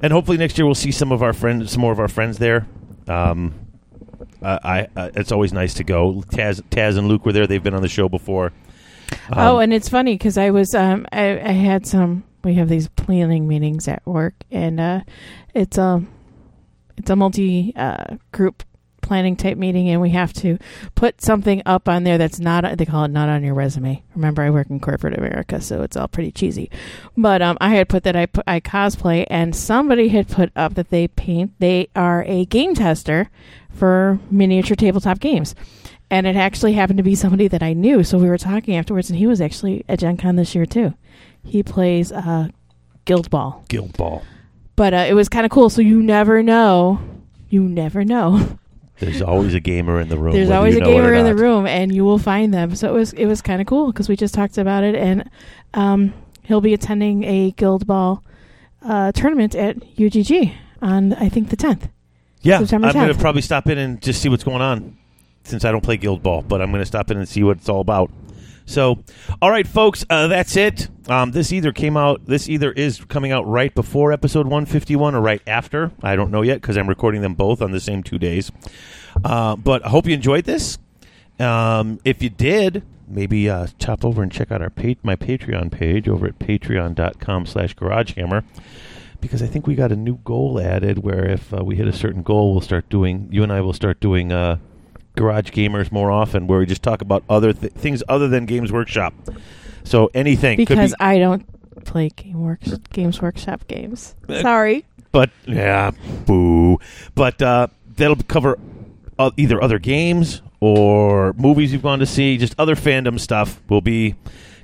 and 0.00 0.12
hopefully 0.12 0.36
next 0.36 0.56
year 0.58 0.66
we'll 0.66 0.74
see 0.74 0.92
some 0.92 1.12
of 1.12 1.22
our 1.22 1.32
friends, 1.32 1.72
some 1.72 1.80
more 1.80 1.92
of 1.92 1.98
our 1.98 2.08
friends 2.08 2.38
there. 2.38 2.66
Um, 3.08 3.54
uh, 4.42 4.58
I 4.62 4.88
uh, 4.96 5.10
it's 5.14 5.32
always 5.32 5.52
nice 5.52 5.74
to 5.74 5.84
go. 5.84 6.22
Taz, 6.28 6.62
Taz 6.70 6.98
and 6.98 7.08
Luke 7.08 7.24
were 7.26 7.32
there. 7.32 7.46
They've 7.46 7.62
been 7.62 7.74
on 7.74 7.82
the 7.82 7.88
show 7.88 8.08
before. 8.08 8.52
Um, 9.30 9.38
oh, 9.38 9.58
and 9.58 9.72
it's 9.72 9.88
funny 9.88 10.14
because 10.14 10.38
I 10.38 10.50
was 10.50 10.74
um, 10.74 11.06
I, 11.12 11.40
I 11.40 11.52
had 11.52 11.86
some. 11.86 12.24
We 12.44 12.54
have 12.54 12.68
these 12.68 12.88
planning 12.88 13.48
meetings 13.48 13.88
at 13.88 14.06
work, 14.06 14.34
and 14.50 14.78
uh, 14.78 15.00
it's 15.54 15.78
a 15.78 16.02
it's 16.96 17.10
a 17.10 17.16
multi 17.16 17.72
uh, 17.74 18.16
group 18.32 18.62
planning 19.00 19.36
type 19.36 19.56
meeting, 19.56 19.88
and 19.88 20.00
we 20.00 20.10
have 20.10 20.32
to 20.34 20.58
put 20.94 21.20
something 21.20 21.62
up 21.66 21.88
on 21.88 22.04
there 22.04 22.18
that's 22.18 22.38
not. 22.38 22.76
They 22.76 22.84
call 22.86 23.04
it 23.04 23.10
not 23.10 23.28
on 23.28 23.42
your 23.42 23.54
resume. 23.54 24.02
Remember, 24.14 24.42
I 24.42 24.50
work 24.50 24.70
in 24.70 24.80
corporate 24.80 25.16
America, 25.16 25.60
so 25.60 25.82
it's 25.82 25.96
all 25.96 26.08
pretty 26.08 26.32
cheesy. 26.32 26.70
But 27.16 27.42
um, 27.42 27.56
I 27.60 27.70
had 27.70 27.88
put 27.88 28.02
that 28.04 28.16
I 28.16 28.26
put, 28.26 28.44
I 28.46 28.60
cosplay, 28.60 29.26
and 29.28 29.54
somebody 29.54 30.08
had 30.08 30.28
put 30.28 30.50
up 30.56 30.74
that 30.74 30.90
they 30.90 31.08
paint. 31.08 31.52
They 31.58 31.88
are 31.96 32.24
a 32.26 32.44
game 32.46 32.74
tester 32.74 33.30
for 33.70 34.18
miniature 34.30 34.76
tabletop 34.76 35.20
games. 35.20 35.54
And 36.10 36.26
it 36.26 36.36
actually 36.36 36.72
happened 36.72 36.96
to 36.96 37.02
be 37.02 37.14
somebody 37.14 37.48
that 37.48 37.62
I 37.62 37.74
knew. 37.74 38.02
So 38.02 38.18
we 38.18 38.28
were 38.28 38.38
talking 38.38 38.76
afterwards, 38.76 39.10
and 39.10 39.18
he 39.18 39.26
was 39.26 39.40
actually 39.40 39.84
at 39.88 39.98
Gen 39.98 40.16
Con 40.16 40.36
this 40.36 40.54
year, 40.54 40.64
too. 40.64 40.94
He 41.44 41.62
plays 41.62 42.10
uh, 42.10 42.48
Guild 43.04 43.28
Ball. 43.30 43.62
Guild 43.68 43.96
Ball. 43.96 44.22
But 44.74 44.94
uh, 44.94 45.06
it 45.08 45.14
was 45.14 45.28
kind 45.28 45.44
of 45.44 45.50
cool. 45.50 45.70
So 45.70 45.82
you 45.82 46.02
never 46.02 46.42
know. 46.42 47.00
You 47.48 47.62
never 47.62 48.04
know. 48.04 48.58
There's 49.00 49.22
always 49.22 49.54
a 49.54 49.60
gamer 49.60 50.00
in 50.00 50.08
the 50.08 50.18
room. 50.18 50.32
There's 50.34 50.50
always 50.50 50.74
you 50.74 50.80
a 50.80 50.84
know 50.84 50.90
or 50.90 50.94
gamer 50.94 51.14
in 51.14 51.24
the 51.24 51.34
room, 51.34 51.66
and 51.66 51.94
you 51.94 52.04
will 52.04 52.18
find 52.18 52.52
them. 52.52 52.74
So 52.74 52.88
it 52.88 52.92
was 52.92 53.12
it 53.12 53.26
was 53.26 53.40
kind 53.40 53.60
of 53.60 53.66
cool 53.66 53.92
because 53.92 54.08
we 54.08 54.16
just 54.16 54.34
talked 54.34 54.58
about 54.58 54.82
it, 54.82 54.94
and 54.94 55.30
um, 55.74 56.12
he'll 56.42 56.60
be 56.60 56.74
attending 56.74 57.24
a 57.24 57.52
Guild 57.52 57.86
Ball 57.86 58.24
uh, 58.82 59.12
tournament 59.12 59.54
at 59.54 59.76
UGG 59.98 60.52
on 60.82 61.12
I 61.14 61.28
think 61.28 61.50
the 61.50 61.56
10th. 61.56 61.90
Yeah, 62.42 62.58
September 62.60 62.88
I'm 62.88 62.94
going 62.94 63.08
to 63.08 63.14
probably 63.14 63.42
stop 63.42 63.68
in 63.68 63.78
and 63.78 64.00
just 64.00 64.22
see 64.22 64.28
what's 64.28 64.44
going 64.44 64.62
on 64.62 64.96
since 65.44 65.64
I 65.64 65.72
don't 65.72 65.82
play 65.82 65.96
Guild 65.96 66.22
Ball, 66.22 66.42
but 66.42 66.60
I'm 66.60 66.70
going 66.70 66.82
to 66.82 66.86
stop 66.86 67.10
in 67.10 67.16
and 67.16 67.28
see 67.28 67.42
what 67.42 67.58
it's 67.58 67.68
all 67.68 67.80
about. 67.80 68.10
So, 68.68 69.02
all 69.40 69.50
right, 69.50 69.66
folks, 69.66 70.04
uh, 70.10 70.26
that's 70.26 70.54
it. 70.54 70.88
Um, 71.08 71.30
this 71.30 71.52
either 71.52 71.72
came 71.72 71.96
out, 71.96 72.26
this 72.26 72.50
either 72.50 72.70
is 72.70 73.02
coming 73.06 73.32
out 73.32 73.46
right 73.46 73.74
before 73.74 74.12
episode 74.12 74.44
151 74.46 75.14
or 75.14 75.22
right 75.22 75.40
after. 75.46 75.90
I 76.02 76.16
don't 76.16 76.30
know 76.30 76.42
yet 76.42 76.60
because 76.60 76.76
I'm 76.76 76.86
recording 76.86 77.22
them 77.22 77.34
both 77.34 77.62
on 77.62 77.70
the 77.70 77.80
same 77.80 78.02
two 78.02 78.18
days. 78.18 78.52
Uh, 79.24 79.56
but 79.56 79.86
I 79.86 79.88
hope 79.88 80.06
you 80.06 80.12
enjoyed 80.12 80.44
this. 80.44 80.76
Um, 81.40 81.98
if 82.04 82.22
you 82.22 82.28
did, 82.28 82.82
maybe 83.06 83.48
uh, 83.48 83.68
chop 83.78 84.04
over 84.04 84.22
and 84.22 84.30
check 84.30 84.52
out 84.52 84.60
our 84.60 84.68
pa- 84.68 85.00
my 85.02 85.16
Patreon 85.16 85.72
page 85.72 86.06
over 86.06 86.26
at 86.26 86.38
patreon.com 86.38 87.46
slash 87.46 87.74
garagehammer 87.74 88.44
because 89.22 89.42
I 89.42 89.46
think 89.46 89.66
we 89.66 89.76
got 89.76 89.92
a 89.92 89.96
new 89.96 90.18
goal 90.18 90.60
added 90.60 90.98
where 90.98 91.24
if 91.24 91.54
uh, 91.54 91.64
we 91.64 91.76
hit 91.76 91.88
a 91.88 91.92
certain 91.92 92.22
goal, 92.22 92.52
we'll 92.52 92.60
start 92.60 92.90
doing, 92.90 93.28
you 93.30 93.42
and 93.42 93.50
I 93.50 93.62
will 93.62 93.72
start 93.72 93.98
doing 93.98 94.30
uh, 94.30 94.58
Garage 95.18 95.50
Gamers 95.50 95.90
more 95.92 96.10
often 96.10 96.46
where 96.46 96.58
we 96.58 96.66
just 96.66 96.82
talk 96.82 97.02
about 97.02 97.24
other 97.28 97.52
th- 97.52 97.72
things 97.72 98.02
other 98.08 98.28
than 98.28 98.46
Games 98.46 98.72
Workshop. 98.72 99.14
So 99.84 100.10
anything. 100.14 100.58
Could 100.58 100.68
Because 100.68 100.90
be- 100.92 100.96
I 101.00 101.18
don't 101.18 101.46
play 101.84 102.10
Game 102.10 102.40
Works, 102.40 102.70
Games 102.92 103.20
Workshop 103.22 103.66
games. 103.68 104.14
Uh, 104.28 104.42
Sorry. 104.42 104.84
But 105.12 105.30
yeah, 105.46 105.92
boo. 106.26 106.78
But 107.14 107.40
uh, 107.40 107.68
that'll 107.96 108.16
cover 108.16 108.58
uh, 109.18 109.30
either 109.36 109.62
other 109.62 109.78
games 109.78 110.42
or 110.60 111.32
movies 111.34 111.72
you've 111.72 111.82
gone 111.82 112.00
to 112.00 112.06
see, 112.06 112.36
just 112.36 112.54
other 112.58 112.74
fandom 112.74 113.18
stuff 113.18 113.60
will 113.68 113.80
be 113.80 114.14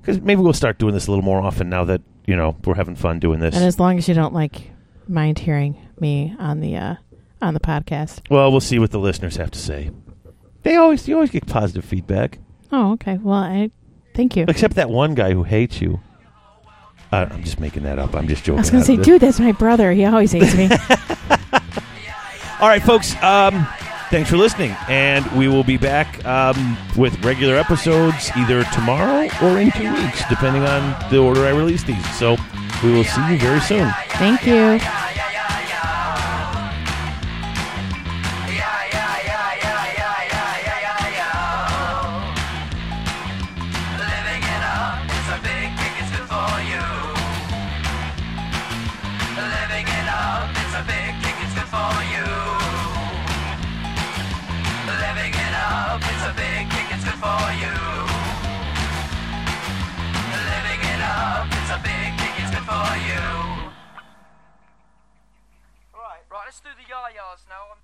because 0.00 0.20
maybe 0.20 0.42
we'll 0.42 0.52
start 0.52 0.78
doing 0.78 0.92
this 0.92 1.06
a 1.06 1.10
little 1.10 1.24
more 1.24 1.40
often 1.40 1.70
now 1.70 1.84
that 1.84 2.02
you 2.26 2.36
know 2.36 2.56
we're 2.64 2.74
having 2.74 2.96
fun 2.96 3.18
doing 3.18 3.40
this. 3.40 3.54
And 3.54 3.64
as 3.64 3.80
long 3.80 3.96
as 3.96 4.08
you 4.08 4.14
don't 4.14 4.34
like 4.34 4.70
mind 5.08 5.38
hearing 5.38 5.76
me 5.98 6.34
on 6.38 6.60
the 6.60 6.76
uh, 6.76 6.94
on 7.40 7.54
the 7.54 7.60
podcast. 7.60 8.20
well, 8.30 8.50
we'll 8.50 8.60
see 8.60 8.78
what 8.78 8.90
the 8.90 8.98
listeners 8.98 9.36
have 9.36 9.50
to 9.52 9.58
say. 9.58 9.90
They 10.64 10.76
always 10.76 11.06
you 11.06 11.14
always 11.14 11.30
get 11.30 11.46
positive 11.46 11.84
feedback, 11.84 12.38
Oh, 12.72 12.92
okay. 12.94 13.18
Well, 13.22 13.38
I 13.38 13.70
thank 14.14 14.34
you. 14.36 14.46
except 14.48 14.74
that 14.74 14.90
one 14.90 15.14
guy 15.14 15.32
who 15.32 15.44
hates 15.44 15.80
you. 15.80 16.00
Uh, 17.12 17.28
I'm 17.30 17.44
just 17.44 17.60
making 17.60 17.84
that 17.84 17.98
up. 18.00 18.14
I'm 18.16 18.26
just 18.26 18.42
joking. 18.42 18.58
I 18.58 18.62
was 18.62 18.70
going 18.70 18.82
to 18.82 18.86
say, 18.86 18.94
of 18.94 19.00
it. 19.00 19.04
dude, 19.04 19.20
that's 19.20 19.38
my 19.38 19.52
brother. 19.52 19.92
He 19.92 20.04
always 20.04 20.32
hates 20.32 20.56
me. 20.56 20.68
All 22.60 22.68
right, 22.68 22.82
folks. 22.82 23.14
Um, 23.22 23.66
thanks 24.10 24.28
for 24.30 24.36
listening, 24.36 24.74
and 24.88 25.24
we 25.32 25.46
will 25.46 25.62
be 25.62 25.76
back 25.76 26.24
um, 26.24 26.76
with 26.96 27.22
regular 27.24 27.54
episodes 27.56 28.30
either 28.36 28.64
tomorrow 28.74 29.28
or 29.42 29.60
in 29.60 29.70
two 29.72 29.92
weeks, 29.92 30.22
depending 30.28 30.64
on 30.64 31.10
the 31.10 31.18
order 31.18 31.44
I 31.46 31.50
release 31.50 31.84
these. 31.84 32.18
So 32.18 32.36
we 32.82 32.90
will 32.90 33.04
see 33.04 33.32
you 33.32 33.38
very 33.38 33.60
soon. 33.60 33.88
Thank 34.08 34.46
you. 34.46 34.80
Osno. 67.34 67.83